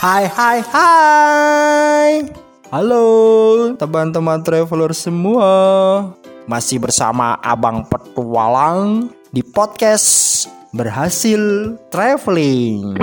Hai 0.00 0.24
hai 0.32 0.64
hai. 0.72 2.24
Halo 2.72 3.04
teman-teman 3.76 4.40
traveler 4.40 4.96
semua. 4.96 5.52
Masih 6.48 6.80
bersama 6.80 7.36
Abang 7.44 7.84
Petualang 7.84 9.12
Di 9.28 9.44
podcast 9.44 10.48
Berhasil 10.72 11.76
Traveling. 11.92 12.96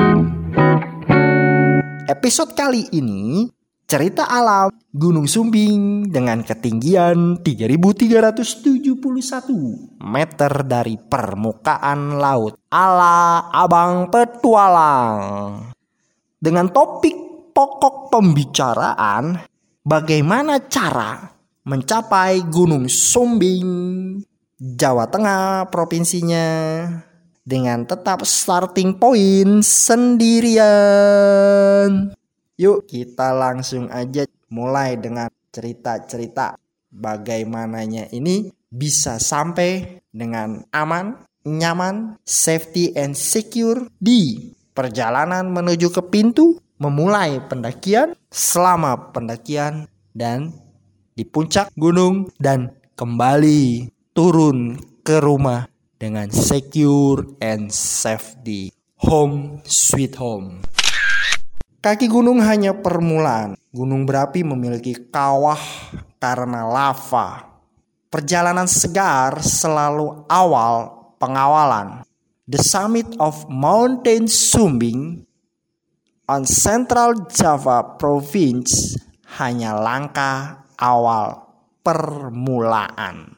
Episode 2.10 2.57
kali 2.57 2.89
ini 2.89 3.45
Cerita 3.86 4.25
alam 4.25 4.73
Gunung 4.89 5.29
Sumbing 5.29 6.09
dengan 6.09 6.41
ketinggian 6.41 7.45
3371 7.45 8.98
meter 10.02 10.52
dari 10.66 10.98
permukaan 10.98 12.18
laut 12.18 12.57
ala 12.73 13.54
Abang 13.54 14.09
Petualang. 14.09 15.77
Dengan 16.38 16.70
topik 16.70 17.18
pokok 17.50 18.14
pembicaraan 18.14 19.41
bagaimana 19.82 20.70
cara 20.70 21.34
mencapai 21.66 22.45
Gunung 22.45 22.86
Sumbing 22.86 24.22
Jawa 24.62 25.09
Tengah 25.09 25.66
provinsinya 25.73 26.45
dengan 27.42 27.90
tetap 27.90 28.22
starting 28.22 29.02
point 29.02 29.66
sendirian. 29.66 30.62
Yuk 32.54 32.86
kita 32.86 33.34
langsung 33.34 33.90
aja 33.90 34.30
mulai 34.54 34.94
dengan 34.94 35.34
cerita-cerita 35.50 36.54
bagaimananya 36.94 38.14
ini 38.14 38.54
bisa 38.70 39.17
sampai 39.17 40.06
dengan 40.14 40.62
aman, 40.70 41.17
nyaman, 41.42 42.22
safety 42.22 42.94
and 42.94 43.17
secure 43.17 43.90
di 43.98 44.54
perjalanan 44.77 45.49
menuju 45.49 45.90
ke 45.90 46.05
pintu, 46.05 46.62
memulai 46.77 47.41
pendakian, 47.49 48.13
selama 48.30 49.09
pendakian 49.09 49.89
dan 50.14 50.53
di 51.17 51.25
puncak 51.25 51.73
gunung 51.73 52.30
dan 52.38 52.78
kembali 52.94 53.89
turun 54.14 54.78
ke 55.02 55.17
rumah 55.17 55.66
dengan 55.98 56.30
secure 56.30 57.25
and 57.42 57.73
safety. 57.73 58.70
Home 59.02 59.61
sweet 59.66 60.17
home. 60.17 60.61
Kaki 61.81 62.09
gunung 62.09 62.42
hanya 62.42 62.73
permulaan. 62.73 63.53
Gunung 63.70 64.09
berapi 64.09 64.42
memiliki 64.42 64.98
kawah 65.14 65.61
karena 66.17 66.66
lava. 66.66 67.45
Perjalanan 68.09 68.66
segar 68.66 69.38
selalu 69.45 70.25
awal 70.25 70.89
pengawalan. 71.22 72.06
The 72.48 72.64
summit 72.64 73.12
of 73.20 73.52
Mountain 73.52 74.31
Sumbing 74.31 75.20
on 76.31 76.48
Central 76.48 77.28
Java 77.28 78.00
Province 78.00 78.95
hanya 79.36 79.76
langkah 79.76 80.64
awal 80.80 81.44
permulaan. 81.84 83.36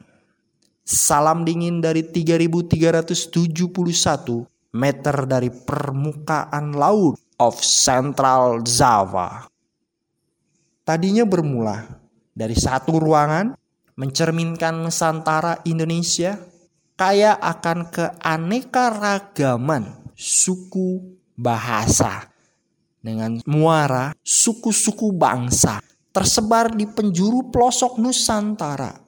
Salam 0.86 1.42
dingin 1.42 1.82
dari 1.82 2.06
3371 2.06 4.78
meter 4.78 5.16
dari 5.26 5.50
permukaan 5.50 6.78
laut 6.78 7.18
of 7.42 7.58
Central 7.66 8.62
Java. 8.62 9.50
Tadinya 10.86 11.26
bermula 11.26 11.82
dari 12.30 12.54
satu 12.54 13.02
ruangan 13.02 13.58
mencerminkan 13.98 14.86
Nusantara 14.86 15.66
Indonesia 15.66 16.38
kaya 17.00 17.32
akan 17.32 17.88
keanekaragaman 17.88 20.04
suku 20.12 21.16
bahasa 21.32 22.28
dengan 23.00 23.40
muara 23.48 24.12
suku-suku 24.20 25.16
bangsa 25.16 25.80
tersebar 26.12 26.76
di 26.76 26.84
penjuru 26.84 27.48
pelosok 27.48 27.96
Nusantara. 27.96 29.00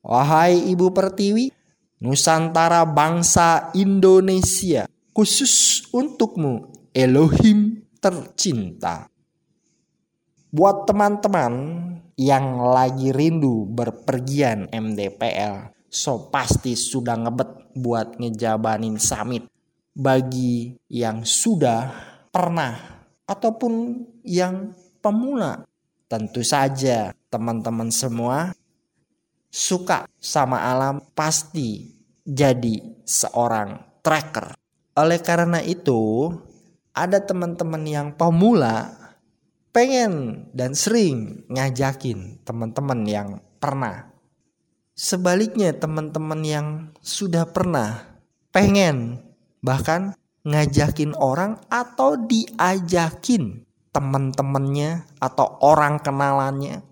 Wahai 0.00 0.72
Ibu 0.72 0.96
Pertiwi, 0.96 1.52
Nusantara 2.00 2.88
bangsa 2.88 3.68
Indonesia 3.76 4.88
khusus 5.12 5.84
untukmu 5.92 6.72
Elohim 6.96 7.84
tercinta. 8.00 9.12
Buat 10.48 10.88
teman-teman 10.88 11.52
yang 12.16 12.64
lagi 12.72 13.12
rindu 13.12 13.68
berpergian 13.68 14.72
MDPL, 14.72 15.79
so 15.90 16.30
pasti 16.30 16.78
sudah 16.78 17.18
ngebet 17.18 17.74
buat 17.74 18.16
ngejabanin 18.16 18.96
summit. 18.96 19.44
Bagi 19.90 20.78
yang 20.86 21.26
sudah 21.26 21.90
pernah 22.30 23.04
ataupun 23.26 24.06
yang 24.22 24.70
pemula, 25.02 25.66
tentu 26.06 26.46
saja 26.46 27.10
teman-teman 27.28 27.90
semua 27.90 28.54
suka 29.50 30.06
sama 30.22 30.62
alam 30.62 31.02
pasti 31.12 31.98
jadi 32.22 33.02
seorang 33.02 33.98
tracker. 34.00 34.54
Oleh 34.94 35.18
karena 35.18 35.58
itu, 35.58 36.30
ada 36.94 37.18
teman-teman 37.18 37.82
yang 37.86 38.08
pemula 38.14 38.94
pengen 39.70 40.46
dan 40.50 40.74
sering 40.74 41.46
ngajakin 41.50 42.42
teman-teman 42.42 43.00
yang 43.06 43.28
pernah. 43.62 44.09
Sebaliknya 45.00 45.72
teman-teman 45.72 46.44
yang 46.44 46.68
sudah 47.00 47.48
pernah 47.48 48.20
pengen 48.52 49.24
bahkan 49.64 50.12
ngajakin 50.44 51.16
orang 51.16 51.56
atau 51.72 52.20
diajakin 52.20 53.64
teman-temannya 53.96 55.08
atau 55.16 55.56
orang 55.64 56.04
kenalannya 56.04 56.84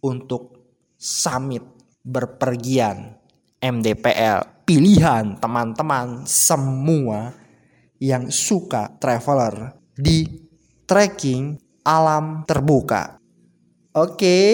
untuk 0.00 0.56
summit 0.96 1.60
berpergian 2.00 3.20
MDPL 3.60 4.64
pilihan 4.64 5.36
teman-teman 5.36 6.24
semua 6.24 7.36
yang 8.00 8.32
suka 8.32 8.88
traveler 8.96 9.76
di 9.92 10.24
trekking 10.88 11.60
alam 11.84 12.40
terbuka. 12.48 13.20
Oke, 13.92 14.48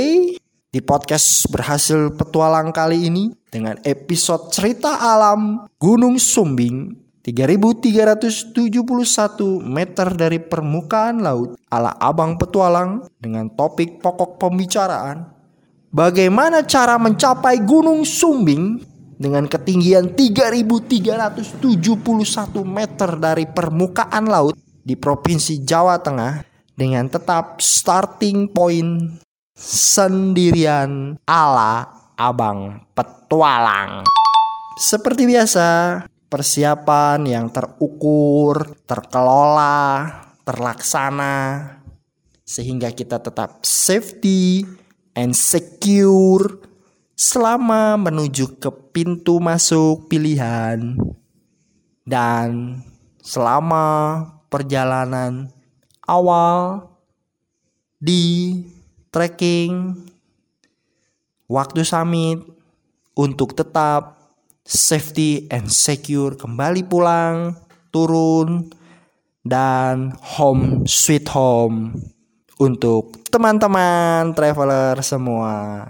di 0.70 0.82
podcast 0.82 1.48
berhasil 1.48 2.14
petualang 2.14 2.74
kali 2.74 3.06
ini 3.06 3.30
dengan 3.48 3.78
episode 3.86 4.50
cerita 4.50 4.98
alam 4.98 5.64
Gunung 5.78 6.18
Sumbing 6.18 6.92
3371 7.26 8.54
meter 9.66 10.08
dari 10.14 10.38
permukaan 10.38 11.22
laut 11.22 11.58
ala 11.72 11.94
Abang 11.98 12.38
Petualang 12.38 13.06
dengan 13.18 13.50
topik 13.50 13.98
pokok 13.98 14.38
pembicaraan 14.38 15.36
Bagaimana 15.96 16.60
cara 16.68 17.00
mencapai 17.00 17.64
Gunung 17.64 18.04
Sumbing 18.04 18.84
dengan 19.16 19.48
ketinggian 19.48 20.12
3371 20.12 21.56
meter 22.68 23.10
dari 23.16 23.48
permukaan 23.48 24.28
laut 24.28 24.60
di 24.60 24.92
Provinsi 24.92 25.64
Jawa 25.64 25.96
Tengah 25.96 26.44
dengan 26.76 27.08
tetap 27.08 27.64
starting 27.64 28.52
point 28.52 29.24
sendirian 29.56 31.16
ala 31.24 31.88
Abang 32.20 32.84
Petualang. 32.92 34.04
Seperti 34.76 35.24
biasa, 35.24 36.04
persiapan 36.28 37.24
yang 37.24 37.48
terukur, 37.48 38.76
terkelola, 38.84 40.04
terlaksana 40.44 41.36
sehingga 42.46 42.92
kita 42.92 43.18
tetap 43.18 43.64
safety 43.66 44.62
and 45.16 45.32
secure 45.34 46.62
selama 47.16 47.96
menuju 47.96 48.60
ke 48.60 48.70
pintu 48.92 49.40
masuk 49.40 50.06
pilihan 50.06 50.94
dan 52.04 52.78
selama 53.18 54.22
perjalanan 54.52 55.50
awal 56.06 56.86
di 57.98 58.62
trekking 59.16 59.96
waktu 61.48 61.88
summit 61.88 62.44
untuk 63.16 63.56
tetap 63.56 64.20
safety 64.60 65.48
and 65.48 65.72
secure 65.72 66.36
kembali 66.36 66.84
pulang 66.84 67.56
turun 67.88 68.68
dan 69.40 70.12
home 70.20 70.84
sweet 70.84 71.24
home 71.32 71.96
untuk 72.60 73.24
teman-teman 73.32 74.36
traveler 74.36 75.00
semua. 75.00 75.88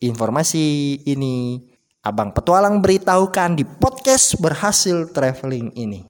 Informasi 0.00 0.96
ini 1.04 1.60
Abang 2.00 2.32
Petualang 2.32 2.80
beritahukan 2.80 3.52
di 3.52 3.68
podcast 3.68 4.40
berhasil 4.40 5.12
traveling 5.12 5.76
ini. 5.76 6.08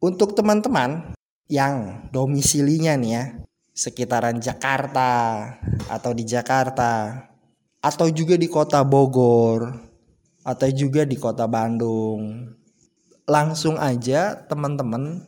Untuk 0.00 0.32
teman-teman 0.32 1.12
yang 1.52 2.08
domisilinya 2.08 2.96
nih 2.96 3.12
ya 3.12 3.24
sekitaran 3.72 4.36
Jakarta 4.36 5.44
atau 5.88 6.12
di 6.12 6.28
Jakarta 6.28 7.24
atau 7.80 8.06
juga 8.12 8.36
di 8.36 8.46
kota 8.46 8.84
Bogor 8.84 9.72
atau 10.44 10.68
juga 10.70 11.08
di 11.08 11.16
kota 11.16 11.48
Bandung 11.48 12.52
langsung 13.24 13.80
aja 13.80 14.36
teman-teman 14.46 15.24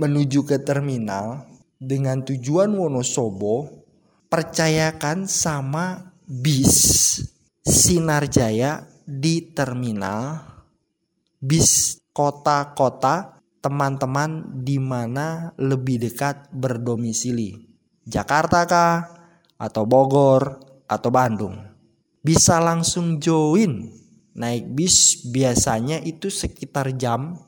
menuju 0.00 0.48
ke 0.48 0.58
terminal 0.64 1.44
dengan 1.76 2.24
tujuan 2.24 2.72
Wonosobo 2.72 3.84
percayakan 4.32 5.28
sama 5.28 6.16
bis 6.24 7.20
Sinar 7.62 8.26
Jaya 8.32 8.88
di 9.04 9.52
terminal 9.52 10.40
bis 11.44 12.00
kota-kota 12.16 13.36
teman-teman 13.60 14.60
di 14.64 14.76
mana 14.76 15.52
lebih 15.56 16.00
dekat 16.00 16.52
berdomisili. 16.52 17.73
Jakarta 18.04 18.68
kah 18.68 18.96
atau 19.56 19.88
Bogor 19.88 20.60
atau 20.84 21.08
Bandung. 21.08 21.56
Bisa 22.20 22.60
langsung 22.60 23.20
join 23.20 23.88
naik 24.34 24.66
bis 24.74 25.24
biasanya 25.30 26.02
itu 26.02 26.28
sekitar 26.28 26.92
jam 26.98 27.38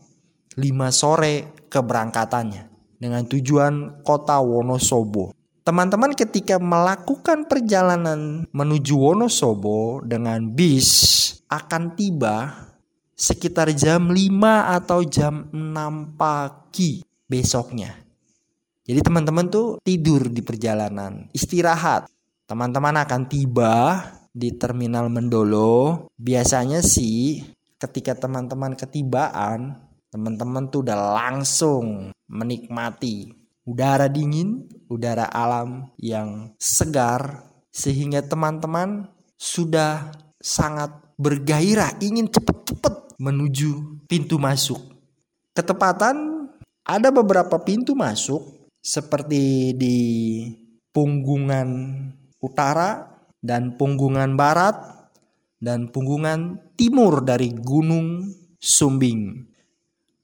5 0.56 0.62
sore 0.94 1.66
keberangkatannya 1.68 2.96
dengan 2.96 3.28
tujuan 3.28 4.00
kota 4.00 4.40
Wonosobo. 4.40 5.34
Teman-teman 5.66 6.14
ketika 6.14 6.62
melakukan 6.62 7.50
perjalanan 7.50 8.46
menuju 8.54 8.94
Wonosobo 8.94 10.00
dengan 10.06 10.54
bis 10.54 10.88
akan 11.50 11.98
tiba 11.98 12.54
sekitar 13.18 13.74
jam 13.74 14.14
5 14.14 14.78
atau 14.78 15.02
jam 15.02 15.50
6 15.50 16.14
pagi 16.14 17.02
besoknya. 17.26 18.05
Jadi 18.86 19.02
teman-teman 19.02 19.50
tuh 19.50 19.82
tidur 19.82 20.30
di 20.30 20.46
perjalanan, 20.46 21.26
istirahat. 21.34 22.06
Teman-teman 22.46 23.02
akan 23.02 23.26
tiba 23.26 24.06
di 24.30 24.54
terminal 24.54 25.10
Mendolo. 25.10 26.06
Biasanya 26.14 26.78
sih 26.86 27.42
ketika 27.82 28.14
teman-teman 28.14 28.78
ketibaan, 28.78 29.74
teman-teman 30.14 30.70
tuh 30.70 30.86
udah 30.86 31.18
langsung 31.18 32.14
menikmati 32.30 33.46
udara 33.66 34.06
dingin, 34.06 34.70
udara 34.86 35.26
alam 35.26 35.90
yang 35.98 36.54
segar 36.56 37.42
sehingga 37.74 38.22
teman-teman 38.22 39.10
sudah 39.34 40.14
sangat 40.38 40.94
bergairah 41.18 41.98
ingin 41.98 42.30
cepat-cepat 42.30 43.18
menuju 43.18 44.00
pintu 44.06 44.38
masuk. 44.38 44.80
Ketepatan 45.52 46.46
ada 46.86 47.10
beberapa 47.10 47.58
pintu 47.58 47.98
masuk 47.98 48.55
seperti 48.86 49.74
di 49.74 49.98
punggungan 50.94 51.68
utara 52.38 53.18
dan 53.42 53.74
punggungan 53.74 54.38
barat 54.38 54.78
dan 55.58 55.90
punggungan 55.90 56.70
timur 56.78 57.26
dari 57.26 57.50
Gunung 57.50 58.30
Sumbing. 58.62 59.42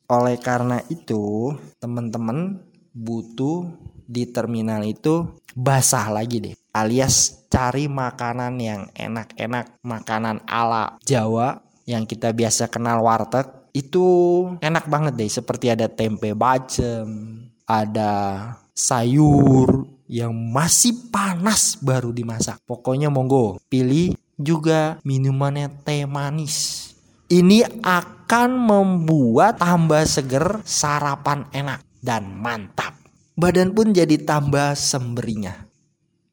Oleh 0.06 0.38
karena 0.38 0.78
itu, 0.86 1.50
teman-teman 1.82 2.62
butuh 2.94 3.66
di 4.06 4.28
terminal 4.28 4.84
itu 4.84 5.40
basah 5.56 6.12
lagi 6.12 6.40
deh 6.40 6.54
alias 6.76 7.48
cari 7.48 7.88
makanan 7.88 8.60
yang 8.60 8.82
enak-enak 8.92 9.80
makanan 9.80 10.44
ala 10.44 11.00
Jawa 11.04 11.60
yang 11.88 12.04
kita 12.04 12.32
biasa 12.36 12.68
kenal 12.68 13.00
warteg 13.00 13.48
itu 13.72 14.04
enak 14.60 14.84
banget 14.88 15.16
deh 15.16 15.32
seperti 15.32 15.72
ada 15.72 15.88
tempe 15.88 16.36
bacem 16.36 17.40
ada 17.66 18.12
sayur 18.72 19.86
yang 20.08 20.32
masih 20.32 21.08
panas 21.08 21.78
baru 21.80 22.12
dimasak 22.12 22.60
pokoknya 22.68 23.08
monggo 23.08 23.60
pilih 23.70 24.12
juga 24.36 25.00
minumannya 25.06 25.70
teh 25.84 26.04
manis 26.04 26.92
ini 27.32 27.64
akan 27.64 28.50
membuat 28.52 29.56
tambah 29.56 30.04
seger 30.04 30.60
sarapan 30.68 31.48
enak 31.48 31.80
dan 32.04 32.28
mantap. 32.28 32.92
Badan 33.32 33.72
pun 33.72 33.96
jadi 33.96 34.20
tambah 34.20 34.76
semberinya. 34.76 35.64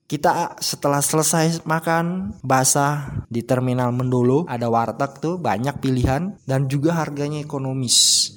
Kita 0.09 0.59
setelah 0.59 0.99
selesai 0.99 1.63
makan 1.63 2.35
basah 2.43 3.23
di 3.31 3.45
terminal 3.45 3.95
Mendolo 3.95 4.43
ada 4.49 4.67
warteg 4.67 5.21
tuh 5.23 5.39
banyak 5.39 5.79
pilihan 5.79 6.35
dan 6.43 6.67
juga 6.67 6.99
harganya 6.99 7.39
ekonomis. 7.39 8.33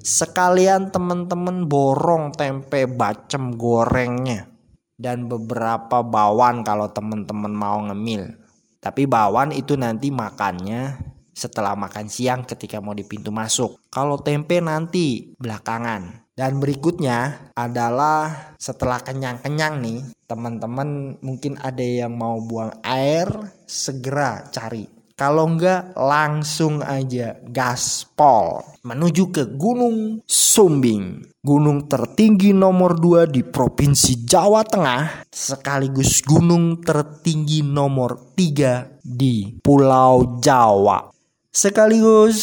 Sekalian 0.00 0.88
teman-teman 0.88 1.68
borong 1.68 2.32
tempe 2.32 2.88
bacem 2.88 3.52
gorengnya 3.60 4.48
dan 4.96 5.28
beberapa 5.28 6.00
bawan 6.00 6.64
kalau 6.64 6.88
teman-teman 6.88 7.52
mau 7.52 7.80
ngemil. 7.84 8.36
Tapi 8.80 9.04
bawan 9.04 9.52
itu 9.52 9.76
nanti 9.76 10.08
makannya 10.08 10.96
setelah 11.36 11.72
makan 11.76 12.08
siang 12.08 12.44
ketika 12.44 12.80
mau 12.84 12.96
di 12.96 13.04
pintu 13.04 13.28
masuk. 13.32 13.80
Kalau 13.92 14.20
tempe 14.20 14.60
nanti 14.60 15.36
belakangan. 15.36 16.28
Dan 16.32 16.56
berikutnya 16.56 17.52
adalah 17.52 18.56
setelah 18.56 19.04
kenyang-kenyang 19.04 19.84
nih, 19.84 20.00
teman-teman 20.24 21.20
mungkin 21.20 21.60
ada 21.60 21.84
yang 21.84 22.16
mau 22.16 22.40
buang 22.40 22.80
air, 22.80 23.28
segera 23.68 24.48
cari. 24.48 24.99
Kalau 25.20 25.52
enggak 25.52 25.92
langsung 26.00 26.80
aja 26.80 27.36
gaspol 27.44 28.64
menuju 28.80 29.28
ke 29.28 29.52
Gunung 29.52 30.24
Sumbing. 30.24 31.20
Gunung 31.44 31.92
tertinggi 31.92 32.56
nomor 32.56 32.96
2 32.96 33.28
di 33.28 33.44
Provinsi 33.44 34.24
Jawa 34.24 34.64
Tengah 34.64 35.28
sekaligus 35.28 36.24
gunung 36.24 36.80
tertinggi 36.80 37.60
nomor 37.60 38.32
3 38.32 38.96
di 39.04 39.60
Pulau 39.60 40.40
Jawa. 40.40 41.12
Sekaligus 41.52 42.40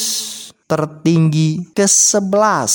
tertinggi 0.69 1.73
ke-11 1.73 2.73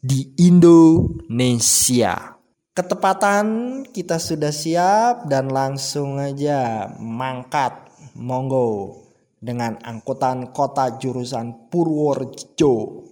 di 0.00 0.24
Indonesia. 0.40 2.32
Ketepatan 2.72 3.46
kita 3.92 4.16
sudah 4.16 4.56
siap 4.56 5.28
dan 5.28 5.52
langsung 5.52 6.16
aja 6.16 6.88
mangkat 6.96 7.76
monggo 8.16 9.07
dengan 9.38 9.78
angkutan 9.82 10.50
kota 10.50 10.98
jurusan 10.98 11.70
Purworejo 11.70 13.06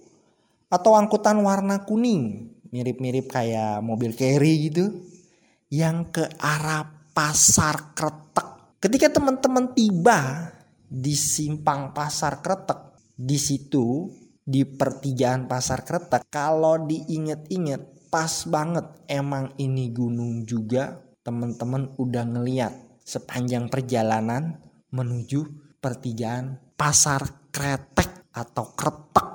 atau 0.67 0.93
angkutan 0.99 1.39
warna 1.41 1.87
kuning 1.87 2.51
mirip-mirip 2.75 3.31
kayak 3.31 3.81
mobil 3.81 4.13
carry 4.13 4.69
gitu 4.69 4.91
yang 5.71 6.11
ke 6.11 6.27
arah 6.39 6.87
pasar 7.15 7.95
kretek. 7.95 8.79
Ketika 8.83 9.19
teman-teman 9.19 9.73
tiba 9.73 10.51
di 10.87 11.15
simpang 11.17 11.97
pasar 11.97 12.45
kretek, 12.45 12.95
di 13.17 13.41
situ 13.41 14.13
di 14.47 14.63
pertigaan 14.63 15.49
pasar 15.51 15.83
kretek 15.83 16.29
kalau 16.31 16.87
diinget-inget 16.87 18.11
pas 18.13 18.47
banget 18.47 18.87
emang 19.11 19.51
ini 19.59 19.91
gunung 19.91 20.47
juga 20.47 21.03
teman-teman 21.27 21.99
udah 21.99 22.23
ngeliat 22.23 23.03
sepanjang 23.03 23.67
perjalanan 23.67 24.63
menuju 24.95 25.66
pertigaan 25.79 26.57
pasar 26.75 27.49
kretek 27.53 28.31
atau 28.33 28.73
kretek. 28.77 29.29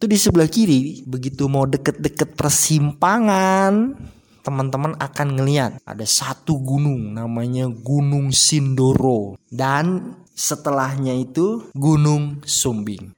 Itu 0.00 0.08
di 0.08 0.16
sebelah 0.16 0.48
kiri 0.48 1.04
begitu 1.04 1.44
mau 1.46 1.68
deket-deket 1.68 2.34
persimpangan 2.34 3.94
teman-teman 4.40 4.96
akan 4.96 5.28
ngeliat 5.36 5.72
ada 5.84 6.06
satu 6.08 6.56
gunung 6.58 7.12
namanya 7.12 7.68
Gunung 7.68 8.32
Sindoro. 8.32 9.36
Dan 9.44 10.16
setelahnya 10.32 11.12
itu 11.20 11.68
Gunung 11.76 12.40
Sumbing. 12.48 13.12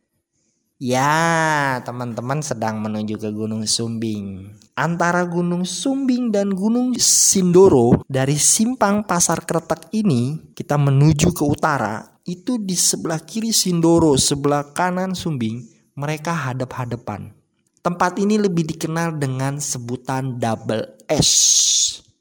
Ya, 0.83 1.79
teman-teman 1.87 2.43
sedang 2.43 2.83
menuju 2.83 3.15
ke 3.15 3.31
Gunung 3.31 3.63
Sumbing. 3.71 4.51
Antara 4.75 5.23
Gunung 5.31 5.63
Sumbing 5.63 6.35
dan 6.35 6.51
Gunung 6.51 6.99
Sindoro 6.99 8.03
dari 8.11 8.35
simpang 8.35 9.07
Pasar 9.07 9.47
Kretek 9.47 9.95
ini 9.95 10.51
kita 10.59 10.75
menuju 10.75 11.31
ke 11.31 11.47
utara, 11.47 12.03
itu 12.27 12.59
di 12.61 12.79
sebelah 12.79 13.23
kiri 13.23 13.51
Sindoro, 13.51 14.15
sebelah 14.19 14.75
kanan 14.75 15.15
Sumbing, 15.17 15.63
mereka 15.99 16.33
hadap-hadapan. 16.33 17.35
Tempat 17.83 18.23
ini 18.23 18.39
lebih 18.39 18.67
dikenal 18.69 19.19
dengan 19.19 19.59
sebutan 19.59 20.39
double 20.39 21.03
S. 21.11 21.31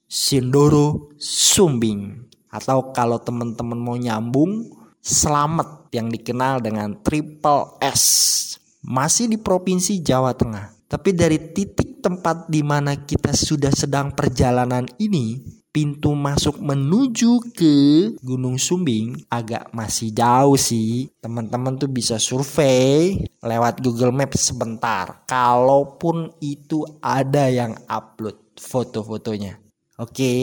Sindoro 0.10 1.14
Sumbing. 1.22 2.28
Atau 2.52 2.92
kalau 2.92 3.22
teman-teman 3.22 3.80
mau 3.80 3.96
nyambung, 3.96 4.82
Selamat 5.02 5.90
yang 5.98 6.14
dikenal 6.14 6.62
dengan 6.62 6.94
Triple 7.02 7.82
S 7.82 8.06
masih 8.86 9.34
di 9.34 9.42
Provinsi 9.42 9.98
Jawa 9.98 10.38
Tengah. 10.38 10.78
Tapi 10.86 11.18
dari 11.18 11.42
titik 11.42 12.06
tempat 12.06 12.46
di 12.46 12.62
mana 12.62 12.94
kita 12.94 13.34
sudah 13.34 13.74
sedang 13.74 14.14
perjalanan 14.14 14.86
ini, 15.02 15.42
pintu 15.72 16.12
masuk 16.14 16.60
menuju 16.60 17.56
ke 17.56 17.76
Gunung 18.20 18.60
Sumbing 18.60 19.24
agak 19.32 19.72
masih 19.72 20.12
jauh 20.12 20.60
sih. 20.60 21.08
Teman-teman 21.24 21.80
tuh 21.80 21.88
bisa 21.88 22.20
survei 22.20 23.24
lewat 23.40 23.80
Google 23.80 24.12
Maps 24.12 24.52
sebentar. 24.52 25.24
Kalaupun 25.26 26.36
itu 26.44 26.84
ada 27.00 27.48
yang 27.48 27.74
upload 27.88 28.38
foto-fotonya. 28.60 29.58
Oke, 30.02 30.34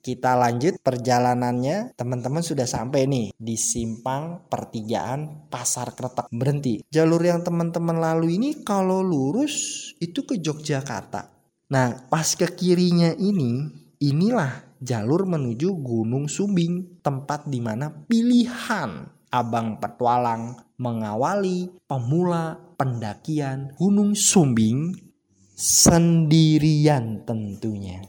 kita 0.00 0.40
lanjut 0.40 0.80
perjalanannya. 0.80 1.92
Teman-teman 2.00 2.40
sudah 2.40 2.64
sampai 2.64 3.04
nih 3.04 3.28
di 3.36 3.52
simpang 3.60 4.48
pertigaan 4.48 5.52
Pasar 5.52 5.92
Kretek. 5.92 6.32
Berhenti. 6.32 6.80
Jalur 6.88 7.20
yang 7.20 7.44
teman-teman 7.44 8.00
lalu 8.00 8.40
ini 8.40 8.64
kalau 8.64 9.04
lurus 9.04 9.92
itu 10.00 10.24
ke 10.24 10.40
Yogyakarta. 10.40 11.28
Nah, 11.68 12.08
pas 12.08 12.24
ke 12.38 12.48
kirinya 12.56 13.12
ini, 13.20 13.68
inilah 14.00 14.76
jalur 14.80 15.24
menuju 15.24 15.72
Gunung 15.80 16.28
Sumbing, 16.28 17.00
tempat 17.00 17.48
di 17.48 17.60
mana 17.60 17.88
pilihan 17.88 19.08
Abang 19.32 19.80
Petualang 19.82 20.56
mengawali 20.76 21.72
pemula 21.88 22.56
pendakian 22.76 23.72
Gunung 23.76 24.12
Sumbing 24.12 24.92
sendirian 25.56 27.24
tentunya. 27.24 28.04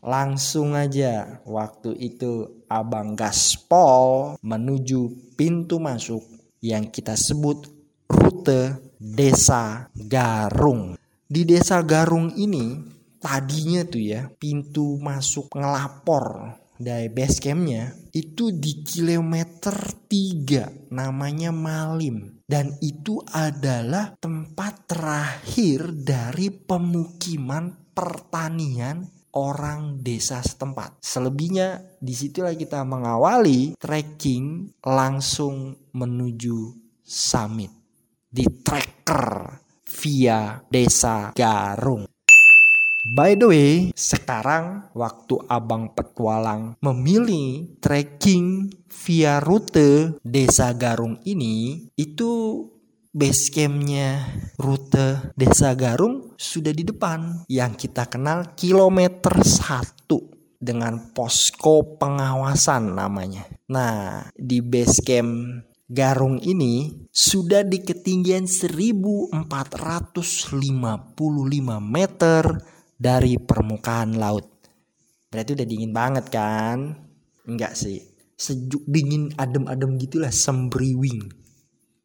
Langsung 0.00 0.72
aja 0.72 1.44
waktu 1.44 1.92
itu 1.98 2.64
Abang 2.70 3.12
Gaspol 3.18 4.40
menuju 4.40 5.34
pintu 5.36 5.76
masuk 5.76 6.24
yang 6.64 6.88
kita 6.88 7.18
sebut 7.18 7.68
rute 8.08 8.80
Desa 8.96 9.92
Garung. 9.92 10.96
Di 11.28 11.44
Desa 11.44 11.84
Garung 11.84 12.32
ini 12.32 12.80
tadinya 13.20 13.84
tuh 13.84 14.02
ya 14.02 14.26
pintu 14.32 14.96
masuk 14.96 15.52
ngelapor 15.52 16.56
dari 16.80 17.12
base 17.12 17.44
campnya 17.44 17.92
itu 18.16 18.56
di 18.56 18.80
kilometer 18.80 19.76
3 20.08 20.90
namanya 20.96 21.52
Malim 21.52 22.40
dan 22.48 22.72
itu 22.80 23.20
adalah 23.28 24.16
tempat 24.16 24.88
terakhir 24.88 25.92
dari 25.92 26.48
pemukiman 26.50 27.92
pertanian 27.92 29.06
orang 29.36 30.02
desa 30.02 30.42
setempat. 30.42 30.98
Selebihnya 30.98 32.00
di 32.02 32.10
situlah 32.16 32.56
kita 32.58 32.82
mengawali 32.82 33.78
trekking 33.78 34.74
langsung 34.82 35.76
menuju 35.94 36.58
summit 37.04 37.70
di 38.26 38.46
tracker 38.62 39.26
via 39.86 40.58
desa 40.66 41.34
Garung. 41.34 42.06
By 43.00 43.32
the 43.32 43.48
way, 43.48 43.72
sekarang 43.96 44.92
waktu 44.92 45.40
Abang 45.48 45.96
Petualang 45.96 46.76
memilih 46.84 47.80
trekking 47.80 48.68
via 48.92 49.40
rute 49.40 50.20
Desa 50.20 50.76
Garung 50.76 51.16
ini, 51.24 51.88
itu 51.96 52.60
base 53.08 53.48
campnya 53.56 54.20
rute 54.60 55.32
Desa 55.32 55.72
Garung 55.72 56.36
sudah 56.36 56.76
di 56.76 56.84
depan 56.84 57.48
yang 57.48 57.72
kita 57.72 58.04
kenal 58.04 58.52
kilometer 58.52 59.32
1 59.32 60.60
dengan 60.60 61.16
posko 61.16 61.96
pengawasan 61.96 63.00
namanya. 63.00 63.48
Nah, 63.72 64.28
di 64.36 64.60
base 64.60 65.00
camp 65.00 65.64
Garung 65.88 66.36
ini 66.44 67.08
sudah 67.08 67.64
di 67.64 67.80
ketinggian 67.80 68.44
1455 68.44 70.20
meter 71.80 72.44
dari 73.00 73.40
permukaan 73.40 74.20
laut. 74.20 74.44
Berarti 75.32 75.56
udah 75.56 75.64
dingin 75.64 75.96
banget 75.96 76.28
kan? 76.28 76.92
Enggak 77.48 77.72
sih. 77.72 78.04
Sejuk 78.36 78.84
dingin 78.84 79.32
adem-adem 79.40 79.96
gitulah 79.96 80.28
sembriwing. 80.28 81.32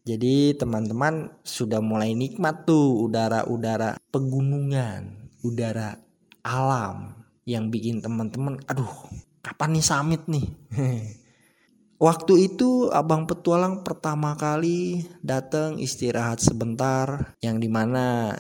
Jadi 0.07 0.55
teman-teman 0.55 1.35
sudah 1.43 1.83
mulai 1.83 2.15
nikmat 2.15 2.63
tuh 2.63 3.09
udara-udara 3.09 3.99
pegunungan, 4.13 5.33
udara 5.43 5.99
alam 6.45 7.25
yang 7.43 7.73
bikin 7.73 8.05
teman-teman 8.05 8.61
aduh 8.69 9.09
kapan 9.41 9.75
nih 9.75 9.83
summit 9.83 10.21
nih. 10.29 10.47
Waktu 12.05 12.53
itu 12.53 12.93
abang 12.93 13.25
petualang 13.25 13.81
pertama 13.81 14.37
kali 14.37 15.09
datang 15.25 15.81
istirahat 15.81 16.37
sebentar 16.37 17.33
yang 17.41 17.57
di 17.57 17.71
mana 17.71 18.35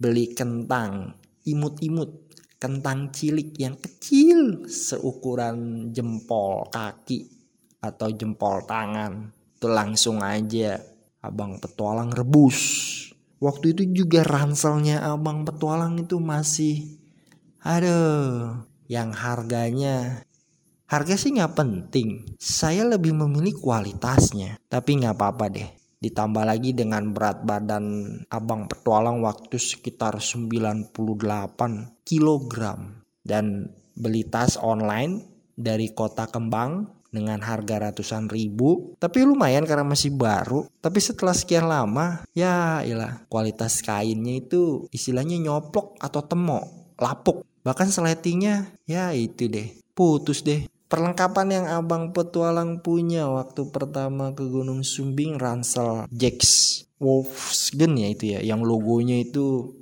beli 0.00 0.34
kentang 0.34 1.14
imut-imut 1.44 2.32
kentang 2.56 3.12
cilik 3.12 3.52
yang 3.60 3.76
kecil 3.76 4.64
seukuran 4.64 5.90
jempol 5.92 6.68
kaki 6.72 7.28
atau 7.84 8.08
jempol 8.08 8.64
tangan 8.64 9.28
itu 9.56 9.68
langsung 9.68 10.24
aja 10.24 10.80
Abang 11.24 11.56
Petualang 11.60 12.12
rebus. 12.12 12.60
Waktu 13.40 13.76
itu 13.76 14.04
juga 14.04 14.24
ranselnya 14.24 15.04
Abang 15.04 15.44
Petualang 15.44 16.00
itu 16.00 16.20
masih 16.20 17.00
aduh 17.64 18.64
yang 18.88 19.12
harganya 19.12 20.24
harga 20.84 21.16
sih 21.16 21.32
nggak 21.34 21.56
penting. 21.56 22.24
Saya 22.36 22.84
lebih 22.86 23.16
memilih 23.16 23.56
kualitasnya. 23.58 24.60
Tapi 24.68 25.00
nggak 25.02 25.16
apa-apa 25.16 25.46
deh. 25.50 25.68
Ditambah 26.04 26.44
lagi 26.44 26.76
dengan 26.76 27.16
berat 27.16 27.48
badan 27.48 28.20
Abang 28.28 28.68
Petualang 28.68 29.24
waktu 29.24 29.56
sekitar 29.56 30.20
98 30.20 30.92
kg. 32.04 32.54
Dan 33.24 33.72
beli 33.96 34.28
tas 34.28 34.60
online 34.60 35.24
dari 35.56 35.96
kota 35.96 36.28
Kembang 36.28 36.92
dengan 37.08 37.40
harga 37.40 37.88
ratusan 37.88 38.28
ribu. 38.28 38.92
Tapi 39.00 39.24
lumayan 39.24 39.64
karena 39.64 39.88
masih 39.88 40.12
baru. 40.12 40.68
Tapi 40.84 41.00
setelah 41.00 41.32
sekian 41.32 41.64
lama 41.64 42.20
ya 42.36 42.84
ilah 42.84 43.24
kualitas 43.32 43.80
kainnya 43.80 44.44
itu 44.44 44.84
istilahnya 44.92 45.40
nyoplok 45.40 45.96
atau 46.04 46.20
temok 46.20 46.98
lapuk. 47.00 47.48
Bahkan 47.64 47.88
seletingnya 47.88 48.76
ya 48.84 49.16
itu 49.16 49.48
deh 49.48 49.72
putus 49.94 50.42
deh 50.42 50.66
Perlengkapan 50.94 51.48
yang 51.50 51.66
abang 51.66 52.14
petualang 52.14 52.78
punya 52.78 53.26
waktu 53.26 53.66
pertama 53.74 54.30
ke 54.30 54.46
Gunung 54.46 54.86
Sumbing 54.86 55.42
ransel 55.42 56.06
Jax 56.14 56.38
Wolfsgen 57.02 57.98
ya 57.98 58.14
itu 58.14 58.30
ya 58.30 58.38
yang 58.46 58.62
logonya 58.62 59.18
itu 59.18 59.74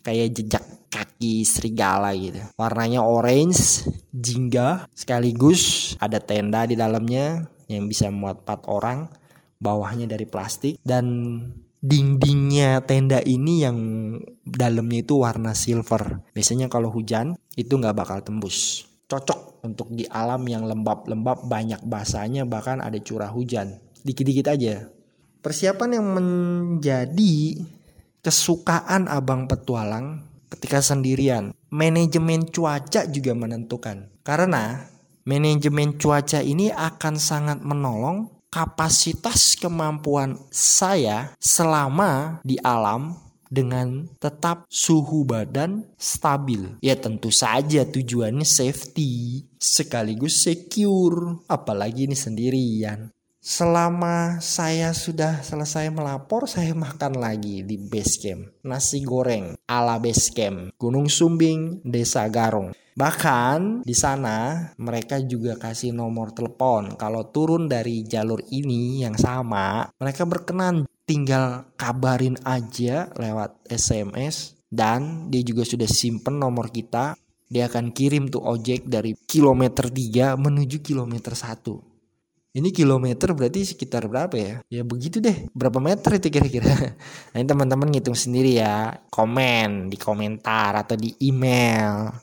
kayak 0.00 0.32
jejak 0.32 0.64
kaki 0.88 1.44
serigala 1.44 2.16
gitu. 2.16 2.40
Warnanya 2.56 3.04
orange, 3.04 3.84
jingga, 4.16 4.88
sekaligus 4.96 5.92
ada 6.00 6.24
tenda 6.24 6.64
di 6.64 6.72
dalamnya 6.72 7.52
yang 7.68 7.84
bisa 7.84 8.08
muat 8.08 8.40
4 8.48 8.64
orang. 8.72 9.12
Bawahnya 9.60 10.08
dari 10.08 10.24
plastik 10.24 10.80
dan 10.80 11.04
dindingnya 11.84 12.80
tenda 12.80 13.20
ini 13.20 13.60
yang 13.60 13.76
dalamnya 14.40 15.04
itu 15.04 15.20
warna 15.20 15.52
silver. 15.52 16.24
Biasanya 16.32 16.72
kalau 16.72 16.88
hujan 16.88 17.36
itu 17.60 17.76
nggak 17.76 17.92
bakal 17.92 18.24
tembus. 18.24 18.88
Cocok 19.06 19.62
untuk 19.62 19.94
di 19.94 20.02
alam 20.10 20.42
yang 20.50 20.66
lembab-lembab 20.66 21.46
banyak 21.46 21.78
basahnya 21.86 22.42
bahkan 22.42 22.82
ada 22.82 22.98
curah 22.98 23.30
hujan. 23.30 23.78
Dikit-dikit 24.02 24.50
aja. 24.50 24.90
Persiapan 25.42 26.02
yang 26.02 26.06
menjadi 26.10 27.62
kesukaan 28.18 29.06
abang 29.06 29.46
petualang 29.46 30.26
ketika 30.50 30.82
sendirian. 30.82 31.54
Manajemen 31.70 32.50
cuaca 32.50 33.06
juga 33.06 33.30
menentukan. 33.38 34.10
Karena 34.26 34.90
manajemen 35.22 35.94
cuaca 35.94 36.42
ini 36.42 36.74
akan 36.74 37.14
sangat 37.14 37.62
menolong 37.62 38.36
kapasitas 38.50 39.54
kemampuan 39.58 40.38
saya 40.50 41.34
selama 41.38 42.42
di 42.42 42.58
alam 42.62 43.25
dengan 43.48 44.06
tetap 44.18 44.66
suhu 44.68 45.26
badan 45.26 45.86
stabil. 45.98 46.78
Ya 46.82 46.98
tentu 46.98 47.30
saja 47.30 47.86
tujuannya 47.86 48.46
safety 48.46 49.44
sekaligus 49.56 50.42
secure. 50.42 51.42
Apalagi 51.46 52.06
ini 52.10 52.16
sendirian. 52.18 53.10
Selama 53.46 54.42
saya 54.42 54.90
sudah 54.90 55.38
selesai 55.38 55.86
melapor, 55.94 56.50
saya 56.50 56.74
makan 56.74 57.22
lagi 57.22 57.62
di 57.62 57.78
base 57.78 58.18
camp. 58.18 58.42
Nasi 58.66 59.06
goreng 59.06 59.54
ala 59.70 60.02
base 60.02 60.34
camp. 60.34 60.74
Gunung 60.74 61.06
Sumbing, 61.06 61.78
Desa 61.86 62.26
Garung. 62.26 62.74
Bahkan 62.96 63.86
di 63.86 63.94
sana 63.94 64.66
mereka 64.82 65.22
juga 65.22 65.54
kasih 65.60 65.94
nomor 65.94 66.34
telepon. 66.34 66.98
Kalau 66.98 67.30
turun 67.30 67.70
dari 67.70 68.02
jalur 68.02 68.42
ini 68.50 69.06
yang 69.06 69.14
sama, 69.14 69.94
mereka 70.00 70.26
berkenan 70.26 70.88
tinggal 71.06 71.70
kabarin 71.78 72.36
aja 72.42 73.08
lewat 73.14 73.64
SMS 73.70 74.58
dan 74.68 75.30
dia 75.32 75.40
juga 75.46 75.62
sudah 75.62 75.86
simpen 75.86 76.36
nomor 76.42 76.68
kita. 76.74 77.14
Dia 77.46 77.70
akan 77.70 77.94
kirim 77.94 78.26
tuh 78.26 78.42
ojek 78.42 78.90
dari 78.90 79.14
kilometer 79.14 79.86
3 79.86 80.34
menuju 80.34 80.82
kilometer 80.82 81.30
1 81.32 81.96
ini 82.56 82.72
kilometer 82.72 83.36
berarti 83.36 83.68
sekitar 83.68 84.08
berapa 84.08 84.32
ya? 84.32 84.54
Ya 84.72 84.80
begitu 84.80 85.20
deh. 85.20 85.44
Berapa 85.52 85.76
meter 85.76 86.16
itu 86.16 86.32
kira-kira? 86.32 86.72
Nah 87.36 87.36
ini 87.36 87.44
teman-teman 87.44 87.92
ngitung 87.92 88.16
sendiri 88.16 88.56
ya. 88.56 88.96
Komen 89.12 89.92
di 89.92 90.00
komentar 90.00 90.72
atau 90.72 90.96
di 90.96 91.12
email. 91.20 92.16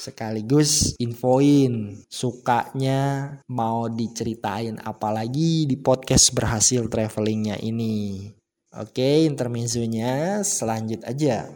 Sekaligus 0.00 0.96
infoin 0.96 1.92
sukanya 2.08 3.36
mau 3.52 3.84
diceritain 3.92 4.80
apalagi 4.80 5.68
di 5.68 5.76
podcast 5.76 6.32
berhasil 6.32 6.88
travelingnya 6.88 7.60
ini. 7.60 8.24
Oke 8.80 9.28
intermezzonya 9.28 10.40
selanjut 10.40 11.04
aja. 11.04 11.52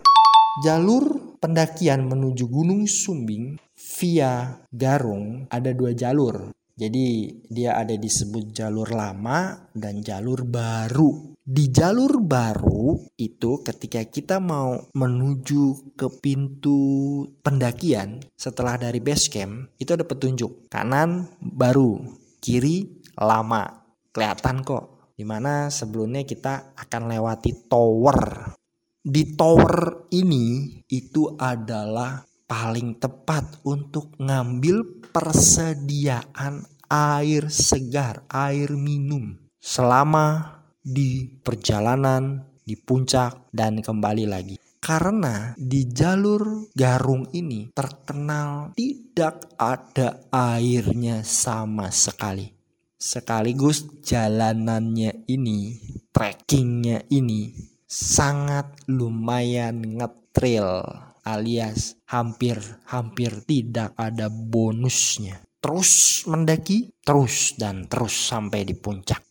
Jalur 0.61 1.41
pendakian 1.41 2.05
menuju 2.05 2.45
Gunung 2.45 2.85
Sumbing 2.85 3.57
via 3.81 4.61
Garung 4.69 5.49
ada 5.49 5.73
dua 5.73 5.97
jalur 5.97 6.53
Jadi 6.75 7.31
dia 7.47 7.78
ada 7.78 7.95
disebut 7.95 8.50
jalur 8.50 8.90
lama 8.90 9.71
dan 9.71 10.02
jalur 10.02 10.43
baru. 10.43 11.38
Di 11.38 11.71
jalur 11.71 12.19
baru 12.19 12.99
itu 13.14 13.62
ketika 13.62 14.02
kita 14.11 14.43
mau 14.43 14.90
menuju 14.90 15.95
ke 15.95 16.09
pintu 16.19 17.23
pendakian 17.47 18.26
setelah 18.35 18.75
dari 18.75 18.99
base 18.99 19.31
camp 19.31 19.71
itu 19.78 19.95
ada 19.95 20.02
petunjuk 20.02 20.66
kanan 20.66 21.31
baru, 21.38 22.00
kiri 22.43 23.07
lama. 23.23 23.87
Kelihatan 24.11 24.66
kok. 24.66 25.14
Di 25.14 25.23
mana 25.23 25.71
sebelumnya 25.71 26.26
kita 26.26 26.75
akan 26.75 27.02
lewati 27.07 27.71
tower. 27.71 28.50
Di 28.99 29.38
tower 29.38 30.11
ini 30.11 30.75
itu 30.90 31.38
adalah 31.38 32.19
paling 32.50 32.99
tepat 32.99 33.62
untuk 33.62 34.19
ngambil 34.19 35.04
persediaan 35.14 36.66
air 36.90 37.47
segar, 37.47 38.26
air 38.26 38.75
minum 38.75 39.38
selama 39.62 40.59
di 40.83 41.30
perjalanan 41.38 42.42
di 42.66 42.75
puncak 42.75 43.47
dan 43.54 43.78
kembali 43.78 44.26
lagi. 44.26 44.59
Karena 44.83 45.54
di 45.56 45.88
jalur 45.88 46.68
Garung 46.75 47.30
ini 47.33 47.73
terkenal 47.73 48.75
tidak 48.76 49.54
ada 49.56 50.28
airnya 50.28 51.23
sama 51.25 51.88
sekali. 51.88 52.50
Sekaligus 52.99 53.87
jalanannya 54.04 55.25
ini, 55.30 55.78
trekkingnya 56.12 57.09
ini 57.09 57.54
sangat 57.88 58.85
lumayan 58.90 59.80
ngetril 59.80 60.85
alias 61.25 61.97
hampir-hampir 62.07 63.43
tidak 63.49 63.97
ada 63.97 64.28
bonusnya. 64.28 65.40
Terus 65.59 66.23
mendaki, 66.28 66.93
terus 67.00 67.57
dan 67.57 67.88
terus 67.88 68.12
sampai 68.12 68.69
di 68.69 68.76
puncak. 68.76 69.25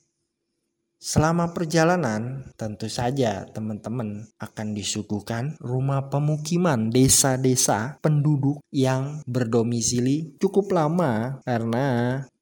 Selama 1.03 1.51
perjalanan, 1.51 2.47
tentu 2.55 2.88
saja 2.88 3.43
teman-teman 3.51 4.23
akan 4.39 4.67
disuguhkan 4.71 5.59
rumah 5.59 6.07
pemukiman 6.07 6.88
desa-desa 6.89 8.00
penduduk 8.00 8.63
yang 8.71 9.19
berdomisili 9.27 10.31
cukup 10.39 10.71
lama 10.71 11.43
karena 11.43 11.85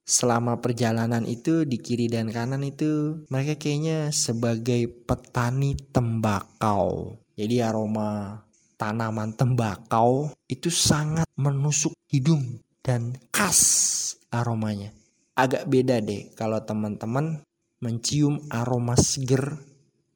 selama 0.05 0.61
perjalanan 0.61 1.25
itu 1.25 1.65
di 1.65 1.81
kiri 1.81 2.05
dan 2.05 2.29
kanan 2.29 2.61
itu 2.61 3.25
mereka 3.33 3.57
kayaknya 3.57 4.13
sebagai 4.13 4.93
petani 5.09 5.73
tembakau. 5.89 7.17
Jadi 7.33 7.65
aroma 7.65 8.45
tanaman 8.81 9.37
tembakau 9.37 10.33
itu 10.49 10.73
sangat 10.73 11.29
menusuk 11.37 11.93
hidung 12.09 12.57
dan 12.81 13.13
khas 13.29 13.61
aromanya. 14.33 14.89
Agak 15.37 15.69
beda 15.69 16.01
deh 16.01 16.33
kalau 16.33 16.57
teman-teman 16.65 17.45
mencium 17.77 18.41
aroma 18.49 18.97
seger 18.97 19.53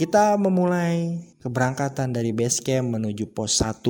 Kita 0.00 0.40
memulai 0.40 1.20
keberangkatan 1.44 2.16
dari 2.16 2.32
base 2.32 2.64
camp 2.64 2.96
menuju 2.96 3.28
pos 3.30 3.60
1 3.60 3.84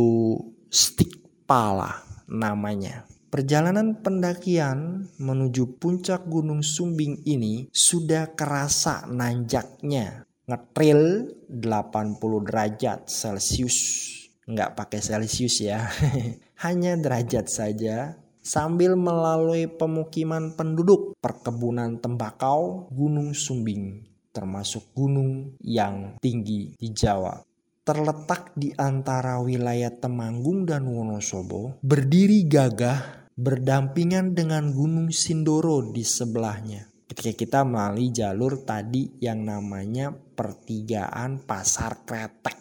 Stikpala 0.67 2.03
namanya. 2.27 3.12
Perjalanan 3.33 3.97
pendakian 4.05 5.09
menuju 5.17 5.81
puncak 5.81 6.29
Gunung 6.29 6.61
Sumbing 6.61 7.25
ini 7.25 7.65
sudah 7.73 8.37
kerasa 8.37 9.09
nanjaknya. 9.09 10.29
Ngetril 10.45 11.33
80 11.49 12.21
derajat 12.21 13.09
Celcius. 13.09 13.79
Nggak 14.45 14.77
pakai 14.77 15.01
Celcius 15.01 15.65
ya. 15.65 15.89
Hanya 16.69 16.93
derajat 17.01 17.49
saja 17.49 18.21
sambil 18.45 19.01
melalui 19.01 19.65
pemukiman 19.65 20.53
penduduk 20.53 21.17
perkebunan 21.17 22.05
tembakau 22.05 22.93
Gunung 22.93 23.33
Sumbing 23.33 24.13
termasuk 24.29 24.93
gunung 24.93 25.57
yang 25.65 26.21
tinggi 26.21 26.77
di 26.77 26.89
Jawa. 26.93 27.41
Terletak 27.81 28.53
di 28.61 28.77
antara 28.77 29.41
wilayah 29.41 29.89
Temanggung 29.89 30.69
dan 30.69 30.85
Wonosobo, 30.85 31.81
berdiri 31.81 32.45
gagah 32.45 33.22
berdampingan 33.43 34.39
dengan 34.39 34.71
Gunung 34.71 35.11
Sindoro 35.11 35.91
di 35.91 36.07
sebelahnya. 36.07 36.87
Ketika 37.11 37.35
kita 37.35 37.61
melalui 37.67 38.15
jalur 38.15 38.63
tadi 38.63 39.19
yang 39.19 39.43
namanya 39.43 40.15
pertigaan 40.15 41.43
Pasar 41.43 42.07
Kretek. 42.07 42.55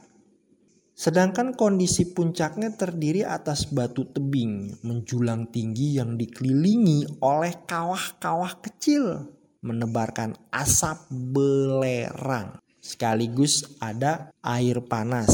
Sedangkan 0.98 1.54
kondisi 1.54 2.10
puncaknya 2.14 2.74
terdiri 2.74 3.22
atas 3.22 3.70
batu 3.70 4.10
tebing 4.10 4.82
menjulang 4.82 5.54
tinggi 5.54 6.02
yang 6.02 6.18
dikelilingi 6.18 7.22
oleh 7.22 7.62
kawah-kawah 7.70 8.60
kecil 8.66 9.30
menebarkan 9.62 10.34
asap 10.50 10.98
belerang. 11.10 12.58
Sekaligus 12.82 13.78
ada 13.78 14.34
air 14.42 14.82
panas 14.82 15.30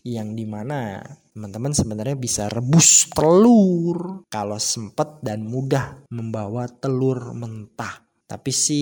yang 0.00 0.32
di 0.32 0.48
mana 0.48 1.04
teman-teman 1.34 1.72
sebenarnya 1.74 2.16
bisa 2.18 2.50
rebus 2.50 3.06
telur 3.10 4.26
kalau 4.30 4.58
sempat 4.58 5.22
dan 5.22 5.46
mudah 5.46 6.06
membawa 6.10 6.66
telur 6.66 7.32
mentah. 7.34 8.02
Tapi 8.26 8.50
si 8.54 8.80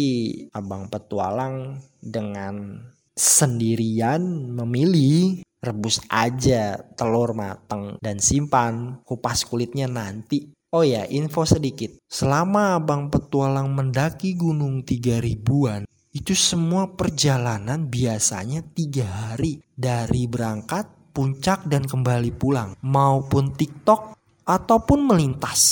abang 0.53 0.93
petualang 0.93 1.81
dengan 1.97 2.85
sendirian 3.17 4.21
memilih 4.53 5.41
rebus 5.59 5.99
aja 6.13 6.77
telur 6.95 7.35
matang 7.35 7.99
dan 7.99 8.23
simpan 8.23 9.03
kupas 9.03 9.43
kulitnya 9.49 9.89
nanti 9.91 10.55
Oh 10.69 10.85
ya, 10.85 11.09
info 11.09 11.49
sedikit. 11.49 11.97
Selama 12.13 12.77
Abang 12.77 13.09
Petualang 13.09 13.73
mendaki 13.73 14.37
Gunung 14.37 14.85
Tiga 14.85 15.17
Ribuan, 15.17 15.89
itu 16.13 16.37
semua 16.37 16.93
perjalanan 16.93 17.89
biasanya 17.89 18.61
tiga 18.77 19.09
hari 19.09 19.65
dari 19.73 20.29
berangkat, 20.29 20.98
puncak 21.19 21.67
dan 21.67 21.83
kembali 21.83 22.31
pulang 22.31 22.79
maupun 22.79 23.51
TikTok 23.51 24.15
ataupun 24.47 25.03
melintas. 25.03 25.63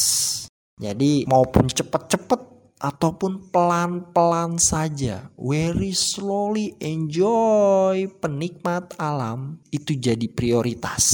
Jadi 0.74 1.22
maupun 1.30 1.70
cepet-cepet 1.70 2.42
ataupun 2.82 3.54
pelan-pelan 3.54 4.59
saja, 4.59 5.30
very 5.38 5.94
slowly 5.94 6.74
enjoy 6.82 8.11
penikmat 8.18 8.98
alam 8.98 9.62
itu 9.70 9.94
jadi 9.94 10.26
prioritas. 10.26 11.06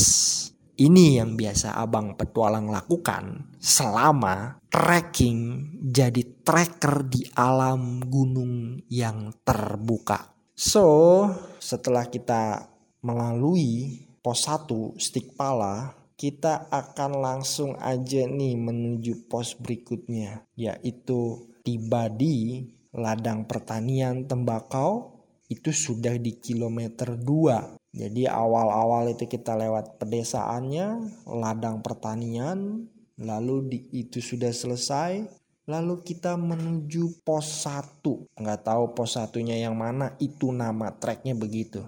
Ini 0.80 1.20
yang 1.20 1.36
biasa 1.36 1.76
abang 1.76 2.16
petualang 2.16 2.72
lakukan 2.72 3.52
selama 3.60 4.56
trekking 4.72 5.68
jadi 5.92 6.40
tracker 6.40 7.04
di 7.04 7.28
alam 7.36 8.00
gunung 8.00 8.80
yang 8.88 9.28
terbuka. 9.44 10.32
So, 10.56 11.28
setelah 11.60 12.08
kita 12.08 12.72
melalui 13.04 14.00
pos 14.22 14.48
1 14.48 14.96
stick 15.02 15.34
pala, 15.34 15.92
kita 16.16 16.70
akan 16.70 17.18
langsung 17.18 17.74
aja 17.76 18.24
nih 18.24 18.54
menuju 18.56 19.26
pos 19.26 19.58
berikutnya, 19.58 20.46
yaitu 20.54 21.50
tiba 21.66 22.06
di 22.06 22.64
ladang 22.94 23.44
pertanian 23.44 24.24
tembakau 24.24 25.20
itu 25.50 25.74
sudah 25.74 26.16
di 26.16 26.38
kilometer 26.38 27.18
2 27.18 27.82
jadi 27.92 28.24
awal-awal 28.32 29.12
itu 29.12 29.28
kita 29.28 29.52
lewat 29.52 30.00
pedesaannya, 30.00 31.12
ladang 31.28 31.84
pertanian, 31.84 32.88
lalu 33.20 33.68
di, 33.68 33.78
itu 33.92 34.24
sudah 34.24 34.48
selesai, 34.48 35.28
lalu 35.68 36.00
kita 36.00 36.40
menuju 36.40 37.20
pos 37.20 37.68
1. 37.68 38.32
Nggak 38.40 38.60
tahu 38.64 38.96
pos 38.96 39.20
satunya 39.20 39.60
yang 39.60 39.76
mana, 39.76 40.16
itu 40.24 40.48
nama 40.56 40.88
treknya 40.96 41.36
begitu. 41.36 41.84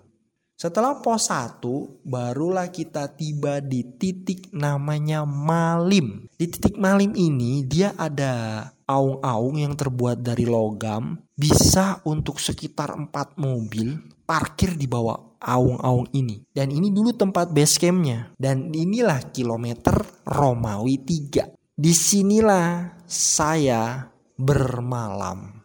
Setelah 0.55 1.03
pos 1.03 1.35
1, 1.35 2.07
barulah 2.07 2.71
kita 2.71 3.11
tiba 3.11 3.59
di 3.59 3.83
titik 3.99 4.55
namanya 4.55 5.27
Malim. 5.27 6.31
Di 6.31 6.47
titik 6.47 6.79
Malim 6.79 7.11
ini 7.19 7.67
dia 7.67 7.90
ada 7.99 8.62
aung-aung 8.87 9.59
yang 9.59 9.75
terbuat 9.75 10.23
dari 10.23 10.47
logam, 10.47 11.19
bisa 11.35 11.99
untuk 12.07 12.38
sekitar 12.38 12.95
4 12.95 13.35
mobil 13.35 13.99
parkir 14.23 14.79
di 14.79 14.87
bawah 14.87 15.35
aung-aung 15.43 16.09
ini. 16.14 16.47
Dan 16.49 16.71
ini 16.71 16.95
dulu 16.95 17.12
tempat 17.12 17.51
base 17.51 17.77
campnya. 17.83 18.31
Dan 18.38 18.71
inilah 18.71 19.35
kilometer 19.35 20.23
Romawi 20.23 21.03
3. 21.03 21.51
Di 21.75 21.90
sinilah 21.90 23.03
saya 23.05 24.07
bermalam. 24.38 25.63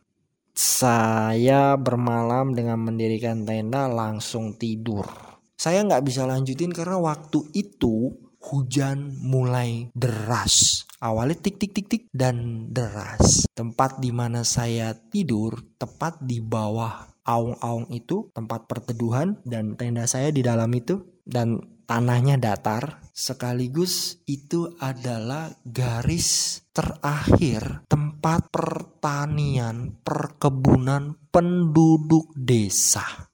Saya 0.60 1.80
bermalam 1.80 2.52
dengan 2.52 2.84
mendirikan 2.84 3.48
tenda 3.48 3.88
langsung 3.88 4.60
tidur. 4.60 5.08
Saya 5.56 5.88
nggak 5.88 6.04
bisa 6.04 6.28
lanjutin 6.28 6.76
karena 6.76 7.00
waktu 7.00 7.48
itu 7.56 8.12
hujan 8.44 9.16
mulai 9.24 9.88
deras. 9.96 10.84
Awalnya 11.00 11.40
tik 11.40 11.64
tik 11.64 11.72
tik 11.72 11.88
tik 11.88 12.04
dan 12.12 12.68
deras. 12.76 13.48
Tempat 13.56 14.04
di 14.04 14.12
mana 14.12 14.44
saya 14.44 14.92
tidur 14.92 15.64
tepat 15.80 16.20
di 16.28 16.44
bawah 16.44 17.08
aung-aung 17.24 17.88
itu 17.96 18.28
tempat 18.36 18.68
perteduhan 18.68 19.40
dan 19.48 19.80
tenda 19.80 20.12
saya 20.12 20.28
di 20.28 20.44
dalam 20.44 20.68
itu 20.76 21.24
dan 21.24 21.56
tanahnya 21.90 22.38
datar 22.38 23.02
sekaligus 23.10 24.22
itu 24.30 24.78
adalah 24.78 25.50
garis 25.66 26.62
terakhir 26.70 27.90
tempat 27.90 28.54
pertanian 28.54 29.98
perkebunan 30.06 31.18
penduduk 31.34 32.30
desa. 32.38 33.34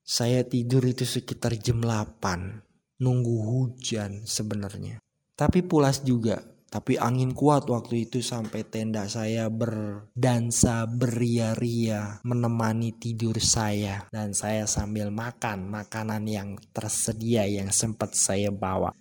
Saya 0.00 0.40
tidur 0.48 0.88
itu 0.88 1.04
sekitar 1.04 1.52
jam 1.60 1.84
8 1.84 3.04
nunggu 3.04 3.36
hujan 3.44 4.24
sebenarnya. 4.24 4.96
Tapi 5.36 5.60
pulas 5.60 6.00
juga 6.00 6.40
tapi 6.72 6.96
angin 6.96 7.36
kuat 7.36 7.68
waktu 7.68 8.08
itu 8.08 8.24
sampai 8.24 8.64
tenda 8.64 9.04
saya 9.04 9.52
berdansa 9.52 10.88
beria-ria 10.88 12.24
menemani 12.24 12.96
tidur 12.96 13.36
saya. 13.36 14.08
Dan 14.08 14.32
saya 14.32 14.64
sambil 14.64 15.12
makan 15.12 15.68
makanan 15.68 16.24
yang 16.24 16.56
tersedia 16.72 17.44
yang 17.44 17.68
sempat 17.68 18.16
saya 18.16 18.48
bawa. 18.48 18.96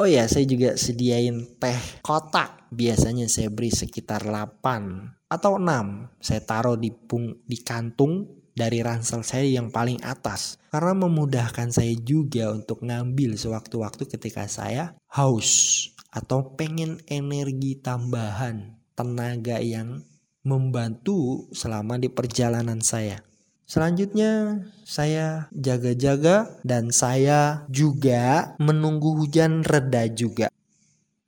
Oh 0.00 0.08
ya, 0.08 0.24
saya 0.24 0.48
juga 0.48 0.80
sediain 0.80 1.60
teh 1.60 2.00
kotak. 2.00 2.72
Biasanya 2.72 3.28
saya 3.28 3.52
beri 3.52 3.68
sekitar 3.68 4.24
8 4.24 5.28
atau 5.28 5.60
6. 5.60 6.24
Saya 6.24 6.40
taruh 6.40 6.80
di 6.80 6.88
pung 6.88 7.36
di 7.44 7.60
kantung 7.60 8.26
dari 8.56 8.80
ransel 8.80 9.20
saya 9.26 9.44
yang 9.44 9.68
paling 9.68 10.00
atas 10.06 10.56
karena 10.70 10.94
memudahkan 10.94 11.74
saya 11.74 11.92
juga 12.00 12.54
untuk 12.54 12.86
ngambil 12.86 13.34
sewaktu-waktu 13.34 14.06
ketika 14.06 14.46
saya 14.46 14.94
haus 15.10 15.90
atau 16.14 16.54
pengen 16.54 17.02
energi 17.10 17.74
tambahan, 17.82 18.78
tenaga 18.94 19.58
yang 19.58 20.06
membantu 20.46 21.50
selama 21.50 21.98
di 21.98 22.06
perjalanan 22.06 22.78
saya. 22.78 23.18
Selanjutnya 23.66 24.62
saya 24.86 25.50
jaga-jaga 25.50 26.62
dan 26.62 26.94
saya 26.94 27.66
juga 27.66 28.54
menunggu 28.62 29.18
hujan 29.18 29.66
reda 29.66 30.06
juga. 30.06 30.46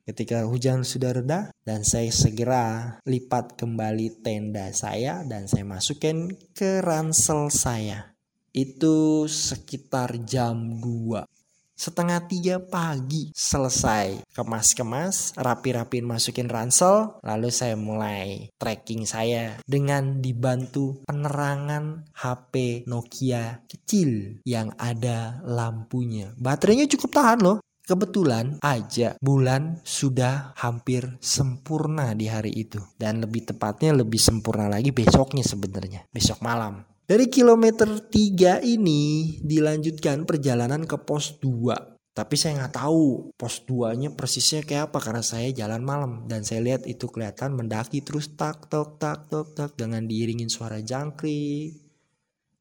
Ketika 0.07 0.47
hujan 0.47 0.87
sudah 0.87 1.19
reda 1.19 1.41
dan 1.67 1.83
saya 1.83 2.13
segera 2.15 2.95
lipat 3.03 3.59
kembali 3.59 4.23
tenda 4.23 4.71
saya 4.71 5.27
dan 5.27 5.51
saya 5.51 5.67
masukkan 5.67 6.31
ke 6.55 6.79
ransel 6.79 7.51
saya. 7.51 8.15
Itu 8.55 9.27
sekitar 9.27 10.23
jam 10.23 10.79
2 10.79 11.36
setengah 11.77 12.25
tiga 12.25 12.57
pagi 12.59 13.31
selesai. 13.37 14.25
Kemas-kemas 14.33 15.37
rapi-rapin 15.37 16.03
masukin 16.03 16.49
ransel 16.49 17.21
lalu 17.21 17.53
saya 17.53 17.77
mulai 17.77 18.49
tracking 18.57 19.05
saya 19.05 19.61
dengan 19.69 20.25
dibantu 20.25 21.05
penerangan 21.05 22.09
HP 22.17 22.89
Nokia 22.89 23.63
kecil 23.69 24.41
yang 24.49 24.73
ada 24.81 25.45
lampunya. 25.45 26.33
Baterainya 26.41 26.89
cukup 26.89 27.13
tahan 27.13 27.41
loh. 27.45 27.59
Kebetulan 27.87 28.59
aja 28.67 29.15
bulan 29.23 29.79
sudah 29.87 30.59
hampir 30.59 31.07
sempurna 31.23 32.19
di 32.19 32.27
hari 32.27 32.51
itu. 32.51 32.83
Dan 32.99 33.23
lebih 33.23 33.47
tepatnya 33.47 33.95
lebih 33.95 34.19
sempurna 34.19 34.67
lagi 34.67 34.91
besoknya 34.91 35.47
sebenarnya. 35.47 36.03
Besok 36.11 36.43
malam 36.43 36.83
dari 37.07 37.31
kilometer 37.31 37.87
3 37.87 38.67
ini 38.67 39.39
dilanjutkan 39.39 40.27
perjalanan 40.27 40.83
ke 40.91 40.99
pos 41.07 41.39
2. 41.39 41.95
Tapi 42.11 42.35
saya 42.35 42.59
nggak 42.65 42.83
tahu 42.83 43.31
pos 43.39 43.63
2-nya 43.63 44.11
persisnya 44.11 44.67
kayak 44.67 44.91
apa 44.91 44.99
karena 44.99 45.23
saya 45.23 45.53
jalan 45.55 45.87
malam 45.87 46.13
dan 46.27 46.43
saya 46.43 46.67
lihat 46.67 46.83
itu 46.91 47.07
kelihatan 47.07 47.55
mendaki 47.55 48.03
terus 48.03 48.35
tak 48.35 48.67
tok 48.67 48.99
tak 48.99 49.31
tok 49.31 49.55
tak 49.55 49.77
dengan 49.79 50.09
diiringin 50.09 50.49
suara 50.49 50.81
jangkrik 50.83 51.77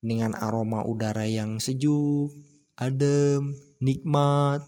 dengan 0.04 0.38
aroma 0.38 0.86
udara 0.86 1.26
yang 1.26 1.58
sejuk, 1.58 2.36
adem, 2.78 3.56
nikmat 3.82 4.62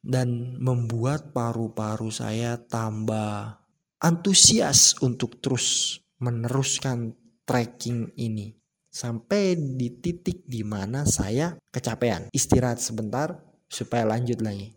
dan 0.00 0.56
membuat 0.62 1.34
paru-paru 1.34 2.08
saya 2.08 2.56
tambah 2.62 3.58
antusias 4.00 4.96
untuk 5.02 5.42
terus 5.42 5.98
meneruskan 6.22 7.12
trekking 7.42 8.14
ini 8.16 8.61
sampai 8.92 9.56
di 9.56 9.88
titik 9.98 10.44
di 10.44 10.60
mana 10.62 11.08
saya 11.08 11.56
kecapean. 11.72 12.28
Istirahat 12.28 12.78
sebentar 12.78 13.40
supaya 13.66 14.04
lanjut 14.04 14.44
lagi. 14.44 14.76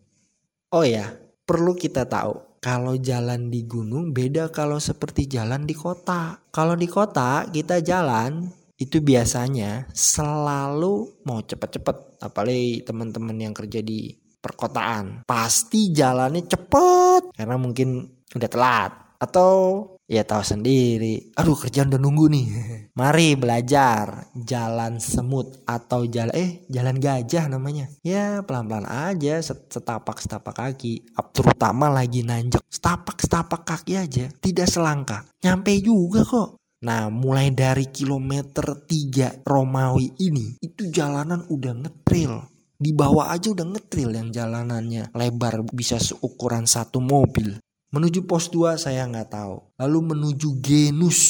Oh 0.71 0.87
ya, 0.87 1.11
perlu 1.43 1.75
kita 1.75 2.07
tahu 2.07 2.57
kalau 2.63 2.97
jalan 2.97 3.53
di 3.53 3.67
gunung 3.69 4.09
beda 4.09 4.49
kalau 4.49 4.81
seperti 4.81 5.29
jalan 5.29 5.69
di 5.69 5.77
kota. 5.77 6.41
Kalau 6.49 6.73
di 6.73 6.89
kota 6.89 7.45
kita 7.51 7.83
jalan 7.85 8.49
itu 8.75 8.99
biasanya 9.05 9.85
selalu 9.93 11.21
mau 11.29 11.45
cepet-cepet. 11.45 12.23
Apalagi 12.25 12.81
teman-teman 12.81 13.37
yang 13.37 13.53
kerja 13.53 13.85
di 13.85 14.17
perkotaan. 14.41 15.29
Pasti 15.29 15.93
jalannya 15.93 16.49
cepet 16.49 17.37
karena 17.37 17.55
mungkin 17.61 18.09
udah 18.33 18.49
telat. 18.49 18.91
Atau 19.21 19.94
Ya 20.05 20.21
tahu 20.21 20.45
sendiri. 20.45 21.33
Aduh 21.33 21.57
kerjaan 21.57 21.89
udah 21.89 21.97
nunggu 21.97 22.25
nih. 22.29 22.45
Mari 22.99 23.33
belajar 23.33 24.29
jalan 24.37 25.01
semut 25.01 25.65
atau 25.65 26.05
jalan 26.05 26.33
eh 26.37 26.51
jalan 26.69 27.01
gajah 27.01 27.49
namanya. 27.49 27.89
Ya 28.05 28.45
pelan-pelan 28.45 28.85
aja 28.85 29.41
setapak-setapak 29.41 30.53
kaki. 30.53 31.09
Terutama 31.33 31.89
lagi 31.89 32.21
nanjak. 32.21 32.61
Setapak-setapak 32.69 33.65
kaki 33.65 33.97
aja. 33.97 34.29
Tidak 34.29 34.67
selangkah. 34.69 35.25
Nyampe 35.41 35.73
juga 35.81 36.21
kok. 36.21 36.61
Nah 36.85 37.09
mulai 37.09 37.49
dari 37.49 37.89
kilometer 37.89 38.85
3 38.85 39.41
Romawi 39.41 40.21
ini 40.21 40.61
itu 40.61 40.85
jalanan 40.93 41.49
udah 41.49 41.73
ngetril. 41.81 42.45
Di 42.77 42.93
bawah 42.93 43.33
aja 43.33 43.49
udah 43.49 43.73
ngetril 43.73 44.13
yang 44.13 44.29
jalanannya 44.29 45.09
lebar 45.17 45.65
bisa 45.73 45.97
seukuran 45.97 46.69
satu 46.69 47.01
mobil 47.01 47.57
Menuju 47.95 48.27
pos 48.27 48.51
2 48.51 48.75
saya 48.75 49.07
nggak 49.07 49.31
tahu. 49.31 49.55
Lalu 49.79 49.99
menuju 50.11 50.59
Genus 50.59 51.23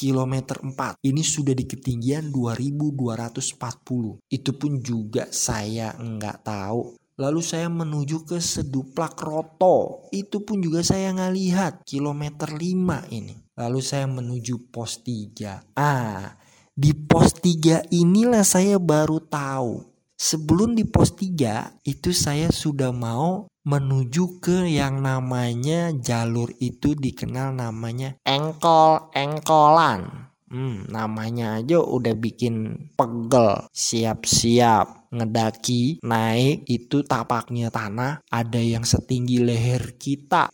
kilometer 0.00 0.56
4. 0.64 0.96
Ini 1.04 1.20
sudah 1.20 1.52
di 1.52 1.68
ketinggian 1.68 2.32
2240. 2.32 4.24
Itu 4.24 4.56
pun 4.56 4.80
juga 4.80 5.28
saya 5.28 5.92
nggak 5.92 6.38
tahu. 6.40 6.96
Lalu 7.20 7.40
saya 7.44 7.68
menuju 7.68 8.24
ke 8.24 8.40
Seduplak 8.40 9.20
Roto. 9.20 10.08
Itu 10.08 10.40
pun 10.40 10.64
juga 10.64 10.80
saya 10.80 11.12
nggak 11.12 11.34
lihat. 11.36 11.72
Kilometer 11.84 12.48
5 12.48 13.12
ini. 13.12 13.36
Lalu 13.52 13.80
saya 13.84 14.08
menuju 14.08 14.72
pos 14.72 15.04
3. 15.04 15.76
Ah, 15.76 16.32
di 16.72 16.96
pos 16.96 17.36
3 17.44 17.92
inilah 17.92 18.40
saya 18.40 18.80
baru 18.80 19.20
tahu. 19.20 19.84
Sebelum 20.16 20.72
di 20.72 20.88
pos 20.88 21.12
3 21.12 21.76
itu 21.84 22.16
saya 22.16 22.48
sudah 22.48 22.88
mau 22.88 23.44
menuju 23.66 24.38
ke 24.38 24.70
yang 24.70 25.02
namanya 25.02 25.90
jalur 25.90 26.54
itu 26.62 26.94
dikenal 26.94 27.50
namanya 27.50 28.14
engkol-engkolan. 28.22 30.30
Hmm, 30.46 30.86
namanya 30.86 31.58
aja 31.58 31.82
udah 31.82 32.14
bikin 32.14 32.86
pegel. 32.94 33.66
Siap-siap 33.74 35.10
ngedaki, 35.10 35.98
naik 36.06 36.62
itu 36.70 37.02
tapaknya 37.02 37.74
tanah 37.74 38.22
ada 38.30 38.62
yang 38.62 38.86
setinggi 38.86 39.42
leher 39.42 39.98
kita. 39.98 40.46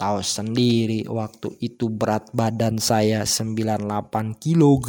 Tahu 0.00 0.24
sendiri 0.24 1.04
waktu 1.04 1.60
itu 1.60 1.92
berat 1.92 2.32
badan 2.32 2.80
saya 2.80 3.28
98 3.28 4.40
kg. 4.40 4.88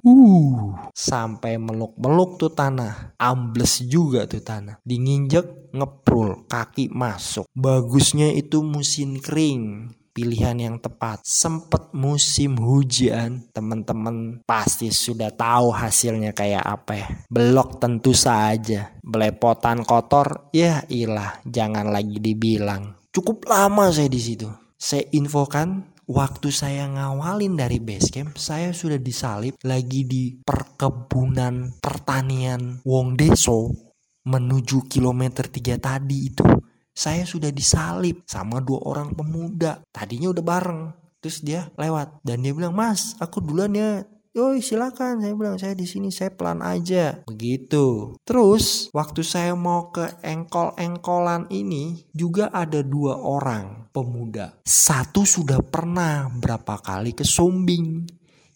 Uh, 0.00 0.72
sampai 0.96 1.60
meluk-meluk 1.60 2.40
tuh 2.40 2.48
tanah. 2.48 3.20
Ambles 3.20 3.84
juga 3.84 4.24
tuh 4.24 4.40
tanah. 4.40 4.80
Dininjek 4.80 5.76
ngeprul, 5.76 6.48
kaki 6.48 6.88
masuk. 6.88 7.44
Bagusnya 7.52 8.32
itu 8.32 8.64
musim 8.64 9.20
kering 9.20 9.92
pilihan 10.10 10.56
yang 10.56 10.76
tepat. 10.80 11.20
Sempet 11.20 11.92
musim 11.96 12.56
hujan, 12.56 13.44
teman-teman 13.52 14.40
pasti 14.44 14.88
sudah 14.88 15.36
tahu 15.36 15.68
hasilnya 15.68 16.36
kayak 16.36 16.64
apa 16.64 16.92
ya. 16.96 17.08
Belok 17.28 17.76
tentu 17.76 18.16
saja. 18.16 18.96
Belepotan 19.00 19.84
kotor, 19.84 20.52
ya 20.52 20.84
ilah, 20.88 21.40
jangan 21.44 21.88
lagi 21.92 22.20
dibilang 22.20 22.99
cukup 23.10 23.46
lama 23.50 23.90
saya 23.90 24.10
di 24.10 24.18
situ. 24.22 24.48
Saya 24.80 25.04
infokan 25.12 25.92
waktu 26.08 26.48
saya 26.48 26.88
ngawalin 26.88 27.54
dari 27.54 27.78
base 27.78 28.08
camp, 28.10 28.34
saya 28.40 28.72
sudah 28.72 28.96
disalip 28.96 29.60
lagi 29.62 30.08
di 30.08 30.40
perkebunan 30.40 31.78
pertanian 31.78 32.80
Wong 32.82 33.14
Deso 33.14 33.90
menuju 34.24 34.88
kilometer 34.88 35.46
3 35.46 35.76
tadi 35.76 36.18
itu. 36.32 36.46
Saya 36.90 37.24
sudah 37.24 37.54
disalip 37.54 38.26
sama 38.26 38.60
dua 38.60 38.82
orang 38.84 39.14
pemuda. 39.14 39.80
Tadinya 39.88 40.34
udah 40.34 40.44
bareng. 40.44 40.82
Terus 41.20 41.44
dia 41.44 41.68
lewat 41.76 42.24
dan 42.24 42.40
dia 42.40 42.52
bilang, 42.52 42.72
"Mas, 42.72 43.16
aku 43.20 43.44
duluan 43.44 43.72
ya 43.76 44.04
Yoi 44.30 44.62
silakan 44.62 45.18
saya 45.18 45.34
bilang 45.34 45.58
saya 45.58 45.74
di 45.74 45.90
sini 45.90 46.14
saya 46.14 46.30
pelan 46.30 46.62
aja 46.62 47.26
begitu. 47.26 48.14
Terus 48.22 48.86
waktu 48.94 49.26
saya 49.26 49.58
mau 49.58 49.90
ke 49.90 50.06
engkol-engkolan 50.22 51.50
ini 51.50 52.06
juga 52.14 52.46
ada 52.54 52.78
dua 52.86 53.18
orang 53.18 53.90
pemuda. 53.90 54.62
Satu 54.62 55.26
sudah 55.26 55.58
pernah 55.66 56.30
berapa 56.30 56.78
kali 56.78 57.10
ke 57.10 57.26
Sombing. 57.26 58.06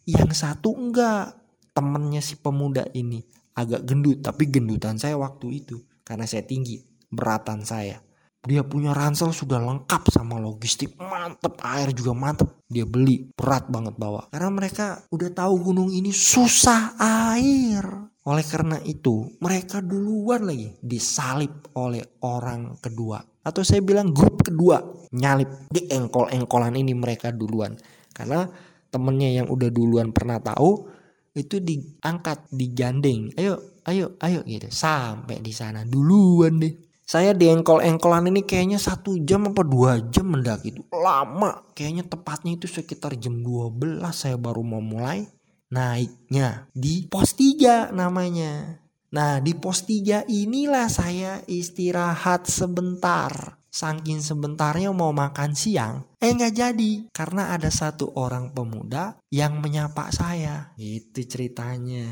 Yang 0.07 0.47
satu 0.47 0.79
enggak. 0.79 1.43
Temennya 1.75 2.23
si 2.23 2.39
pemuda 2.39 2.87
ini 2.95 3.19
agak 3.59 3.83
gendut 3.83 4.23
tapi 4.23 4.47
gendutan 4.47 4.95
saya 4.95 5.19
waktu 5.19 5.67
itu 5.67 5.83
karena 6.03 6.23
saya 6.23 6.47
tinggi 6.47 6.83
beratan 7.11 7.67
saya 7.67 7.99
dia 8.45 8.61
punya 8.61 8.93
ransel 8.93 9.33
sudah 9.33 9.57
lengkap 9.57 10.13
sama 10.13 10.37
logistik. 10.37 11.01
Mantep 11.01 11.57
air 11.65 11.97
juga 11.97 12.13
mantep. 12.13 12.49
Dia 12.69 12.85
beli 12.85 13.33
berat 13.33 13.73
banget 13.73 13.97
bawa. 13.97 14.29
Karena 14.29 14.53
mereka 14.53 15.01
udah 15.09 15.31
tahu 15.33 15.55
gunung 15.73 15.89
ini 15.89 16.13
susah 16.13 17.01
air. 17.01 17.85
Oleh 18.25 18.45
karena 18.45 18.81
itu 18.85 19.37
mereka 19.41 19.85
duluan 19.85 20.49
lagi 20.49 20.77
disalip 20.81 21.73
oleh 21.77 22.05
orang 22.25 22.77
kedua. 22.81 23.21
Atau 23.45 23.65
saya 23.65 23.85
bilang 23.85 24.13
grup 24.13 24.45
kedua 24.45 24.81
nyalip 25.13 25.69
di 25.69 25.89
engkol-engkolan 25.89 26.77
ini 26.77 26.93
mereka 26.97 27.33
duluan. 27.33 27.77
Karena 28.13 28.45
temennya 28.89 29.41
yang 29.41 29.49
udah 29.49 29.69
duluan 29.73 30.13
pernah 30.13 30.41
tahu 30.41 30.89
itu 31.37 31.61
diangkat 31.61 32.49
digandeng. 32.53 33.33
Ayo 33.41 33.81
ayo 33.89 34.17
ayo 34.21 34.41
gitu. 34.45 34.69
Sampai 34.69 35.41
di 35.41 35.53
sana 35.53 35.85
duluan 35.85 36.61
deh 36.61 36.94
saya 37.05 37.37
di 37.37 37.53
engkol-engkolan 37.53 38.33
ini 38.33 38.49
kayaknya 38.49 38.81
satu 38.81 39.21
jam 39.21 39.53
apa 39.53 39.61
dua 39.61 40.01
jam 40.09 40.33
mendaki 40.33 40.73
itu 40.73 40.83
lama. 40.89 41.61
Kayaknya 41.77 42.05
tepatnya 42.09 42.57
itu 42.57 42.65
sekitar 42.65 43.21
jam 43.21 43.45
12 43.45 44.01
saya 44.17 44.41
baru 44.41 44.65
mau 44.65 44.81
mulai 44.81 45.29
naiknya 45.69 46.73
di 46.73 47.05
pos 47.13 47.37
3 47.37 47.93
namanya. 47.93 48.81
Nah 49.13 49.37
di 49.45 49.53
pos 49.53 49.85
3 49.85 50.25
inilah 50.33 50.89
saya 50.89 51.45
istirahat 51.45 52.49
sebentar. 52.49 53.61
Saking 53.75 54.23
sebentarnya 54.23 54.95
mau 54.95 55.11
makan 55.11 55.51
siang, 55.59 56.07
eh 56.23 56.31
nggak 56.31 56.55
jadi 56.55 57.11
karena 57.11 57.59
ada 57.59 57.75
satu 57.75 58.15
orang 58.15 58.55
pemuda 58.55 59.19
yang 59.35 59.59
menyapa 59.59 60.15
saya. 60.15 60.71
Itu 60.79 61.27
ceritanya. 61.27 62.07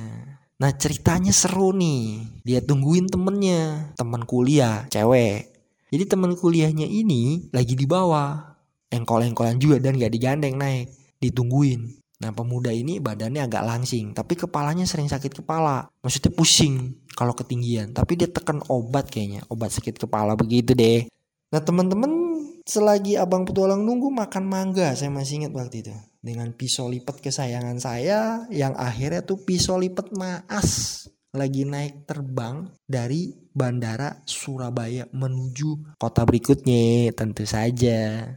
Nah 0.63 0.71
ceritanya 0.79 1.35
seru 1.35 1.75
nih. 1.75 2.23
Dia 2.47 2.63
tungguin 2.63 3.11
temennya, 3.11 3.91
teman 3.99 4.23
kuliah, 4.23 4.87
cewek. 4.95 5.51
Jadi 5.91 6.05
teman 6.07 6.39
kuliahnya 6.39 6.87
ini 6.87 7.51
lagi 7.51 7.75
di 7.75 7.83
bawah. 7.83 8.55
Engkol-engkolan 8.95 9.59
juga 9.59 9.83
dan 9.83 9.99
gak 9.99 10.15
digandeng 10.15 10.55
naik. 10.55 10.87
Ditungguin. 11.19 11.99
Nah 12.23 12.31
pemuda 12.31 12.71
ini 12.71 13.03
badannya 13.03 13.43
agak 13.43 13.67
langsing. 13.67 14.15
Tapi 14.15 14.39
kepalanya 14.39 14.87
sering 14.87 15.11
sakit 15.11 15.43
kepala. 15.43 15.91
Maksudnya 15.99 16.31
pusing 16.31 16.95
kalau 17.19 17.35
ketinggian. 17.35 17.91
Tapi 17.91 18.23
dia 18.23 18.31
tekan 18.31 18.63
obat 18.71 19.11
kayaknya. 19.11 19.43
Obat 19.51 19.75
sakit 19.75 19.99
kepala 19.99 20.39
begitu 20.39 20.79
deh. 20.79 21.11
Nah 21.51 21.59
teman-teman 21.59 22.39
selagi 22.63 23.19
abang 23.19 23.43
petualang 23.43 23.83
nunggu 23.83 24.15
makan 24.15 24.47
mangga. 24.47 24.95
Saya 24.95 25.11
masih 25.11 25.43
ingat 25.43 25.59
waktu 25.59 25.83
itu 25.83 26.12
dengan 26.23 26.55
pisau 26.55 26.87
lipat 26.87 27.19
kesayangan 27.19 27.83
saya 27.83 28.47
yang 28.55 28.79
akhirnya 28.79 29.27
tuh 29.27 29.43
pisau 29.43 29.75
lipat 29.75 30.15
naas 30.15 31.03
lagi 31.35 31.67
naik 31.67 32.07
terbang 32.07 32.71
dari 32.87 33.35
bandara 33.51 34.23
Surabaya 34.23 35.09
menuju 35.11 35.99
kota 35.99 36.23
berikutnya 36.23 37.11
tentu 37.13 37.43
saja. 37.43 38.31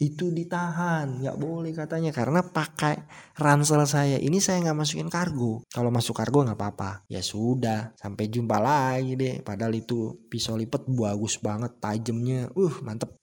Itu 0.00 0.32
ditahan 0.32 1.20
nggak 1.20 1.36
boleh 1.36 1.76
katanya 1.76 2.08
karena 2.08 2.40
pakai 2.40 3.04
ransel 3.36 3.84
saya. 3.84 4.16
Ini 4.16 4.40
saya 4.40 4.64
nggak 4.64 4.78
masukin 4.80 5.12
kargo. 5.12 5.60
Kalau 5.68 5.92
masuk 5.92 6.16
kargo 6.16 6.40
nggak 6.40 6.56
apa-apa. 6.56 7.04
Ya 7.06 7.20
sudah 7.20 7.92
sampai 8.00 8.32
jumpa 8.32 8.56
lagi 8.58 9.12
deh. 9.14 9.44
Padahal 9.44 9.76
itu 9.76 10.24
pisau 10.32 10.56
lipat 10.56 10.88
bagus 10.88 11.36
banget 11.36 11.76
tajamnya. 11.84 12.48
Uh 12.56 12.80
mantep 12.80 13.19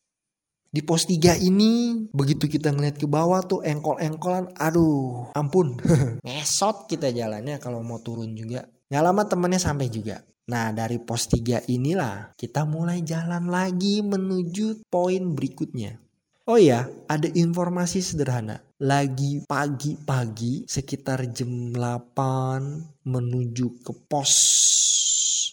di 0.67 0.83
pos 0.83 1.07
3 1.07 1.39
ini 1.39 2.05
begitu 2.11 2.51
kita 2.51 2.75
ngeliat 2.75 2.99
ke 2.99 3.07
bawah 3.07 3.39
tuh 3.43 3.63
engkol-engkolan 3.63 4.51
aduh 4.59 5.31
ampun. 5.33 5.79
Ngesot 6.27 6.91
kita 6.91 7.09
jalannya 7.15 7.57
kalau 7.63 7.79
mau 7.81 8.03
turun 8.03 8.35
juga. 8.35 8.67
Gak 8.87 9.03
lama 9.03 9.23
temennya 9.27 9.59
sampai 9.59 9.87
juga. 9.87 10.23
Nah 10.47 10.71
dari 10.71 10.99
pos 10.99 11.27
3 11.31 11.67
inilah 11.71 12.35
kita 12.35 12.63
mulai 12.67 13.03
jalan 13.03 13.47
lagi 13.51 14.03
menuju 14.03 14.87
poin 14.91 15.35
berikutnya. 15.35 15.99
Oh 16.47 16.55
ya, 16.55 16.87
ada 17.11 17.27
informasi 17.27 17.99
sederhana. 17.99 18.63
Lagi 18.77 19.41
pagi-pagi 19.41 20.69
sekitar 20.69 21.25
jam 21.33 21.73
8 21.73 23.09
menuju 23.09 23.81
ke 23.81 23.93
pos 24.05 24.33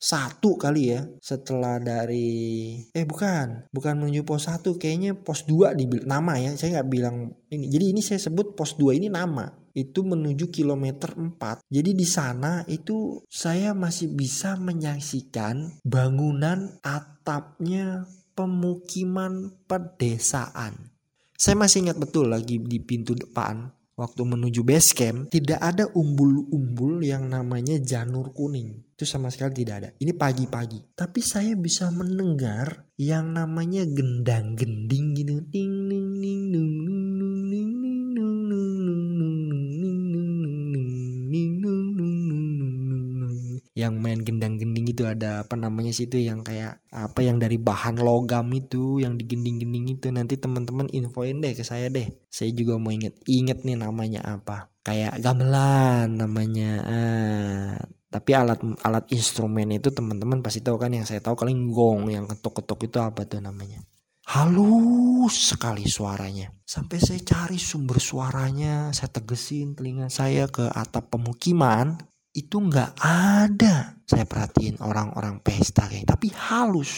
satu 0.04 0.60
kali 0.60 0.92
ya 0.92 1.00
setelah 1.24 1.80
dari 1.80 2.76
eh 2.92 3.08
bukan 3.08 3.72
bukan 3.72 4.04
menuju 4.04 4.28
pos 4.28 4.44
satu 4.52 4.76
kayaknya 4.76 5.16
pos 5.16 5.48
dua 5.48 5.72
di 5.72 5.88
nama 6.04 6.36
ya 6.36 6.52
saya 6.52 6.76
nggak 6.76 6.90
bilang 6.92 7.32
ini 7.48 7.72
jadi 7.72 7.96
ini 7.96 8.04
saya 8.04 8.20
sebut 8.20 8.52
pos 8.52 8.76
dua 8.76 8.92
ini 8.92 9.08
nama 9.08 9.48
itu 9.72 10.06
menuju 10.06 10.54
kilometer 10.54 11.18
4. 11.18 11.66
Jadi 11.66 11.90
di 11.98 12.06
sana 12.06 12.62
itu 12.70 13.26
saya 13.26 13.74
masih 13.74 14.14
bisa 14.14 14.54
menyaksikan 14.54 15.82
bangunan 15.82 16.78
atapnya 16.84 18.06
pemukiman 18.38 19.50
pedesaan. 19.66 20.93
Saya 21.44 21.60
masih 21.60 21.84
ingat 21.84 22.00
betul 22.00 22.32
lagi 22.32 22.56
di 22.56 22.80
pintu 22.80 23.12
depan 23.12 23.68
waktu 24.00 24.22
menuju 24.24 24.64
base 24.64 24.96
camp 24.96 25.28
tidak 25.28 25.60
ada 25.60 25.84
umbul-umbul 25.92 27.04
yang 27.04 27.28
namanya 27.28 27.76
janur 27.84 28.32
kuning 28.32 28.80
itu 28.94 29.04
sama 29.04 29.26
sekali 29.26 29.66
tidak 29.66 29.74
ada. 29.76 29.88
Ini 29.98 30.14
pagi-pagi. 30.14 30.94
Tapi 30.94 31.18
saya 31.18 31.52
bisa 31.58 31.90
mendengar 31.90 32.88
yang 32.94 33.34
namanya 33.34 33.82
gendang-gending 33.84 35.18
gitu. 35.18 35.42
Ding 35.50 35.90
yang 43.74 43.98
main 43.98 44.22
gendang-gending 44.22 44.86
itu 44.86 45.02
ada 45.02 45.42
apa 45.42 45.58
namanya 45.58 45.90
sih 45.90 46.06
itu 46.06 46.22
yang 46.22 46.46
kayak 46.46 46.78
apa 46.94 47.20
yang 47.26 47.42
dari 47.42 47.58
bahan 47.58 47.98
logam 47.98 48.46
itu 48.54 49.02
yang 49.02 49.18
digending-gending 49.18 49.98
itu. 49.98 50.14
Nanti 50.14 50.38
teman-teman 50.38 50.86
infoin 50.94 51.42
deh 51.42 51.58
ke 51.58 51.66
saya 51.66 51.90
deh. 51.90 52.06
Saya 52.30 52.54
juga 52.54 52.78
mau 52.78 52.94
inget 52.94 53.18
inget 53.26 53.66
nih 53.66 53.74
namanya 53.74 54.22
apa. 54.22 54.70
Kayak 54.86 55.18
gamelan 55.18 56.22
namanya. 56.22 56.70
Ah, 56.86 57.74
tapi 58.14 58.30
alat 58.30 58.62
alat 58.86 59.10
instrumen 59.10 59.74
itu 59.74 59.90
teman-teman 59.90 60.38
pasti 60.38 60.62
tahu 60.62 60.78
kan 60.78 60.94
yang 60.94 61.02
saya 61.02 61.18
tahu 61.18 61.34
kalian 61.34 61.74
gong 61.74 62.14
yang 62.14 62.30
ketuk-ketuk 62.30 62.86
itu 62.86 62.98
apa 63.02 63.26
tuh 63.26 63.42
namanya? 63.42 63.82
Halus 64.24 65.50
sekali 65.50 65.84
suaranya. 65.90 66.48
Sampai 66.62 67.02
saya 67.02 67.20
cari 67.20 67.58
sumber 67.60 67.98
suaranya, 68.00 68.94
saya 68.94 69.10
tegesin 69.12 69.76
telinga 69.76 70.08
saya 70.08 70.48
ke 70.48 70.64
atap 70.64 71.12
pemukiman, 71.12 72.00
itu 72.34 72.56
nggak 72.58 72.98
ada. 73.00 73.96
Saya 74.04 74.26
perhatiin 74.26 74.82
orang-orang 74.82 75.40
pesta 75.40 75.86
kayak, 75.86 76.10
tapi 76.10 76.28
halus. 76.34 76.92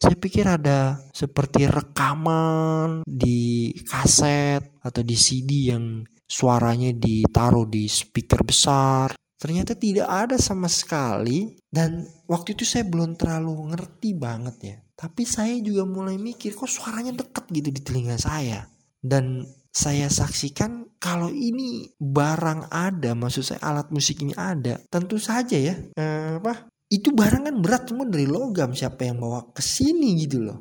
Saya 0.00 0.16
pikir 0.16 0.48
ada 0.48 0.96
seperti 1.12 1.68
rekaman 1.68 3.04
di 3.04 3.68
kaset 3.84 4.80
atau 4.80 5.02
di 5.04 5.12
CD 5.12 5.74
yang 5.76 6.00
suaranya 6.24 6.94
ditaruh 6.96 7.68
di 7.68 7.84
speaker 7.84 8.40
besar. 8.40 9.12
Ternyata 9.36 9.76
tidak 9.76 10.08
ada 10.08 10.40
sama 10.40 10.72
sekali 10.72 11.60
dan 11.68 12.06
waktu 12.24 12.56
itu 12.56 12.64
saya 12.64 12.88
belum 12.88 13.20
terlalu 13.20 13.72
ngerti 13.72 14.10
banget 14.16 14.56
ya 14.60 14.76
tapi 15.00 15.24
saya 15.24 15.56
juga 15.64 15.88
mulai 15.88 16.20
mikir 16.20 16.52
kok 16.52 16.68
suaranya 16.68 17.16
deket 17.16 17.48
gitu 17.48 17.72
di 17.72 17.80
telinga 17.80 18.20
saya. 18.20 18.68
Dan 19.00 19.48
saya 19.70 20.10
saksikan 20.10 20.98
kalau 20.98 21.30
ini 21.30 21.94
barang 21.96 22.68
ada, 22.74 23.14
maksud 23.14 23.46
saya 23.46 23.60
alat 23.62 23.88
musik 23.94 24.20
ini 24.20 24.34
ada, 24.34 24.82
tentu 24.90 25.16
saja 25.16 25.56
ya, 25.56 25.74
eh, 25.78 26.36
apa? 26.42 26.68
Itu 26.90 27.14
barang 27.14 27.46
kan 27.46 27.56
berat 27.62 27.86
semua 27.86 28.10
dari 28.10 28.26
logam, 28.26 28.74
siapa 28.74 29.06
yang 29.06 29.22
bawa 29.22 29.54
ke 29.54 29.62
sini 29.62 30.18
gitu 30.26 30.42
loh. 30.42 30.58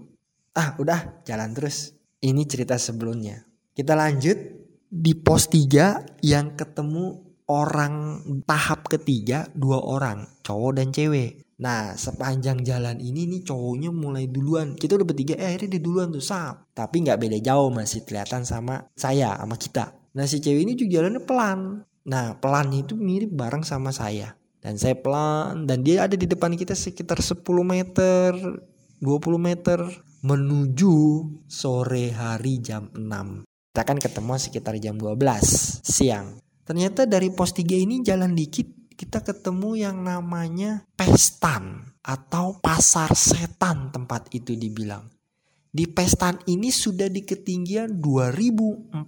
Ah, 0.53 0.77
udah, 0.77 1.25
jalan 1.25 1.51
terus. 1.57 1.97
Ini 2.21 2.45
cerita 2.45 2.77
sebelumnya. 2.77 3.41
Kita 3.73 3.97
lanjut 3.97 4.37
di 4.89 5.13
pos 5.17 5.49
3 5.49 6.21
yang 6.21 6.53
ketemu 6.53 7.29
orang 7.49 8.21
tahap 8.45 8.85
ketiga 8.85 9.49
dua 9.57 9.81
orang, 9.81 10.41
cowok 10.45 10.71
dan 10.77 10.93
cewek. 10.93 11.48
Nah 11.59 11.93
sepanjang 11.99 12.63
jalan 12.63 13.03
ini 13.03 13.27
nih 13.27 13.43
cowoknya 13.43 13.91
mulai 13.91 14.31
duluan. 14.31 14.79
Kita 14.79 14.95
udah 14.95 15.07
bertiga 15.07 15.35
eh 15.35 15.55
akhirnya 15.55 15.75
dia 15.75 15.83
duluan 15.83 16.07
tuh 16.07 16.23
sap 16.23 16.71
Tapi 16.71 17.03
nggak 17.03 17.19
beda 17.19 17.37
jauh 17.43 17.67
masih 17.67 18.07
kelihatan 18.07 18.47
sama 18.47 18.87
saya 18.95 19.35
sama 19.35 19.59
kita. 19.59 19.91
Nah 20.15 20.25
si 20.25 20.39
cewek 20.39 20.63
ini 20.63 20.73
juga 20.79 21.03
jalannya 21.03 21.21
pelan. 21.27 21.59
Nah 22.07 22.39
pelannya 22.39 22.87
itu 22.87 22.95
mirip 22.95 23.35
bareng 23.35 23.67
sama 23.67 23.91
saya. 23.91 24.39
Dan 24.59 24.75
saya 24.75 24.95
pelan 24.95 25.67
dan 25.67 25.83
dia 25.83 26.03
ada 26.03 26.19
di 26.19 26.27
depan 26.27 26.51
kita 26.55 26.75
sekitar 26.75 27.23
10 27.23 27.43
meter 27.63 28.35
20 28.99 29.39
meter 29.39 29.79
Menuju 30.19 30.95
sore 31.47 32.11
hari 32.11 32.59
jam 32.59 32.91
6 32.91 33.47
Kita 33.47 33.87
kan 33.87 33.95
ketemu 33.95 34.35
sekitar 34.35 34.75
jam 34.75 34.99
12 34.99 35.15
siang. 35.79 36.43
Ternyata 36.67 37.07
dari 37.07 37.31
pos 37.31 37.55
3 37.55 37.63
ini 37.79 38.03
jalan 38.03 38.35
dikit 38.35 38.67
kita 38.99 39.23
ketemu 39.23 39.79
yang 39.79 40.03
namanya 40.03 40.83
pestan 40.99 41.95
atau 42.03 42.59
pasar 42.59 43.15
setan 43.15 43.95
tempat 43.95 44.27
itu 44.35 44.59
dibilang. 44.59 45.07
Di 45.71 45.87
pestan 45.87 46.35
ini 46.51 46.67
sudah 46.67 47.07
di 47.07 47.23
ketinggian 47.23 47.95
2437 48.03 49.07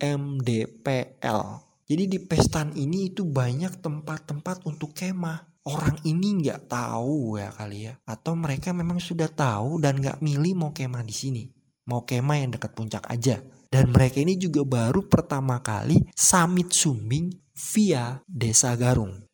mdpl. 0.00 1.42
Jadi 1.84 2.04
di 2.08 2.18
pestan 2.24 2.72
ini 2.72 3.12
itu 3.12 3.28
banyak 3.28 3.84
tempat-tempat 3.84 4.64
untuk 4.64 4.96
kemah. 4.96 5.60
Orang 5.68 6.00
ini 6.08 6.40
nggak 6.40 6.72
tahu 6.72 7.36
ya 7.36 7.52
kali 7.52 7.92
ya. 7.92 8.00
Atau 8.08 8.32
mereka 8.32 8.72
memang 8.72 8.96
sudah 8.96 9.28
tahu 9.28 9.76
dan 9.84 10.00
nggak 10.00 10.24
milih 10.24 10.56
mau 10.56 10.72
kemah 10.72 11.04
di 11.04 11.12
sini. 11.12 11.44
Mau 11.92 12.08
kemah 12.08 12.36
yang 12.40 12.56
dekat 12.56 12.72
puncak 12.72 13.04
aja. 13.12 13.44
Dan 13.68 13.92
mereka 13.92 14.24
ini 14.24 14.40
juga 14.40 14.64
baru 14.64 15.04
pertama 15.04 15.60
kali 15.60 16.08
summit 16.16 16.72
sumbing 16.72 17.47
via 17.58 18.22
Desa 18.24 18.78
Garung. 18.78 19.26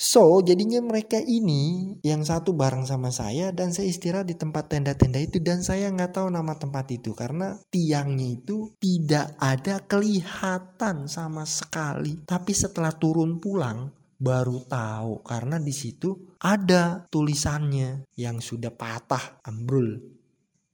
So, 0.00 0.40
jadinya 0.40 0.80
mereka 0.80 1.20
ini 1.20 1.92
yang 2.00 2.24
satu 2.24 2.56
bareng 2.56 2.88
sama 2.88 3.12
saya 3.12 3.52
dan 3.52 3.68
saya 3.68 3.92
istirahat 3.92 4.32
di 4.32 4.32
tempat 4.32 4.72
tenda-tenda 4.72 5.20
itu 5.20 5.44
dan 5.44 5.60
saya 5.60 5.92
nggak 5.92 6.16
tahu 6.16 6.32
nama 6.32 6.56
tempat 6.56 6.88
itu 6.88 7.12
karena 7.12 7.60
tiangnya 7.68 8.40
itu 8.40 8.72
tidak 8.80 9.36
ada 9.36 9.84
kelihatan 9.84 11.04
sama 11.04 11.44
sekali. 11.44 12.16
Tapi 12.24 12.52
setelah 12.56 12.96
turun 12.96 13.36
pulang 13.44 13.92
baru 14.16 14.64
tahu 14.64 15.20
karena 15.20 15.60
di 15.60 15.72
situ 15.72 16.36
ada 16.40 17.04
tulisannya 17.12 18.08
yang 18.16 18.40
sudah 18.40 18.72
patah 18.72 19.44
ambrul 19.44 20.19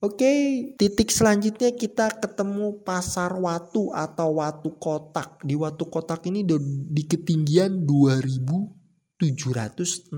Oke, 0.07 0.71
titik 0.79 1.11
selanjutnya 1.11 1.75
kita 1.75 2.23
ketemu 2.23 2.79
pasar 2.87 3.35
watu 3.35 3.90
atau 3.90 4.38
watu 4.38 4.79
kotak. 4.79 5.42
Di 5.42 5.59
watu 5.59 5.90
kotak 5.90 6.31
ini 6.31 6.47
di 6.47 7.03
ketinggian 7.11 7.83
2763 7.83 10.14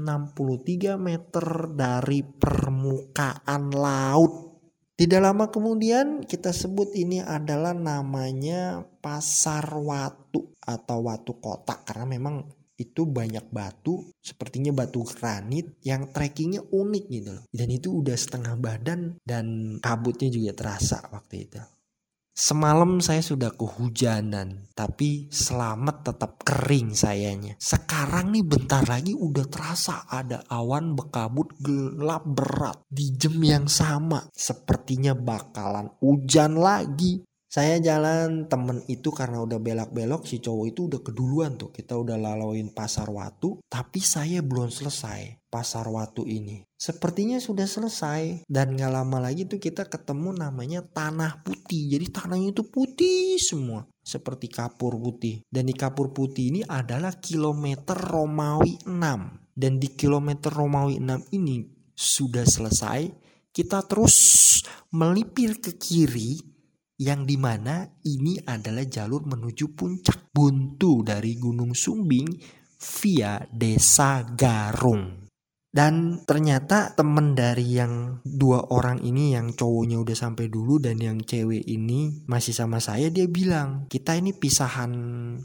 meter 1.01 1.73
dari 1.73 2.21
permukaan 2.21 3.73
laut. 3.73 4.61
Tidak 4.93 5.25
lama 5.25 5.49
kemudian 5.49 6.21
kita 6.29 6.53
sebut 6.53 6.93
ini 6.93 7.25
adalah 7.25 7.73
namanya 7.73 8.85
pasar 9.01 9.73
watu 9.73 10.53
atau 10.61 10.99
watu 11.01 11.41
kotak 11.41 11.89
karena 11.89 12.05
memang 12.05 12.45
itu 12.79 13.03
banyak 13.05 13.51
batu 13.51 14.07
sepertinya 14.23 14.71
batu 14.71 15.03
granit 15.03 15.77
yang 15.83 16.15
trekkingnya 16.15 16.63
unik 16.71 17.05
gitu 17.11 17.31
loh 17.35 17.45
dan 17.51 17.69
itu 17.75 17.91
udah 17.91 18.15
setengah 18.15 18.55
badan 18.55 19.19
dan 19.27 19.77
kabutnya 19.83 20.31
juga 20.31 20.55
terasa 20.55 21.03
waktu 21.11 21.51
itu 21.51 21.61
Semalam 22.39 23.03
saya 23.03 23.19
sudah 23.19 23.51
kehujanan, 23.51 24.71
tapi 24.71 25.27
selamat 25.27 26.07
tetap 26.07 26.39
kering 26.47 26.95
sayanya. 26.95 27.59
Sekarang 27.59 28.31
nih 28.31 28.47
bentar 28.47 28.87
lagi 28.87 29.11
udah 29.11 29.43
terasa 29.51 30.07
ada 30.07 30.47
awan 30.47 30.95
bekabut 30.95 31.51
gelap 31.59 32.23
berat 32.31 32.79
di 32.87 33.11
jam 33.19 33.43
yang 33.43 33.67
sama. 33.67 34.23
Sepertinya 34.31 35.19
bakalan 35.19 35.91
hujan 35.99 36.55
lagi. 36.55 37.27
Saya 37.49 37.81
jalan 37.81 38.45
temen 38.45 38.85
itu 38.93 39.09
karena 39.09 39.41
udah 39.41 39.57
belak-belok 39.57 40.29
si 40.29 40.37
cowok 40.37 40.67
itu 40.69 40.81
udah 40.85 41.01
keduluan 41.01 41.57
tuh. 41.57 41.73
Kita 41.73 41.97
udah 41.97 42.21
lalauin 42.21 42.77
pasar 42.77 43.09
watu. 43.09 43.65
Tapi 43.65 44.05
saya 44.05 44.45
belum 44.45 44.69
selesai 44.69 45.49
pasar 45.49 45.89
watu 45.89 46.29
ini. 46.29 46.61
Sepertinya 46.77 47.41
sudah 47.41 47.65
selesai. 47.65 48.45
Dan 48.45 48.77
gak 48.77 48.93
lama 48.93 49.17
lagi 49.25 49.49
tuh 49.49 49.57
kita 49.57 49.89
ketemu 49.89 50.37
namanya 50.37 50.85
tanah 50.85 51.41
putih. 51.41 51.89
Jadi 51.89 52.07
tanahnya 52.13 52.53
itu 52.53 52.69
putih 52.69 53.41
semua. 53.41 53.89
Seperti 54.05 54.53
kapur 54.53 55.01
putih. 55.01 55.41
Dan 55.49 55.73
di 55.73 55.75
kapur 55.75 56.13
putih 56.13 56.53
ini 56.53 56.61
adalah 56.69 57.17
kilometer 57.17 57.97
Romawi 57.97 58.85
6. 58.85 58.93
Dan 59.57 59.81
di 59.81 59.89
kilometer 59.97 60.53
Romawi 60.53 61.01
6 61.01 61.33
ini 61.33 61.65
sudah 61.97 62.45
selesai. 62.45 63.09
Kita 63.49 63.81
terus 63.89 64.45
melipir 64.93 65.65
ke 65.65 65.81
kiri 65.81 66.58
yang 66.99 67.23
di 67.23 67.39
mana 67.39 67.87
ini 68.03 68.43
adalah 68.43 68.83
jalur 68.83 69.23
menuju 69.23 69.71
puncak 69.79 70.35
buntu 70.35 71.07
dari 71.07 71.39
Gunung 71.39 71.71
Sumbing 71.71 72.27
via 72.79 73.39
Desa 73.47 74.27
Garung. 74.35 75.28
Dan 75.69 76.25
ternyata 76.25 76.97
temen 76.97 77.37
dari 77.37 77.77
yang 77.77 78.25
dua 78.25 78.73
orang 78.73 79.05
ini 79.05 79.37
yang 79.37 79.53
cowoknya 79.53 80.01
udah 80.01 80.17
sampai 80.17 80.49
dulu 80.49 80.81
dan 80.81 80.97
yang 80.97 81.21
cewek 81.21 81.61
ini 81.69 82.25
masih 82.25 82.57
sama 82.57 82.81
saya 82.81 83.13
dia 83.13 83.29
bilang 83.29 83.85
kita 83.93 84.17
ini 84.17 84.33
pisahan 84.33 84.93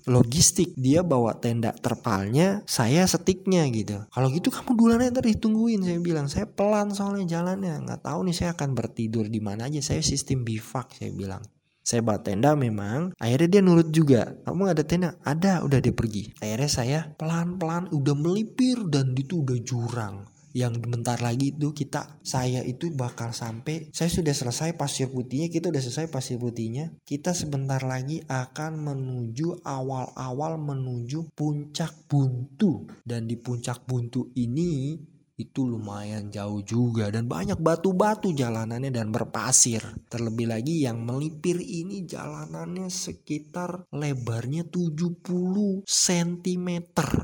logistik 0.07 0.71
dia 0.79 1.03
bawa 1.03 1.36
tenda 1.43 1.75
terpalnya 1.75 2.63
saya 2.63 3.03
setiknya 3.03 3.67
gitu. 3.67 3.99
Kalau 4.15 4.31
gitu 4.31 4.47
kamu 4.47 4.71
duluan 4.79 5.03
aja 5.03 5.19
ditungguin 5.19 5.83
saya 5.83 5.99
bilang 5.99 6.31
saya 6.31 6.47
pelan 6.47 6.95
soalnya 6.95 7.39
jalannya 7.39 7.83
nggak 7.83 8.07
tahu 8.07 8.23
nih 8.23 8.36
saya 8.36 8.49
akan 8.55 8.71
bertidur 8.71 9.27
di 9.27 9.43
mana 9.43 9.67
aja 9.67 9.83
saya 9.83 9.99
sistem 9.99 10.47
bivak 10.47 10.95
saya 10.95 11.12
bilang. 11.12 11.43
Saya 11.84 12.00
bawa 12.00 12.24
tenda 12.24 12.56
memang. 12.56 13.12
Akhirnya 13.19 13.60
dia 13.60 13.62
nurut 13.62 13.91
juga. 13.91 14.39
Kamu 14.48 14.72
ada 14.72 14.88
tenda? 14.88 15.19
Ada, 15.28 15.67
udah 15.67 15.84
dia 15.84 15.91
pergi. 15.91 16.32
Akhirnya 16.39 16.72
saya 16.72 17.00
pelan-pelan 17.19 17.91
udah 17.91 18.15
melipir 18.15 18.88
dan 18.88 19.12
itu 19.13 19.43
udah 19.43 19.60
jurang 19.60 20.34
yang 20.54 20.78
bentar 20.78 21.17
lagi 21.17 21.50
itu 21.50 21.74
kita 21.74 22.22
saya 22.22 22.62
itu 22.62 22.94
bakal 22.94 23.34
sampai 23.34 23.90
saya 23.90 24.08
sudah 24.08 24.31
selesai 24.31 24.77
pasir 24.77 25.10
putihnya 25.10 25.50
kita 25.50 25.73
udah 25.73 25.81
selesai 25.81 26.13
pasir 26.13 26.38
putihnya 26.38 26.94
kita 27.02 27.34
sebentar 27.34 27.81
lagi 27.81 28.21
akan 28.29 28.77
menuju 28.77 29.65
awal-awal 29.65 30.62
menuju 30.62 31.34
puncak 31.34 32.06
buntu 32.06 32.86
dan 33.02 33.25
di 33.25 33.34
puncak 33.42 33.81
buntu 33.90 34.29
ini 34.38 35.02
itu 35.34 35.65
lumayan 35.65 36.29
jauh 36.29 36.62
juga 36.62 37.10
dan 37.10 37.25
banyak 37.25 37.58
batu-batu 37.58 38.29
jalanannya 38.34 38.94
dan 38.94 39.10
berpasir. 39.10 39.81
Terlebih 40.06 40.48
lagi 40.50 40.86
yang 40.86 41.02
melipir 41.02 41.58
ini 41.58 42.06
jalanannya 42.06 42.90
sekitar 42.90 43.90
lebarnya 43.90 44.69
70 44.69 45.86
cm. 45.86 46.69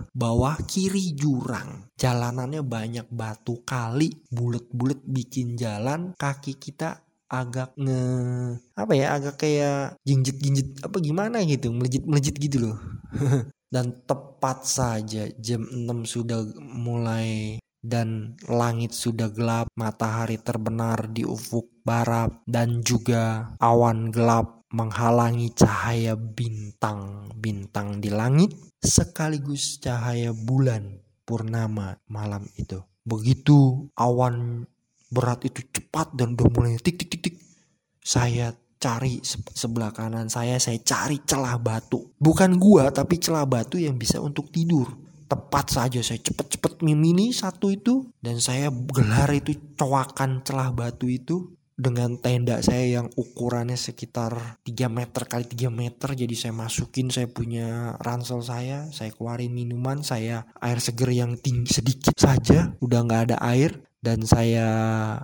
Bawah 0.10 0.58
kiri 0.66 1.14
jurang. 1.14 1.94
Jalanannya 2.00 2.66
banyak 2.66 3.08
batu 3.14 3.62
kali, 3.62 4.10
bulet-bulet 4.34 5.06
bikin 5.06 5.54
jalan 5.54 6.18
kaki 6.18 6.58
kita 6.58 7.06
agak 7.30 7.78
nge 7.78 8.02
apa 8.74 8.94
ya 8.98 9.14
agak 9.14 9.36
kayak 9.38 10.02
jinjit-jinjit 10.02 10.82
apa 10.82 10.98
gimana 10.98 11.46
gitu 11.46 11.70
melejit-melejit 11.70 12.36
gitu 12.42 12.58
loh 12.58 12.78
dan 13.74 14.02
tepat 14.10 14.66
saja 14.66 15.30
jam 15.38 15.62
6 15.62 16.10
sudah 16.10 16.42
mulai 16.58 17.62
dan 17.80 18.36
langit 18.48 18.92
sudah 18.92 19.32
gelap, 19.32 19.72
matahari 19.80 20.36
terbenar 20.40 21.08
di 21.08 21.24
ufuk 21.24 21.80
barat, 21.84 22.32
dan 22.44 22.84
juga 22.84 23.56
awan 23.60 24.12
gelap 24.12 24.68
menghalangi 24.70 25.50
cahaya 25.56 26.14
bintang-bintang 26.14 28.04
di 28.04 28.12
langit, 28.14 28.54
sekaligus 28.84 29.82
cahaya 29.82 30.36
bulan 30.36 31.02
purnama 31.26 31.98
malam 32.12 32.46
itu. 32.60 32.78
Begitu 33.02 33.90
awan 33.98 34.68
berat 35.10 35.42
itu 35.50 35.66
cepat 35.74 36.14
dan 36.14 36.38
udah 36.38 36.48
mulai 36.54 36.78
tik 36.78 37.02
tik 37.02 37.10
tik 37.10 37.22
tik, 37.26 37.36
saya 38.06 38.54
cari 38.80 39.20
sebelah 39.26 39.90
kanan 39.90 40.30
saya, 40.30 40.62
saya 40.62 40.78
cari 40.86 41.18
celah 41.26 41.58
batu. 41.58 42.14
Bukan 42.22 42.62
gua, 42.62 42.94
tapi 42.94 43.18
celah 43.18 43.50
batu 43.50 43.82
yang 43.82 43.98
bisa 43.98 44.22
untuk 44.22 44.54
tidur 44.54 45.09
tepat 45.30 45.70
saja. 45.70 46.02
Saya 46.02 46.20
cepet-cepet 46.20 46.82
mimini 46.82 47.30
satu 47.30 47.70
itu. 47.70 48.10
Dan 48.18 48.42
saya 48.42 48.74
gelar 48.74 49.30
itu 49.32 49.54
coakan 49.78 50.42
celah 50.42 50.74
batu 50.74 51.06
itu 51.06 51.54
dengan 51.80 52.20
tenda 52.20 52.60
saya 52.60 53.00
yang 53.00 53.08
ukurannya 53.16 53.80
sekitar 53.80 54.60
3 54.68 54.92
meter 54.92 55.24
kali 55.24 55.48
3 55.48 55.72
meter. 55.72 56.12
Jadi 56.12 56.36
saya 56.36 56.52
masukin 56.52 57.08
saya 57.08 57.32
punya 57.32 57.96
ransel 58.04 58.44
saya 58.44 58.92
saya 58.92 59.16
keluarin 59.16 59.56
minuman 59.56 60.04
saya 60.04 60.44
air 60.60 60.84
seger 60.84 61.16
yang 61.16 61.40
tinggi 61.40 61.72
sedikit 61.72 62.20
saja 62.20 62.76
udah 62.84 63.00
nggak 63.08 63.24
ada 63.32 63.38
air. 63.48 63.80
Dan 64.00 64.24
saya 64.24 64.68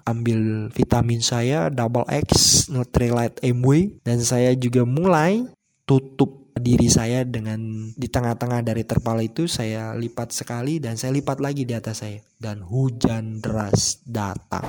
ambil 0.03 0.67
vitamin 0.67 1.23
saya 1.23 1.71
double 1.71 2.03
X 2.11 2.67
Nutrilite 2.67 3.39
MW 3.39 4.03
dan 4.03 4.19
saya 4.19 4.51
juga 4.51 4.83
mulai 4.83 5.47
tutup 5.87 6.44
diri 6.65 6.89
saya 6.89 7.21
dengan 7.21 7.93
di 7.93 8.09
tengah-tengah 8.09 8.65
dari 8.65 8.81
terpal 8.81 9.21
itu 9.21 9.45
saya 9.45 9.93
lipat 9.93 10.33
sekali 10.33 10.81
dan 10.81 10.97
saya 10.97 11.13
lipat 11.13 11.37
lagi 11.37 11.61
di 11.61 11.77
atas 11.77 12.01
saya 12.01 12.17
dan 12.41 12.65
hujan 12.65 13.37
deras 13.37 14.01
datang. 14.01 14.65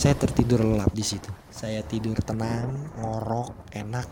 Saya 0.00 0.16
tertidur 0.16 0.64
lelap 0.64 0.96
di 0.96 1.04
situ. 1.04 1.28
Saya 1.52 1.84
tidur 1.84 2.16
tenang, 2.24 2.96
ngorok, 2.96 3.68
enak 3.76 4.08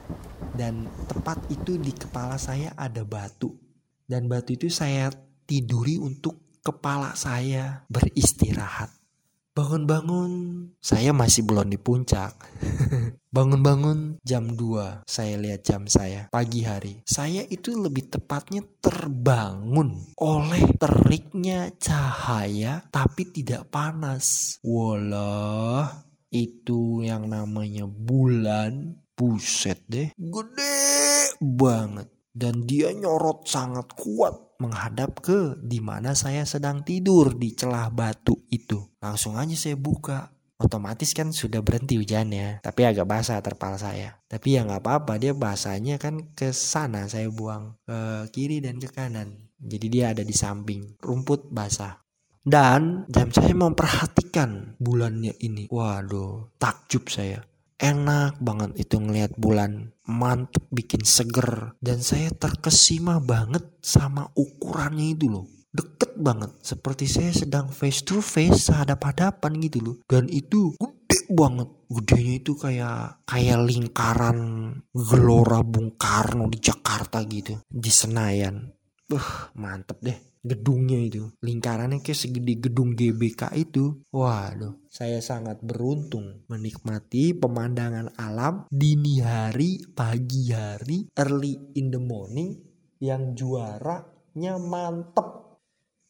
dan 0.52 0.84
tepat 1.08 1.48
itu 1.48 1.80
di 1.80 1.96
kepala 1.96 2.36
saya 2.36 2.76
ada 2.76 3.08
batu. 3.08 3.56
Dan 4.04 4.28
batu 4.28 4.52
itu 4.52 4.68
saya 4.68 5.08
tiduri 5.48 5.96
untuk 5.96 6.60
kepala 6.60 7.16
saya 7.16 7.88
beristirahat 7.88 8.92
Bangun-bangun, 9.58 10.32
saya 10.78 11.10
masih 11.10 11.42
belum 11.42 11.66
di 11.66 11.82
puncak. 11.82 12.30
Bangun-bangun 13.34 14.22
jam 14.22 14.54
2, 14.54 15.02
saya 15.02 15.34
lihat 15.34 15.66
jam 15.66 15.82
saya, 15.90 16.30
pagi 16.30 16.62
hari. 16.62 17.02
Saya 17.02 17.42
itu 17.42 17.74
lebih 17.74 18.06
tepatnya 18.06 18.62
terbangun 18.78 20.14
oleh 20.14 20.62
teriknya 20.78 21.74
cahaya 21.74 22.86
tapi 22.94 23.34
tidak 23.34 23.66
panas. 23.66 24.62
Walah, 24.62 26.06
itu 26.30 27.02
yang 27.02 27.26
namanya 27.26 27.90
bulan, 27.90 28.94
buset 29.18 29.82
deh, 29.90 30.14
gede 30.14 31.34
banget. 31.42 32.06
Dan 32.38 32.70
dia 32.70 32.94
nyorot 32.94 33.50
sangat 33.50 33.98
kuat 33.98 34.62
menghadap 34.62 35.18
ke 35.18 35.58
di 35.58 35.82
mana 35.82 36.14
saya 36.14 36.46
sedang 36.46 36.86
tidur 36.86 37.34
di 37.34 37.50
celah 37.50 37.90
batu 37.90 38.46
itu. 38.54 38.78
Langsung 39.02 39.34
aja 39.34 39.58
saya 39.58 39.74
buka. 39.74 40.30
Otomatis 40.58 41.14
kan 41.14 41.30
sudah 41.30 41.62
berhenti 41.62 41.98
hujannya, 42.02 42.58
tapi 42.66 42.82
agak 42.82 43.06
basah 43.06 43.38
terpal 43.38 43.78
saya. 43.78 44.18
Tapi 44.26 44.58
ya 44.58 44.66
nggak 44.66 44.82
apa-apa, 44.82 45.14
dia 45.18 45.30
basahnya 45.30 46.02
kan 46.02 46.34
ke 46.34 46.50
sana 46.50 47.06
saya 47.06 47.30
buang 47.30 47.78
ke 47.86 47.98
kiri 48.34 48.58
dan 48.58 48.82
ke 48.82 48.90
kanan. 48.90 49.50
Jadi 49.58 49.86
dia 49.86 50.10
ada 50.10 50.26
di 50.26 50.34
samping 50.34 50.98
rumput 50.98 51.50
basah. 51.54 52.02
Dan 52.42 53.06
jam 53.06 53.30
saya 53.30 53.54
memperhatikan 53.54 54.78
bulannya 54.82 55.38
ini. 55.42 55.70
Waduh, 55.70 56.58
takjub 56.58 57.06
saya 57.06 57.38
enak 57.78 58.42
banget 58.42 58.74
itu 58.76 58.98
ngelihat 58.98 59.38
bulan 59.38 59.94
mantep 60.04 60.66
bikin 60.74 61.06
seger. 61.06 61.78
Dan 61.78 62.02
saya 62.02 62.28
terkesima 62.34 63.22
banget 63.22 63.64
sama 63.80 64.28
ukurannya 64.34 65.14
itu 65.14 65.30
loh. 65.30 65.46
Deket 65.70 66.18
banget. 66.18 66.50
Seperti 66.60 67.06
saya 67.06 67.30
sedang 67.30 67.70
face 67.70 68.02
to 68.02 68.18
face 68.18 68.74
hadap-hadapan 68.74 69.52
gitu 69.62 69.78
loh. 69.80 69.96
Dan 70.10 70.26
itu 70.28 70.74
gede 70.76 71.20
banget. 71.32 71.68
Gedenya 71.88 72.34
itu 72.36 72.52
kayak 72.52 73.24
kayak 73.24 73.64
lingkaran 73.64 74.38
gelora 74.92 75.64
Bung 75.64 75.96
Karno 75.96 76.50
di 76.50 76.58
Jakarta 76.60 77.24
gitu. 77.24 77.56
Di 77.64 77.88
Senayan. 77.88 78.68
Uh 79.08 79.28
mantep 79.56 80.04
deh 80.04 80.27
gedungnya 80.48 80.96
itu 80.96 81.28
lingkarannya 81.44 82.00
kayak 82.00 82.16
segede 82.16 82.54
gedung 82.64 82.96
GBK 82.96 83.52
itu. 83.60 84.00
Waduh 84.08 84.88
saya 84.88 85.20
sangat 85.22 85.60
beruntung 85.62 86.48
menikmati 86.48 87.36
pemandangan 87.36 88.18
alam 88.18 88.66
dini 88.72 89.22
hari 89.22 89.78
pagi 89.92 90.50
hari 90.50 91.06
early 91.14 91.76
in 91.78 91.92
the 91.92 92.00
morning 92.00 92.56
yang 92.98 93.36
juaranya 93.36 94.58
mantep. 94.58 95.60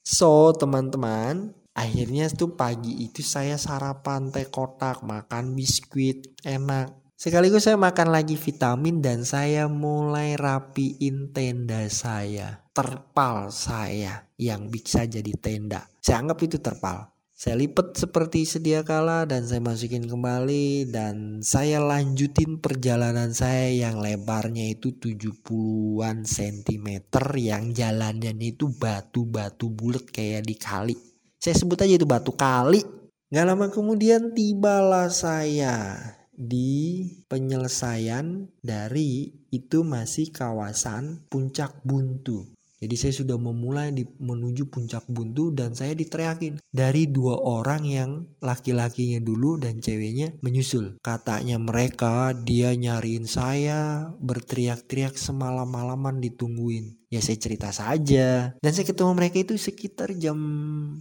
So 0.01 0.57
teman-teman 0.57 1.53
akhirnya 1.77 2.33
tuh 2.33 2.57
pagi 2.57 3.05
itu 3.05 3.21
saya 3.21 3.61
sarapan 3.61 4.33
teh 4.33 4.49
kotak 4.49 5.05
makan 5.05 5.53
biskuit 5.53 6.41
enak 6.47 7.08
Sekaligus 7.19 7.67
saya 7.67 7.75
makan 7.75 8.15
lagi 8.15 8.39
vitamin 8.39 9.03
dan 9.03 9.27
saya 9.27 9.67
mulai 9.67 10.39
rapiin 10.39 11.35
tenda 11.35 11.83
saya. 11.91 12.63
Terpal 12.71 13.51
saya 13.51 14.31
yang 14.39 14.71
bisa 14.71 15.03
jadi 15.03 15.35
tenda. 15.35 15.83
Saya 15.99 16.23
anggap 16.23 16.39
itu 16.47 16.63
terpal. 16.63 17.11
Saya 17.35 17.59
lipat 17.59 17.99
seperti 17.99 18.47
sedia 18.47 18.87
kala 18.87 19.27
dan 19.27 19.43
saya 19.51 19.59
masukin 19.59 20.07
kembali 20.07 20.95
dan 20.95 21.43
saya 21.43 21.83
lanjutin 21.83 22.63
perjalanan 22.63 23.35
saya 23.35 23.67
yang 23.67 23.99
lebarnya 23.99 24.79
itu 24.79 24.95
70-an 24.95 26.23
sentimeter 26.23 27.27
yang 27.35 27.75
jalannya 27.75 28.31
itu 28.39 28.71
batu-batu 28.79 29.75
bulat 29.75 30.07
kayak 30.07 30.47
di 30.47 30.55
kali. 30.55 30.95
Saya 31.35 31.59
sebut 31.59 31.83
aja 31.83 31.99
itu 31.99 32.07
batu 32.07 32.31
kali. 32.31 32.87
Gak 33.35 33.43
lama 33.43 33.67
kemudian 33.75 34.39
tibalah 34.39 35.11
saya 35.11 35.99
di 36.39 37.03
penyelesaian 37.27 38.47
dari 38.63 39.35
itu 39.51 39.83
masih 39.83 40.31
kawasan 40.31 41.27
puncak 41.27 41.83
buntu. 41.83 42.47
Jadi 42.79 42.95
saya 42.95 43.11
sudah 43.11 43.35
memulai 43.35 43.91
di, 43.91 44.07
menuju 44.07 44.71
puncak 44.71 45.03
buntu 45.11 45.51
dan 45.51 45.75
saya 45.75 45.99
diteriakin 45.99 46.63
dari 46.71 47.11
dua 47.11 47.35
orang 47.43 47.83
yang 47.83 48.11
laki-lakinya 48.39 49.19
dulu 49.19 49.59
dan 49.59 49.83
ceweknya 49.83 50.39
menyusul. 50.47 51.03
Katanya 51.03 51.59
mereka 51.59 52.31
dia 52.39 52.71
nyariin 52.79 53.27
saya 53.27 54.15
berteriak-teriak 54.23 55.19
semalam-malaman 55.19 56.23
ditungguin. 56.23 56.95
Ya 57.11 57.19
saya 57.19 57.41
cerita 57.43 57.75
saja. 57.75 58.55
Dan 58.63 58.71
saya 58.71 58.87
ketemu 58.87 59.11
mereka 59.11 59.43
itu 59.43 59.59
sekitar 59.59 60.15
jam 60.15 60.39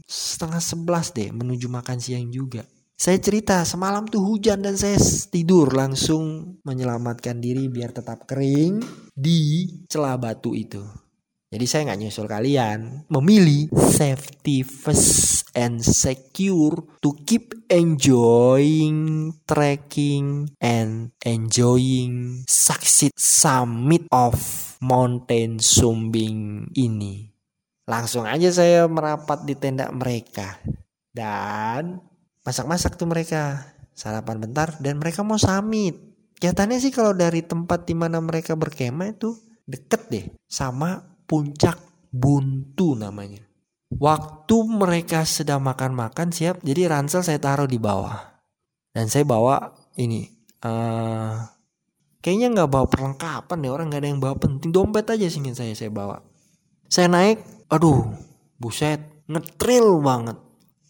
setengah 0.10 0.64
sebelas 0.64 1.14
deh 1.14 1.30
menuju 1.30 1.70
makan 1.70 2.02
siang 2.02 2.34
juga. 2.34 2.66
Saya 2.98 3.22
cerita 3.22 3.62
semalam 3.62 4.10
tuh 4.10 4.26
hujan 4.26 4.66
dan 4.66 4.74
saya 4.74 4.98
tidur 5.30 5.70
langsung 5.70 6.58
menyelamatkan 6.66 7.38
diri 7.38 7.70
biar 7.70 7.94
tetap 7.94 8.26
kering 8.26 8.82
di 9.14 9.70
celah 9.86 10.18
batu 10.18 10.58
itu. 10.58 10.82
Jadi 11.54 11.66
saya 11.70 11.94
nggak 11.94 12.00
nyusul 12.02 12.26
kalian 12.26 13.06
memilih 13.14 13.70
safety 13.78 14.66
first 14.66 15.46
and 15.54 15.86
secure 15.86 16.98
to 16.98 17.14
keep 17.22 17.54
enjoying 17.70 19.30
trekking 19.46 20.50
and 20.58 21.14
enjoying 21.22 22.42
succeed 22.50 23.14
summit 23.14 24.10
of 24.10 24.34
Mountain 24.82 25.62
Sumbing 25.62 26.74
ini. 26.74 27.30
Langsung 27.86 28.26
aja 28.26 28.50
saya 28.50 28.90
merapat 28.90 29.46
di 29.46 29.54
tenda 29.54 29.94
mereka 29.94 30.58
dan 31.14 32.07
masak-masak 32.48 32.96
tuh 32.96 33.12
mereka 33.12 33.76
sarapan 33.92 34.40
bentar 34.40 34.80
dan 34.80 35.04
mereka 35.04 35.28
mau 35.28 35.36
summit 35.36 36.00
kelihatannya 36.40 36.78
sih 36.80 36.94
kalau 36.94 37.12
dari 37.18 37.44
tempat 37.44 37.84
di 37.84 37.98
mana 37.98 38.24
mereka 38.24 38.54
berkemah 38.56 39.10
itu 39.12 39.36
deket 39.68 40.02
deh 40.08 40.26
sama 40.48 41.04
puncak 41.28 41.76
buntu 42.14 42.96
namanya. 42.96 43.44
Waktu 43.88 44.56
mereka 44.68 45.24
sedang 45.24 45.64
makan-makan 45.64 46.32
siap, 46.32 46.60
jadi 46.60 46.92
ransel 46.92 47.24
saya 47.24 47.40
taruh 47.40 47.68
di 47.68 47.80
bawah. 47.80 48.16
Dan 48.92 49.08
saya 49.08 49.24
bawa 49.24 49.72
ini. 49.96 50.28
Uh, 50.58 51.38
kayaknya 52.20 52.52
nggak 52.52 52.72
bawa 52.74 52.86
perlengkapan 52.90 53.58
deh 53.62 53.72
orang 53.72 53.94
nggak 53.94 54.02
ada 54.02 54.10
yang 54.10 54.20
bawa 54.20 54.36
penting 54.42 54.74
dompet 54.74 55.06
aja 55.08 55.28
singin 55.32 55.56
saya 55.56 55.72
saya 55.72 55.94
bawa. 55.94 56.20
Saya 56.88 57.08
naik, 57.08 57.44
aduh, 57.72 58.12
buset, 58.60 59.00
ngetril 59.28 60.00
banget. 60.04 60.36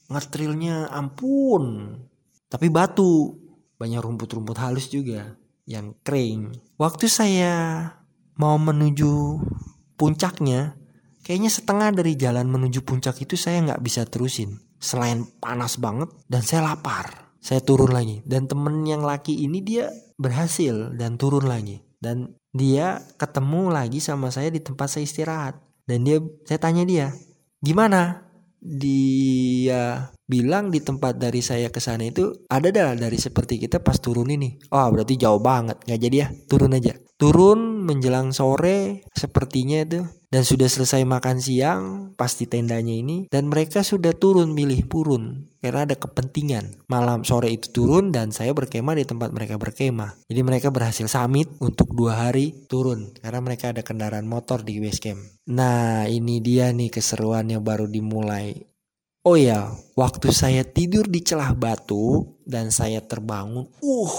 Ngetrilnya 0.07 0.87
ampun. 0.91 1.95
Tapi 2.47 2.67
batu, 2.71 3.35
banyak 3.75 3.99
rumput-rumput 3.99 4.57
halus 4.57 4.87
juga 4.87 5.35
yang 5.67 5.93
kering. 6.01 6.55
Waktu 6.79 7.05
saya 7.11 7.83
mau 8.39 8.55
menuju 8.55 9.43
puncaknya, 9.99 10.79
kayaknya 11.27 11.51
setengah 11.51 11.91
dari 11.91 12.15
jalan 12.15 12.47
menuju 12.47 12.87
puncak 12.87 13.19
itu 13.19 13.35
saya 13.35 13.61
nggak 13.67 13.83
bisa 13.83 14.07
terusin. 14.07 14.63
Selain 14.79 15.27
panas 15.43 15.75
banget 15.75 16.07
dan 16.31 16.41
saya 16.41 16.71
lapar. 16.71 17.35
Saya 17.43 17.63
turun 17.63 17.91
lagi 17.93 18.23
dan 18.27 18.47
temen 18.49 18.83
yang 18.83 19.03
laki 19.03 19.31
ini 19.45 19.63
dia 19.63 19.87
berhasil 20.19 20.91
dan 20.97 21.15
turun 21.15 21.47
lagi 21.47 21.79
dan 22.01 22.35
dia 22.51 23.01
ketemu 23.15 23.69
lagi 23.71 24.01
sama 24.01 24.33
saya 24.33 24.49
di 24.49 24.59
tempat 24.59 24.89
saya 24.89 25.05
istirahat 25.05 25.55
dan 25.85 26.03
dia 26.03 26.19
saya 26.43 26.59
tanya 26.59 26.83
dia 26.83 27.13
gimana 27.61 28.26
dia 28.67 30.11
bilang 30.27 30.69
di 30.69 30.83
tempat 30.83 31.15
dari 31.15 31.39
saya 31.39 31.71
ke 31.71 31.79
sana 31.79 32.03
itu 32.03 32.45
ada 32.51 32.67
dah 32.69 32.93
dari 32.93 33.15
seperti 33.15 33.57
kita 33.57 33.79
pas 33.79 33.97
turun 33.97 34.27
ini. 34.27 34.59
Oh 34.75 34.91
berarti 34.91 35.15
jauh 35.15 35.39
banget. 35.39 35.79
Nggak 35.87 35.99
jadi 36.03 36.17
ya? 36.19 36.27
Turun 36.51 36.75
aja. 36.75 36.93
Turun 37.17 37.81
menjelang 37.81 38.29
sore 38.35 39.07
sepertinya 39.15 39.81
itu. 39.81 40.05
Dan 40.27 40.43
sudah 40.43 40.67
selesai 40.67 41.07
makan 41.07 41.39
siang 41.39 42.11
pasti 42.19 42.51
tendanya 42.51 42.91
ini 42.91 43.31
dan 43.31 43.47
mereka 43.47 43.79
sudah 43.79 44.11
turun 44.11 44.51
milih 44.51 44.83
purun. 44.91 45.47
Karena 45.63 45.87
ada 45.87 45.95
kepentingan. 45.95 46.83
Malam 46.91 47.23
sore 47.23 47.47
itu 47.47 47.71
turun 47.71 48.11
dan 48.11 48.35
saya 48.35 48.51
berkemah 48.51 48.99
di 48.99 49.07
tempat 49.07 49.31
mereka 49.31 49.55
berkemah. 49.55 50.19
Jadi 50.27 50.41
mereka 50.43 50.67
berhasil 50.67 51.07
samit 51.07 51.47
untuk 51.63 51.95
dua 51.95 52.27
hari 52.27 52.67
turun. 52.67 53.15
Karena 53.15 53.39
mereka 53.39 53.71
ada 53.71 53.87
kendaraan 53.87 54.27
motor 54.27 54.67
di 54.67 54.83
base 54.83 54.99
camp. 54.99 55.23
Nah 55.47 56.03
ini 56.11 56.43
dia 56.43 56.75
nih 56.75 56.91
keseruannya 56.91 57.63
baru 57.63 57.87
dimulai 57.87 58.76
Oh 59.27 59.35
ya, 59.35 59.75
waktu 59.99 60.31
saya 60.31 60.63
tidur 60.63 61.03
di 61.11 61.19
celah 61.19 61.51
batu 61.51 62.39
dan 62.47 62.71
saya 62.71 63.03
terbangun, 63.03 63.67
uh, 63.83 64.15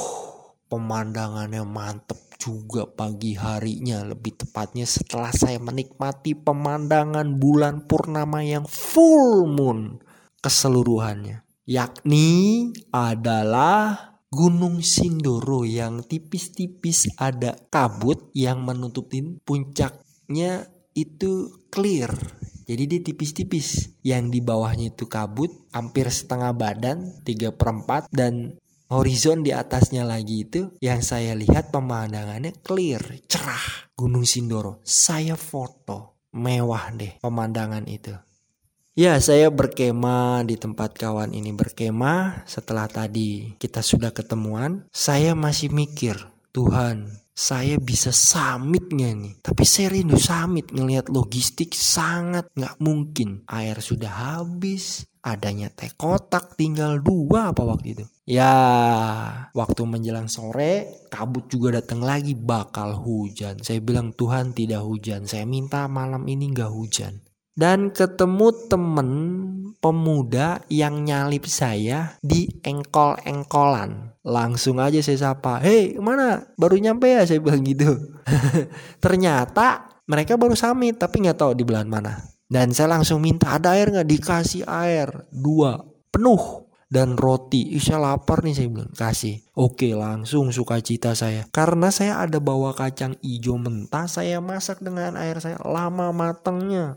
pemandangannya 0.68 1.64
mantep 1.64 2.20
juga 2.36 2.84
pagi 2.84 3.32
harinya. 3.32 4.04
Lebih 4.04 4.44
tepatnya 4.44 4.84
setelah 4.84 5.32
saya 5.32 5.56
menikmati 5.56 6.36
pemandangan 6.36 7.40
bulan 7.40 7.88
purnama 7.88 8.44
yang 8.44 8.68
full 8.68 9.48
moon 9.48 9.96
keseluruhannya 10.44 11.48
yakni 11.68 12.72
adalah 12.88 14.16
Gunung 14.32 14.80
Sindoro 14.80 15.68
yang 15.68 16.04
tipis-tipis 16.04 17.12
ada 17.20 17.56
kabut 17.68 18.32
yang 18.32 18.64
menutupin 18.64 19.40
puncaknya 19.44 20.68
itu 20.96 21.48
clear 21.72 22.12
jadi 22.68 22.84
dia 22.84 23.00
tipis-tipis. 23.00 23.96
Yang 24.04 24.24
di 24.36 24.40
bawahnya 24.44 24.92
itu 24.92 25.08
kabut, 25.08 25.48
hampir 25.72 26.12
setengah 26.12 26.52
badan, 26.52 27.24
3 27.24 27.56
per 27.56 27.68
4. 27.72 28.12
Dan 28.12 28.60
horizon 28.92 29.40
di 29.40 29.56
atasnya 29.56 30.04
lagi 30.04 30.44
itu 30.44 30.76
yang 30.84 31.00
saya 31.00 31.32
lihat 31.32 31.72
pemandangannya 31.72 32.60
clear, 32.60 33.24
cerah. 33.24 33.88
Gunung 33.96 34.28
Sindoro. 34.28 34.84
Saya 34.84 35.32
foto. 35.40 36.20
Mewah 36.28 36.92
deh 36.92 37.16
pemandangan 37.24 37.88
itu. 37.88 38.12
Ya, 38.92 39.16
saya 39.22 39.48
berkemah 39.48 40.44
di 40.44 40.60
tempat 40.60 40.92
kawan 40.92 41.32
ini 41.32 41.56
berkemah. 41.56 42.44
Setelah 42.44 42.84
tadi 42.84 43.56
kita 43.56 43.80
sudah 43.80 44.12
ketemuan, 44.12 44.84
saya 44.92 45.32
masih 45.32 45.72
mikir, 45.72 46.18
Tuhan, 46.52 47.08
saya 47.38 47.78
bisa 47.78 48.10
samitnya 48.10 49.14
nih. 49.14 49.38
Tapi 49.38 49.62
saya 49.62 49.94
rindu 49.94 50.18
samit 50.18 50.74
ngelihat 50.74 51.06
logistik 51.06 51.70
sangat 51.70 52.50
nggak 52.58 52.82
mungkin. 52.82 53.46
Air 53.46 53.78
sudah 53.78 54.10
habis, 54.10 55.06
adanya 55.22 55.70
teh 55.70 55.94
kotak 55.94 56.58
tinggal 56.58 56.98
dua 56.98 57.54
apa 57.54 57.62
waktu 57.62 57.94
itu. 57.94 58.04
Ya, 58.26 58.50
waktu 59.54 59.86
menjelang 59.86 60.26
sore 60.26 61.06
kabut 61.14 61.46
juga 61.46 61.78
datang 61.78 62.02
lagi 62.02 62.34
bakal 62.34 62.98
hujan. 62.98 63.62
Saya 63.62 63.78
bilang 63.78 64.10
Tuhan 64.18 64.50
tidak 64.50 64.82
hujan. 64.82 65.30
Saya 65.30 65.46
minta 65.46 65.86
malam 65.86 66.26
ini 66.26 66.50
nggak 66.50 66.74
hujan 66.74 67.22
dan 67.58 67.90
ketemu 67.90 68.54
temen 68.70 69.10
pemuda 69.82 70.62
yang 70.70 71.02
nyalip 71.02 71.42
saya 71.50 72.14
di 72.22 72.46
engkol-engkolan. 72.62 74.14
Langsung 74.22 74.78
aja 74.78 75.02
saya 75.02 75.18
sapa, 75.18 75.58
hei 75.58 75.98
mana 75.98 76.46
baru 76.54 76.78
nyampe 76.78 77.10
ya 77.10 77.26
saya 77.26 77.42
bilang 77.42 77.66
gitu. 77.66 77.98
Ternyata 79.04 79.90
mereka 80.06 80.38
baru 80.38 80.54
samit 80.54 81.02
tapi 81.02 81.26
nggak 81.26 81.38
tahu 81.42 81.58
di 81.58 81.66
belahan 81.66 81.90
mana. 81.90 82.22
Dan 82.46 82.70
saya 82.70 82.94
langsung 82.94 83.18
minta 83.18 83.58
ada 83.58 83.74
air 83.74 83.90
nggak 83.90 84.06
dikasih 84.06 84.62
air 84.62 85.26
dua 85.34 85.82
penuh 86.14 86.70
dan 86.88 87.18
roti. 87.18 87.74
Ih, 87.74 87.82
saya 87.82 88.14
lapar 88.14 88.46
nih 88.46 88.54
saya 88.54 88.68
bilang 88.70 88.92
kasih. 88.94 89.42
Oke 89.58 89.98
langsung 89.98 90.54
sukacita 90.54 91.18
saya. 91.18 91.44
Karena 91.50 91.90
saya 91.90 92.22
ada 92.22 92.38
bawa 92.38 92.70
kacang 92.70 93.18
hijau 93.18 93.58
mentah 93.58 94.06
saya 94.06 94.38
masak 94.38 94.78
dengan 94.78 95.18
air 95.18 95.42
saya 95.42 95.58
lama 95.66 96.14
matangnya 96.14 96.96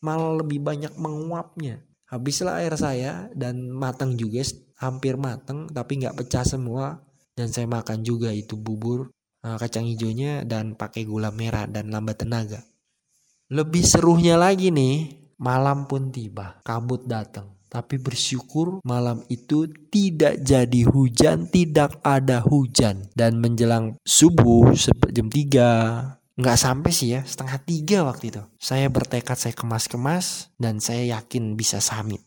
malah 0.00 0.40
lebih 0.40 0.60
banyak 0.60 0.96
menguapnya. 0.96 1.84
Habislah 2.10 2.58
air 2.58 2.74
saya 2.74 3.30
dan 3.38 3.70
matang 3.70 4.18
juga 4.18 4.42
hampir 4.82 5.14
matang 5.14 5.70
tapi 5.70 6.02
nggak 6.02 6.18
pecah 6.18 6.42
semua 6.42 6.98
dan 7.38 7.52
saya 7.54 7.70
makan 7.70 8.02
juga 8.02 8.34
itu 8.34 8.58
bubur 8.58 9.12
uh, 9.44 9.56
kacang 9.56 9.86
hijaunya 9.86 10.42
dan 10.44 10.74
pakai 10.76 11.06
gula 11.06 11.30
merah 11.30 11.64
dan 11.70 11.88
lambat 11.88 12.24
tenaga. 12.24 12.60
Lebih 13.50 13.82
serunya 13.82 14.38
lagi 14.38 14.70
nih, 14.70 15.10
malam 15.42 15.90
pun 15.90 16.14
tiba, 16.14 16.62
kabut 16.62 17.02
datang. 17.06 17.50
Tapi 17.70 18.02
bersyukur 18.02 18.82
malam 18.82 19.22
itu 19.30 19.70
tidak 19.94 20.42
jadi 20.42 20.82
hujan, 20.90 21.46
tidak 21.46 22.02
ada 22.02 22.42
hujan. 22.42 23.06
Dan 23.14 23.38
menjelang 23.38 23.94
subuh 24.02 24.74
jam 25.14 25.30
3 25.30 26.19
nggak 26.40 26.58
sampai 26.58 26.90
sih 26.90 27.14
ya 27.14 27.20
setengah 27.22 27.60
tiga 27.62 27.98
waktu 28.08 28.32
itu. 28.32 28.42
Saya 28.56 28.88
bertekad 28.88 29.36
saya 29.36 29.54
kemas-kemas 29.54 30.50
dan 30.56 30.80
saya 30.80 31.20
yakin 31.20 31.54
bisa 31.54 31.78
summit 31.84 32.24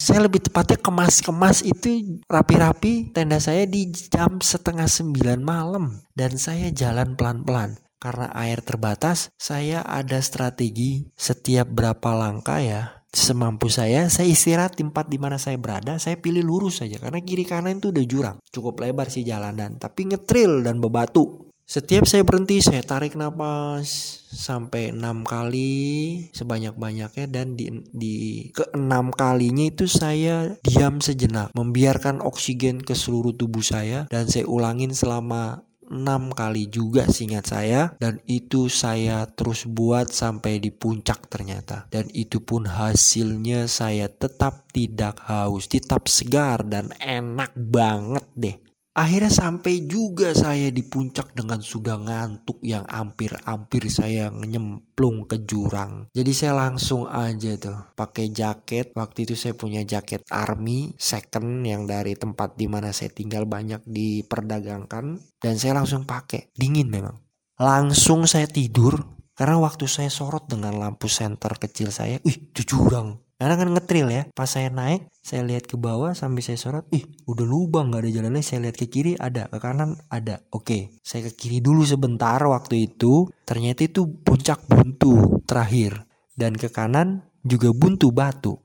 saya 0.00 0.24
lebih 0.24 0.40
tepatnya 0.40 0.80
kemas-kemas 0.80 1.60
itu 1.60 2.24
rapi-rapi 2.24 3.12
tenda 3.12 3.36
saya 3.36 3.68
di 3.68 3.92
jam 3.92 4.40
setengah 4.40 4.88
sembilan 4.88 5.44
malam. 5.44 6.00
Dan 6.16 6.40
saya 6.40 6.72
jalan 6.72 7.20
pelan-pelan. 7.20 7.76
Karena 8.00 8.32
air 8.32 8.64
terbatas 8.64 9.28
saya 9.36 9.84
ada 9.84 10.16
strategi 10.24 11.04
setiap 11.12 11.68
berapa 11.68 12.16
langkah 12.16 12.56
ya 12.56 13.04
semampu 13.12 13.68
saya 13.68 14.08
saya 14.08 14.30
istirahat 14.32 14.78
tempat 14.78 15.10
di 15.10 15.20
mana 15.20 15.36
saya 15.36 15.60
berada 15.60 16.00
saya 16.00 16.16
pilih 16.16 16.40
lurus 16.40 16.80
saja. 16.80 16.96
Karena 16.96 17.20
kiri 17.20 17.44
kanan 17.44 17.76
itu 17.76 17.92
udah 17.92 18.04
jurang. 18.08 18.36
Cukup 18.48 18.80
lebar 18.80 19.12
sih 19.12 19.20
jalanan 19.20 19.76
tapi 19.76 20.08
ngetril 20.08 20.64
dan 20.64 20.80
bebatu 20.80 21.49
setiap 21.70 22.02
saya 22.02 22.26
berhenti, 22.26 22.58
saya 22.58 22.82
tarik 22.82 23.14
nafas 23.14 24.18
sampai 24.26 24.90
enam 24.90 25.22
kali 25.22 26.26
sebanyak-banyaknya 26.34 27.30
dan 27.30 27.54
di, 27.54 27.70
di 27.94 28.16
keenam 28.50 29.14
kalinya 29.14 29.70
itu 29.70 29.86
saya 29.86 30.58
diam 30.66 30.98
sejenak, 30.98 31.54
membiarkan 31.54 32.26
oksigen 32.26 32.82
ke 32.82 32.98
seluruh 32.98 33.38
tubuh 33.38 33.62
saya 33.62 34.10
dan 34.10 34.26
saya 34.26 34.50
ulangin 34.50 34.90
selama 34.90 35.62
enam 35.86 36.34
kali 36.34 36.66
juga 36.66 37.06
singkat 37.06 37.46
saya. 37.46 37.94
Dan 38.02 38.18
itu 38.26 38.66
saya 38.66 39.30
terus 39.30 39.62
buat 39.66 40.10
sampai 40.10 40.58
di 40.58 40.74
puncak 40.74 41.30
ternyata. 41.30 41.86
Dan 41.90 42.10
itu 42.10 42.42
pun 42.42 42.66
hasilnya 42.66 43.70
saya 43.70 44.10
tetap 44.10 44.70
tidak 44.74 45.22
haus 45.26 45.66
tetap 45.70 46.06
segar 46.06 46.66
dan 46.66 46.94
enak 46.98 47.54
banget 47.54 48.26
deh 48.34 48.56
Akhirnya 48.90 49.30
sampai 49.30 49.86
juga 49.86 50.34
saya 50.34 50.74
di 50.74 50.82
puncak 50.82 51.30
dengan 51.30 51.62
sudah 51.62 51.94
ngantuk 51.94 52.58
yang 52.66 52.82
hampir-hampir 52.90 53.86
saya 53.86 54.34
nyemplung 54.34 55.30
ke 55.30 55.46
jurang. 55.46 56.10
Jadi 56.10 56.32
saya 56.34 56.58
langsung 56.66 57.06
aja 57.06 57.54
tuh 57.54 57.94
pakai 57.94 58.34
jaket. 58.34 58.90
Waktu 58.98 59.30
itu 59.30 59.38
saya 59.38 59.54
punya 59.54 59.86
jaket 59.86 60.26
army 60.26 60.90
second 60.98 61.62
yang 61.62 61.86
dari 61.86 62.18
tempat 62.18 62.58
di 62.58 62.66
mana 62.66 62.90
saya 62.90 63.14
tinggal 63.14 63.46
banyak 63.46 63.86
diperdagangkan 63.86 65.38
dan 65.38 65.54
saya 65.54 65.78
langsung 65.78 66.02
pakai. 66.02 66.50
Dingin 66.50 66.90
memang. 66.90 67.14
Langsung 67.62 68.26
saya 68.26 68.50
tidur 68.50 68.98
karena 69.38 69.62
waktu 69.62 69.86
saya 69.86 70.10
sorot 70.10 70.50
dengan 70.50 70.76
lampu 70.76 71.06
senter 71.06 71.54
kecil 71.62 71.94
saya, 71.94 72.18
ih 72.26 72.36
itu 72.50 72.66
jurang 72.66 73.22
karena 73.40 73.56
kan 73.56 73.72
ngetril 73.72 74.06
ya. 74.12 74.22
Pas 74.36 74.52
saya 74.52 74.68
naik, 74.68 75.08
saya 75.24 75.40
lihat 75.48 75.64
ke 75.64 75.80
bawah 75.80 76.12
sambil 76.12 76.44
saya 76.44 76.60
sorot, 76.60 76.84
ih 76.92 77.08
udah 77.24 77.48
lubang 77.48 77.88
nggak 77.88 78.04
ada 78.04 78.10
jalannya. 78.20 78.44
Saya 78.44 78.68
lihat 78.68 78.76
ke 78.76 78.92
kiri 78.92 79.16
ada, 79.16 79.48
ke 79.48 79.56
kanan 79.56 79.96
ada. 80.12 80.44
Oke, 80.52 81.00
saya 81.00 81.32
ke 81.32 81.32
kiri 81.32 81.64
dulu 81.64 81.80
sebentar 81.88 82.36
waktu 82.44 82.92
itu. 82.92 83.32
Ternyata 83.48 83.88
itu 83.88 84.04
puncak 84.20 84.68
buntu 84.68 85.40
terakhir. 85.48 86.04
dan 86.40 86.56
ke 86.56 86.72
kanan 86.72 87.28
juga 87.44 87.68
buntu 87.76 88.08
batu. 88.16 88.56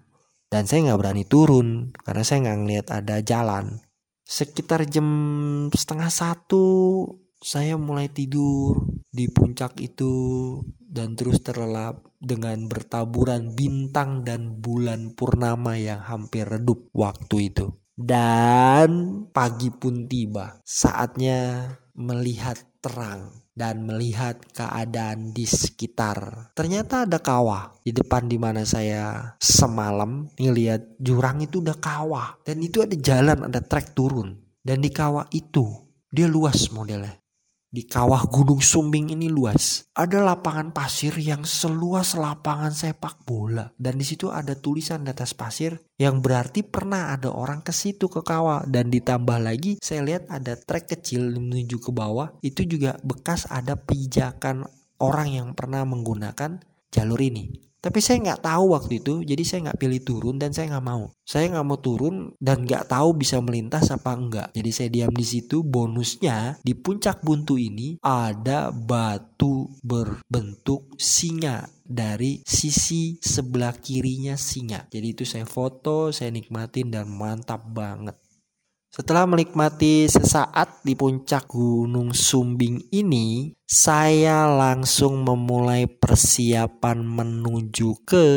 Dan 0.47 0.63
saya 0.63 0.87
nggak 0.87 0.99
berani 1.03 1.27
turun 1.27 1.91
karena 1.91 2.23
saya 2.23 2.47
nggak 2.47 2.59
ngeliat 2.63 2.87
ada 2.87 3.19
jalan. 3.19 3.83
Sekitar 4.23 4.87
jam 4.87 5.07
setengah 5.75 6.07
satu 6.07 6.63
saya 7.43 7.75
mulai 7.75 8.07
tidur 8.07 8.94
di 9.15 9.31
puncak 9.31 9.79
itu 9.79 10.11
dan 10.75 11.15
terus 11.15 11.39
terlelap 11.39 12.03
dengan 12.19 12.67
bertaburan 12.67 13.55
bintang 13.55 14.27
dan 14.27 14.59
bulan 14.59 15.15
purnama 15.15 15.79
yang 15.79 16.03
hampir 16.03 16.43
redup 16.43 16.91
waktu 16.91 17.55
itu. 17.55 17.71
Dan 17.95 19.23
pagi 19.31 19.71
pun 19.71 20.11
tiba, 20.11 20.59
saatnya 20.67 21.71
melihat 21.95 22.59
terang 22.83 23.31
dan 23.55 23.87
melihat 23.87 24.35
keadaan 24.51 25.31
di 25.31 25.47
sekitar. 25.47 26.51
Ternyata 26.51 27.07
ada 27.07 27.23
kawah 27.23 27.71
di 27.79 27.95
depan 27.95 28.27
di 28.27 28.35
mana 28.35 28.67
saya 28.67 29.31
semalam 29.39 30.27
ngelihat 30.35 30.99
jurang 30.99 31.39
itu 31.39 31.63
udah 31.63 31.79
kawah 31.79 32.35
dan 32.43 32.59
itu 32.59 32.83
ada 32.83 32.99
jalan, 32.99 33.47
ada 33.47 33.63
trek 33.63 33.95
turun. 33.95 34.43
Dan 34.59 34.83
di 34.83 34.91
kawah 34.91 35.31
itu 35.31 35.71
dia 36.11 36.27
luas 36.27 36.67
modelnya 36.75 37.24
di 37.75 37.83
kawah 37.83 38.23
Gunung 38.31 38.63
Sumbing 38.63 39.11
ini 39.11 39.27
luas. 39.27 39.91
Ada 39.91 40.23
lapangan 40.23 40.71
pasir 40.71 41.11
yang 41.19 41.43
seluas 41.43 42.15
lapangan 42.15 42.71
sepak 42.71 43.27
bola 43.27 43.67
dan 43.75 43.99
di 43.99 44.07
situ 44.07 44.31
ada 44.31 44.55
tulisan 44.55 45.03
di 45.03 45.11
atas 45.11 45.35
pasir 45.35 45.75
yang 45.99 46.23
berarti 46.23 46.63
pernah 46.63 47.11
ada 47.11 47.35
orang 47.35 47.59
ke 47.59 47.75
situ 47.75 48.07
ke 48.07 48.23
kawah 48.23 48.63
dan 48.63 48.87
ditambah 48.87 49.43
lagi 49.43 49.75
saya 49.83 50.07
lihat 50.07 50.31
ada 50.31 50.55
trek 50.55 50.87
kecil 50.87 51.35
menuju 51.35 51.83
ke 51.83 51.91
bawah 51.91 52.31
itu 52.39 52.63
juga 52.63 52.95
bekas 53.03 53.43
ada 53.51 53.75
pijakan 53.75 54.63
orang 55.03 55.35
yang 55.35 55.47
pernah 55.51 55.83
menggunakan 55.83 56.63
jalur 56.95 57.19
ini. 57.19 57.74
Tapi 57.85 58.01
saya 58.01 58.17
nggak 58.17 58.49
tahu 58.49 58.73
waktu 58.73 58.97
itu, 58.97 59.21
jadi 59.21 59.43
saya 59.45 59.59
nggak 59.69 59.77
pilih 59.77 60.01
turun 60.01 60.41
dan 60.41 60.49
saya 60.49 60.73
nggak 60.73 60.87
mau. 60.89 61.13
Saya 61.21 61.53
nggak 61.53 61.67
mau 61.69 61.77
turun 61.77 62.33
dan 62.41 62.65
nggak 62.65 62.89
tahu 62.89 63.13
bisa 63.13 63.37
melintas 63.45 63.93
apa 63.93 64.09
enggak. 64.17 64.49
Jadi 64.57 64.69
saya 64.73 64.89
diam 64.89 65.13
di 65.13 65.21
situ. 65.21 65.61
Bonusnya 65.61 66.57
di 66.65 66.73
puncak 66.73 67.21
buntu 67.21 67.61
ini 67.61 68.01
ada 68.01 68.73
batu 68.73 69.69
berbentuk 69.85 70.97
singa 70.97 71.69
dari 71.85 72.41
sisi 72.41 73.21
sebelah 73.21 73.77
kirinya 73.77 74.33
singa. 74.33 74.89
Jadi 74.89 75.07
itu 75.13 75.21
saya 75.21 75.45
foto, 75.45 76.09
saya 76.09 76.33
nikmatin 76.33 76.89
dan 76.89 77.05
mantap 77.05 77.69
banget. 77.69 78.17
Setelah 78.95 79.27
menikmati 79.27 80.07
sesaat 80.07 80.79
di 80.87 80.95
puncak 80.95 81.51
Gunung 81.51 82.15
Sumbing 82.15 82.79
ini, 82.95 83.51
saya 83.65 84.45
langsung 84.45 85.25
memulai 85.25 85.89
persiapan 85.89 87.01
menuju 87.01 88.05
ke 88.05 88.27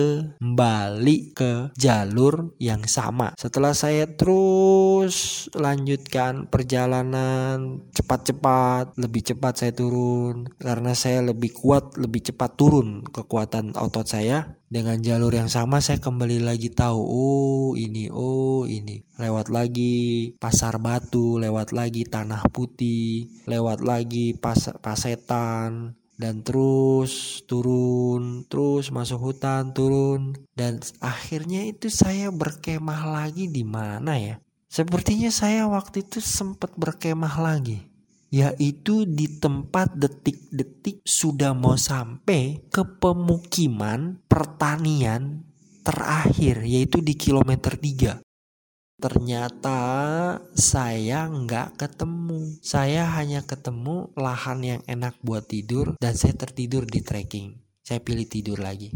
balik 0.40 1.36
ke 1.36 1.52
jalur 1.76 2.56
yang 2.56 2.88
sama. 2.88 3.36
Setelah 3.36 3.76
saya 3.76 4.08
terus 4.08 5.46
lanjutkan 5.52 6.48
perjalanan 6.48 7.84
cepat-cepat, 7.92 8.96
lebih 8.96 9.20
cepat 9.20 9.52
saya 9.60 9.72
turun 9.76 10.48
karena 10.56 10.96
saya 10.96 11.20
lebih 11.20 11.52
kuat, 11.52 12.00
lebih 12.00 12.32
cepat 12.32 12.56
turun 12.56 13.04
kekuatan 13.04 13.76
otot 13.76 14.08
saya. 14.08 14.56
Dengan 14.68 15.00
jalur 15.00 15.32
yang 15.32 15.48
sama 15.48 15.80
saya 15.80 15.96
kembali 15.96 16.44
lagi 16.44 16.68
tahu, 16.68 17.00
oh 17.00 17.72
ini, 17.72 18.12
oh 18.12 18.68
ini. 18.68 19.00
Lewat 19.16 19.48
lagi 19.48 20.36
pasar 20.36 20.76
batu, 20.76 21.40
lewat 21.40 21.72
lagi 21.72 22.04
tanah 22.04 22.44
putih, 22.52 23.32
lewat 23.48 23.80
lagi 23.80 24.36
pas 24.36 24.60
pasir 24.84 25.17
setan 25.18 25.98
dan 26.14 26.46
terus 26.46 27.42
turun, 27.50 28.46
terus 28.46 28.94
masuk 28.94 29.34
hutan, 29.34 29.74
turun 29.74 30.38
dan 30.54 30.78
akhirnya 31.02 31.66
itu 31.66 31.90
saya 31.90 32.30
berkemah 32.30 33.02
lagi 33.10 33.50
di 33.50 33.66
mana 33.66 34.14
ya? 34.14 34.38
Sepertinya 34.70 35.34
saya 35.34 35.66
waktu 35.66 36.06
itu 36.06 36.22
sempat 36.22 36.78
berkemah 36.78 37.34
lagi 37.42 37.82
yaitu 38.28 39.08
di 39.08 39.40
tempat 39.40 39.96
detik-detik 39.96 41.00
sudah 41.00 41.56
mau 41.56 41.80
sampai 41.80 42.60
ke 42.68 42.84
pemukiman 43.00 44.20
pertanian 44.28 45.48
terakhir 45.80 46.60
yaitu 46.68 47.00
di 47.00 47.16
kilometer 47.16 47.72
3 47.72 48.20
Ternyata 48.98 49.78
saya 50.58 51.30
nggak 51.30 51.78
ketemu. 51.78 52.58
Saya 52.58 53.06
hanya 53.14 53.46
ketemu 53.46 54.10
lahan 54.18 54.58
yang 54.66 54.82
enak 54.90 55.22
buat 55.22 55.46
tidur 55.46 55.94
dan 56.02 56.18
saya 56.18 56.34
tertidur 56.34 56.82
di 56.82 56.98
trekking. 57.06 57.62
Saya 57.86 58.02
pilih 58.02 58.26
tidur 58.26 58.58
lagi. 58.58 58.90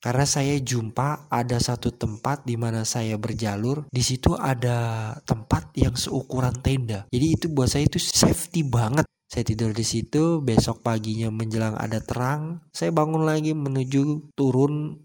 Karena 0.00 0.22
saya 0.22 0.54
jumpa 0.56 1.28
ada 1.28 1.58
satu 1.58 1.90
tempat 1.92 2.46
di 2.46 2.56
mana 2.56 2.86
saya 2.86 3.20
berjalur, 3.20 3.84
di 3.90 4.00
situ 4.00 4.32
ada 4.32 5.12
tempat 5.28 5.76
yang 5.76 5.92
seukuran 5.92 6.56
tenda. 6.62 7.04
Jadi 7.12 7.26
itu 7.36 7.46
buat 7.52 7.68
saya 7.68 7.84
itu 7.84 8.00
safety 8.00 8.64
banget. 8.64 9.04
Saya 9.28 9.44
tidur 9.44 9.76
di 9.76 9.84
situ, 9.84 10.40
besok 10.40 10.80
paginya 10.80 11.28
menjelang 11.28 11.76
ada 11.76 12.00
terang, 12.00 12.64
saya 12.72 12.94
bangun 12.94 13.28
lagi 13.28 13.52
menuju 13.52 14.32
turun 14.32 15.04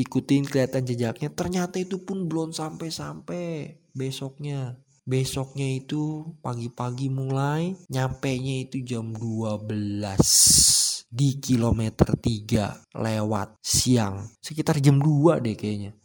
ikutin 0.00 0.48
kelihatan 0.48 0.86
jejaknya 0.88 1.28
ternyata 1.28 1.76
itu 1.76 2.00
pun 2.00 2.24
belum 2.24 2.56
sampai-sampai 2.56 3.76
besoknya. 3.92 4.80
Besoknya 5.04 5.66
itu 5.66 6.32
pagi-pagi 6.44 7.10
mulai 7.10 7.74
nyampe 7.90 8.30
nya 8.38 8.62
itu 8.62 8.78
jam 8.84 9.10
12 9.10 11.10
di 11.10 11.42
kilometer 11.42 12.14
3 12.14 12.94
lewat 12.94 13.58
siang. 13.58 14.30
Sekitar 14.38 14.78
jam 14.78 15.02
2 15.02 15.42
deh 15.42 15.58
kayaknya. 15.58 15.98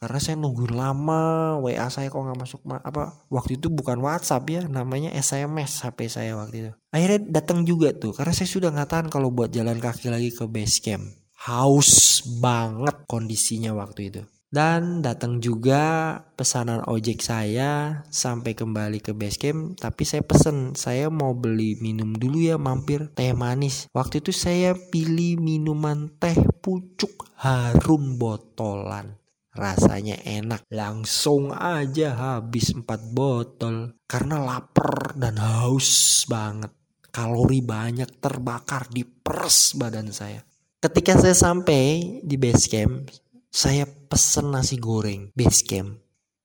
Karena 0.00 0.16
saya 0.16 0.40
nunggu 0.40 0.72
lama 0.72 1.60
WA 1.60 1.84
saya 1.92 2.08
kok 2.08 2.24
nggak 2.24 2.40
masuk 2.40 2.64
apa 2.72 3.20
waktu 3.28 3.60
itu 3.60 3.68
bukan 3.68 4.00
WhatsApp 4.00 4.48
ya 4.48 4.64
namanya 4.64 5.12
SMS 5.12 5.84
HP 5.84 6.08
saya 6.08 6.40
waktu 6.40 6.56
itu. 6.56 6.70
Akhirnya 6.88 7.20
datang 7.28 7.68
juga 7.68 7.92
tuh 7.92 8.16
karena 8.16 8.32
saya 8.32 8.48
sudah 8.48 8.72
nggak 8.72 8.88
tahan 8.88 9.08
kalau 9.12 9.28
buat 9.28 9.52
jalan 9.52 9.76
kaki 9.76 10.08
lagi 10.08 10.32
ke 10.32 10.48
base 10.48 10.80
camp. 10.80 11.04
Haus 11.44 12.24
banget 12.40 12.96
kondisinya 13.04 13.76
waktu 13.76 14.00
itu. 14.08 14.22
Dan 14.50 14.98
datang 14.98 15.38
juga 15.38 16.18
pesanan 16.34 16.82
ojek 16.82 17.22
saya 17.22 18.02
sampai 18.10 18.58
kembali 18.58 18.98
ke 18.98 19.14
base 19.14 19.38
camp. 19.38 19.78
Tapi 19.78 20.02
saya 20.02 20.26
pesen, 20.26 20.74
saya 20.74 21.06
mau 21.06 21.38
beli 21.38 21.78
minum 21.78 22.10
dulu 22.10 22.42
ya 22.42 22.58
mampir 22.58 23.14
teh 23.14 23.30
manis. 23.30 23.86
Waktu 23.94 24.18
itu 24.18 24.34
saya 24.34 24.74
pilih 24.74 25.38
minuman 25.38 26.10
teh 26.18 26.34
pucuk 26.34 27.30
harum 27.38 28.18
botolan. 28.18 29.14
Rasanya 29.54 30.18
enak, 30.26 30.66
langsung 30.66 31.54
aja 31.54 32.18
habis 32.18 32.74
4 32.74 32.82
botol. 33.14 34.02
Karena 34.10 34.42
lapar 34.42 35.14
dan 35.14 35.38
haus 35.38 36.26
banget. 36.26 36.74
Kalori 37.14 37.62
banyak 37.62 38.18
terbakar 38.18 38.90
di 38.90 39.06
pers 39.06 39.78
badan 39.78 40.10
saya. 40.10 40.42
Ketika 40.82 41.14
saya 41.22 41.38
sampai 41.38 42.18
di 42.26 42.34
base 42.34 42.66
camp, 42.66 43.10
saya 43.50 43.84
pesen 43.84 44.54
nasi 44.54 44.78
goreng 44.78 45.34
base 45.34 45.66
camp. 45.66 45.98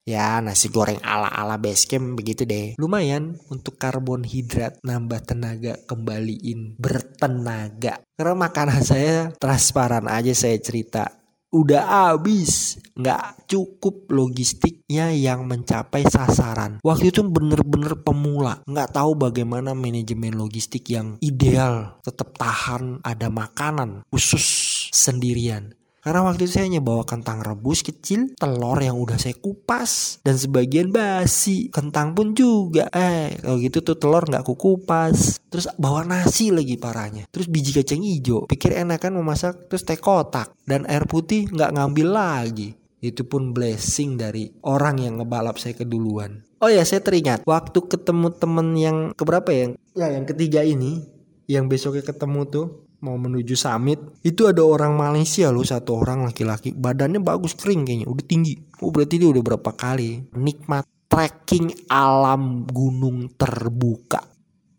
Ya 0.06 0.38
nasi 0.38 0.70
goreng 0.70 1.02
ala-ala 1.02 1.58
base 1.58 1.86
camp 1.86 2.18
begitu 2.18 2.46
deh. 2.46 2.74
Lumayan 2.82 3.38
untuk 3.50 3.78
karbonhidrat 3.78 4.82
nambah 4.82 5.22
tenaga 5.26 5.78
kembaliin 5.86 6.78
bertenaga. 6.82 8.02
Karena 8.18 8.34
makanan 8.34 8.82
saya 8.92 9.30
transparan 9.38 10.10
aja 10.10 10.34
saya 10.34 10.58
cerita 10.58 11.26
udah 11.56 12.12
habis 12.12 12.84
nggak 13.00 13.48
cukup 13.48 14.12
logistiknya 14.12 15.16
yang 15.16 15.48
mencapai 15.48 16.04
sasaran 16.04 16.84
waktu 16.84 17.16
itu 17.16 17.24
bener-bener 17.24 17.96
pemula 18.04 18.60
nggak 18.68 18.92
tahu 18.92 19.16
bagaimana 19.16 19.72
manajemen 19.72 20.36
logistik 20.36 20.92
yang 20.92 21.16
ideal 21.24 21.96
tetap 22.04 22.36
tahan 22.36 23.00
ada 23.08 23.32
makanan 23.32 24.04
khusus 24.12 24.44
sendirian 24.92 25.72
karena 26.06 26.22
waktu 26.22 26.46
itu 26.46 26.62
saya 26.62 26.70
hanya 26.70 26.86
bawa 26.86 27.02
kentang 27.02 27.42
rebus 27.42 27.82
kecil, 27.82 28.38
telur 28.38 28.78
yang 28.78 28.94
udah 28.94 29.18
saya 29.18 29.34
kupas, 29.34 30.22
dan 30.22 30.38
sebagian 30.38 30.94
basi. 30.94 31.74
Kentang 31.74 32.14
pun 32.14 32.38
juga. 32.38 32.86
Eh, 32.94 33.42
kalau 33.42 33.58
gitu 33.58 33.82
tuh 33.82 33.98
telur 33.98 34.22
nggak 34.22 34.46
kukupas. 34.46 35.42
Terus 35.50 35.66
bawa 35.82 36.06
nasi 36.06 36.54
lagi 36.54 36.78
parahnya. 36.78 37.26
Terus 37.34 37.50
biji 37.50 37.74
kacang 37.74 38.06
hijau. 38.06 38.46
Pikir 38.46 38.78
enak 38.78 39.02
kan 39.02 39.18
memasak, 39.18 39.66
terus 39.66 39.82
teh 39.82 39.98
kotak. 39.98 40.54
Dan 40.62 40.86
air 40.86 41.10
putih 41.10 41.50
nggak 41.50 41.74
ngambil 41.74 42.08
lagi. 42.14 42.78
Itu 43.02 43.26
pun 43.26 43.50
blessing 43.50 44.22
dari 44.22 44.54
orang 44.62 45.02
yang 45.02 45.18
ngebalap 45.18 45.58
saya 45.58 45.74
keduluan. 45.74 46.46
Oh 46.62 46.70
ya, 46.70 46.86
saya 46.86 47.02
teringat 47.02 47.42
waktu 47.50 47.82
ketemu 47.82 48.30
temen 48.38 48.78
yang 48.78 48.98
keberapa 49.18 49.50
ya? 49.50 49.74
Ya, 49.98 50.14
yang 50.14 50.30
ketiga 50.30 50.62
ini, 50.62 51.02
yang 51.50 51.66
besoknya 51.66 52.06
ketemu 52.06 52.46
tuh 52.46 52.85
mau 53.02 53.16
menuju 53.20 53.56
summit 53.58 53.98
itu 54.24 54.46
ada 54.46 54.64
orang 54.64 54.96
Malaysia 54.96 55.50
loh 55.50 55.66
satu 55.66 56.00
orang 56.00 56.28
laki-laki. 56.28 56.76
Badannya 56.76 57.24
bagus 57.24 57.56
kering 57.58 57.88
kayaknya 57.88 58.08
udah 58.08 58.26
tinggi. 58.26 58.56
Oh 58.84 58.92
berarti 58.92 59.16
dia 59.20 59.30
udah 59.32 59.44
berapa 59.44 59.72
kali? 59.74 60.36
Nikmat 60.36 60.86
trekking 61.10 61.88
alam 61.88 62.68
gunung 62.68 63.32
terbuka. 63.40 64.20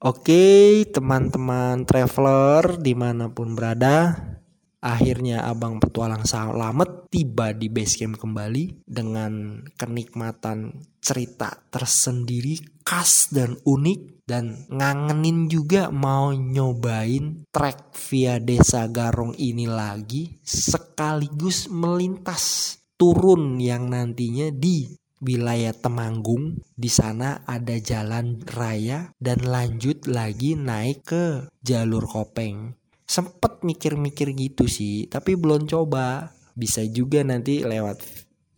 Oke 0.04 0.84
teman-teman 0.92 1.88
traveler 1.88 2.76
di 2.76 2.92
mana 2.92 3.32
pun 3.32 3.56
berada 3.56 4.35
Akhirnya 4.84 5.48
abang 5.48 5.80
petualang 5.80 6.28
selamat 6.28 7.08
tiba 7.08 7.56
di 7.56 7.72
base 7.72 7.96
camp 7.96 8.20
kembali 8.20 8.84
dengan 8.84 9.64
kenikmatan 9.72 10.84
cerita 11.00 11.48
tersendiri 11.72 12.84
khas 12.84 13.32
dan 13.32 13.56
unik 13.64 14.22
dan 14.28 14.68
ngangenin 14.68 15.48
juga 15.48 15.88
mau 15.88 16.30
nyobain 16.34 17.48
trek 17.48 17.96
via 18.10 18.36
desa 18.36 18.84
Garong 18.92 19.32
ini 19.40 19.64
lagi 19.64 20.36
sekaligus 20.44 21.72
melintas 21.72 22.76
turun 23.00 23.56
yang 23.56 23.88
nantinya 23.88 24.52
di 24.52 24.92
wilayah 25.24 25.72
Temanggung. 25.72 26.60
Di 26.76 26.92
sana 26.92 27.42
ada 27.48 27.80
jalan 27.80 28.44
raya 28.44 29.08
dan 29.16 29.40
lanjut 29.40 30.04
lagi 30.04 30.52
naik 30.52 31.08
ke 31.08 31.26
jalur 31.64 32.04
Kopeng 32.04 32.85
sempet 33.06 33.62
mikir-mikir 33.62 34.34
gitu 34.34 34.66
sih 34.66 35.06
tapi 35.06 35.38
belum 35.38 35.64
coba. 35.70 36.34
Bisa 36.56 36.80
juga 36.88 37.20
nanti 37.20 37.60
lewat 37.62 38.00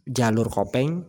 jalur 0.07 0.47
Kopeng 0.49 1.03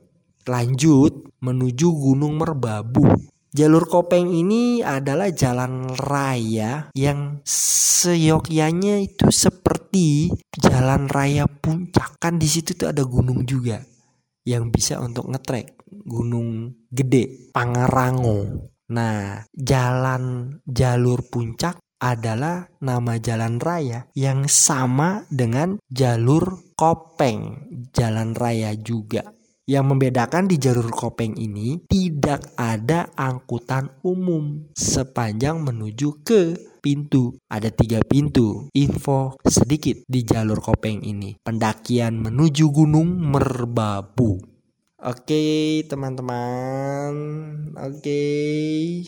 lanjut 0.49 1.29
menuju 1.39 1.87
Gunung 1.93 2.41
Merbabu. 2.41 3.05
Jalur 3.49 3.85
Kopeng 3.89 4.29
ini 4.29 4.81
adalah 4.81 5.29
jalan 5.33 5.89
raya 5.97 6.89
yang 6.93 7.41
seyogyanya 7.45 9.01
itu 9.01 9.29
seperti 9.29 10.33
jalan 10.57 11.05
raya 11.09 11.45
puncak. 11.45 12.17
Kan 12.17 12.41
di 12.41 12.49
situ 12.49 12.73
tuh 12.73 12.89
ada 12.89 13.05
gunung 13.05 13.45
juga 13.45 13.81
yang 14.45 14.73
bisa 14.73 14.97
untuk 14.97 15.29
ngetrek 15.29 15.77
gunung 15.89 16.73
gede 16.89 17.53
Pangarango 17.53 18.69
Nah, 18.89 19.45
jalan 19.53 20.49
jalur 20.65 21.21
puncak 21.29 21.77
adalah 21.99 22.71
nama 22.79 23.19
jalan 23.19 23.59
raya 23.59 24.07
yang 24.15 24.47
sama 24.47 25.27
dengan 25.27 25.77
jalur 25.91 26.71
Kopeng, 26.79 27.67
jalan 27.91 28.31
raya 28.33 28.71
juga. 28.79 29.35
Yang 29.69 29.85
membedakan 29.85 30.49
di 30.49 30.57
jalur 30.57 30.89
Kopeng 30.89 31.37
ini 31.37 31.77
tidak 31.85 32.57
ada 32.57 33.13
angkutan 33.13 34.01
umum 34.01 34.73
sepanjang 34.73 35.61
menuju 35.61 36.25
ke 36.25 36.57
pintu. 36.81 37.37
Ada 37.45 37.69
tiga 37.69 38.01
pintu. 38.01 38.71
Info 38.73 39.37
sedikit 39.45 40.01
di 40.09 40.25
jalur 40.25 40.57
Kopeng 40.57 41.05
ini. 41.05 41.37
Pendakian 41.37 42.17
menuju 42.17 42.65
Gunung 42.73 43.13
Merbabu. 43.29 44.48
Oke 44.99 45.79
teman-teman. 45.87 47.15
Oke. 47.79 48.19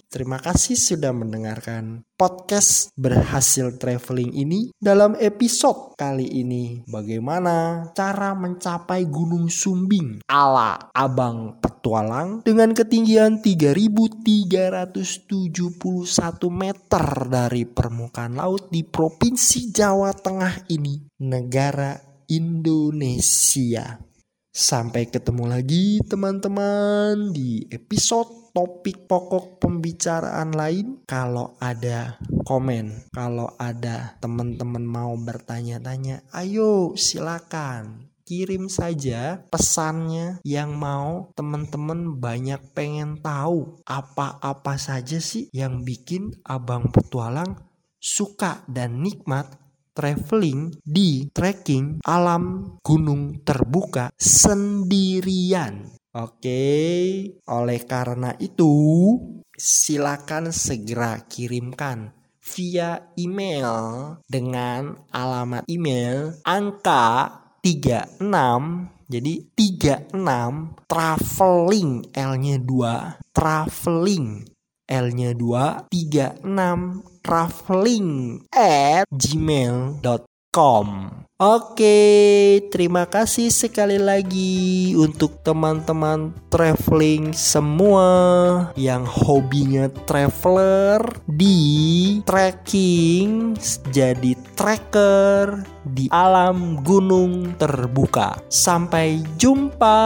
Terima 0.08 0.40
kasih 0.40 0.80
sudah 0.80 1.12
mendengarkan 1.12 2.08
podcast 2.16 2.96
berhasil 2.96 3.76
traveling 3.76 4.32
ini 4.32 4.72
Dalam 4.80 5.20
episode 5.20 6.00
kali 6.00 6.32
ini. 6.32 6.88
Bagaimana 6.88 7.92
cara 7.92 8.32
mencapai 8.32 9.04
Gunung 9.12 9.52
Sumbing 9.52 10.24
Ala 10.32 10.96
Abang 10.96 11.60
Petualang 11.60 12.40
Dengan 12.48 12.72
ketinggian 12.72 13.44
3371 13.44 14.96
meter 16.56 17.06
dari 17.28 17.68
permukaan 17.68 18.40
laut 18.40 18.72
Di 18.72 18.88
Provinsi 18.88 19.76
Jawa 19.76 20.16
Tengah 20.16 20.72
ini 20.72 21.04
Negara 21.20 22.00
Indonesia 22.32 24.11
Sampai 24.52 25.08
ketemu 25.08 25.48
lagi 25.48 26.04
teman-teman 26.04 27.32
di 27.32 27.64
episode 27.72 28.52
topik 28.52 29.08
pokok 29.08 29.64
pembicaraan 29.64 30.52
lain. 30.52 31.08
Kalau 31.08 31.56
ada 31.56 32.20
komen, 32.44 33.08
kalau 33.16 33.56
ada 33.56 34.20
teman-teman 34.20 34.84
mau 34.84 35.16
bertanya-tanya, 35.16 36.28
ayo 36.36 36.92
silakan 37.00 38.12
kirim 38.28 38.68
saja 38.68 39.40
pesannya 39.48 40.44
yang 40.44 40.76
mau 40.76 41.32
teman-teman 41.32 42.20
banyak 42.20 42.60
pengen 42.76 43.24
tahu 43.24 43.80
apa-apa 43.88 44.76
saja 44.76 45.24
sih 45.24 45.48
yang 45.56 45.88
bikin 45.88 46.28
abang 46.44 46.92
petualang 46.92 47.56
suka 48.02 48.66
dan 48.66 49.00
nikmat 49.00 49.61
traveling 49.92 50.76
di 50.84 51.28
trekking 51.32 52.04
alam 52.04 52.76
gunung 52.82 53.44
terbuka 53.44 54.12
sendirian. 54.16 55.92
Oke, 56.12 56.64
oleh 57.48 57.80
karena 57.88 58.36
itu 58.36 58.74
silakan 59.56 60.52
segera 60.52 61.24
kirimkan 61.24 62.12
via 62.42 63.14
email 63.16 64.18
dengan 64.26 64.98
alamat 65.14 65.64
email 65.70 66.36
angka 66.42 67.38
36 67.62 68.18
jadi 69.06 69.34
36 69.54 70.18
traveling 70.90 72.10
L-nya 72.10 72.58
2 72.58 73.36
traveling 73.36 74.50
L-nya 74.90 75.32
2 75.38 75.94
36 75.94 77.11
traveling 77.24 78.42
at 78.54 79.06
gmail.com 79.10 80.88
Oke, 81.42 81.98
terima 82.70 83.10
kasih 83.10 83.50
sekali 83.50 83.98
lagi 83.98 84.94
untuk 84.94 85.42
teman-teman 85.42 86.38
traveling 86.54 87.34
semua 87.34 88.06
yang 88.78 89.02
hobinya 89.02 89.90
traveler 90.06 91.02
di 91.26 92.22
trekking 92.22 93.58
jadi 93.90 94.38
trekker 94.54 95.66
di 95.82 96.14
alam 96.14 96.78
gunung 96.86 97.58
terbuka. 97.58 98.38
Sampai 98.46 99.26
jumpa. 99.42 99.98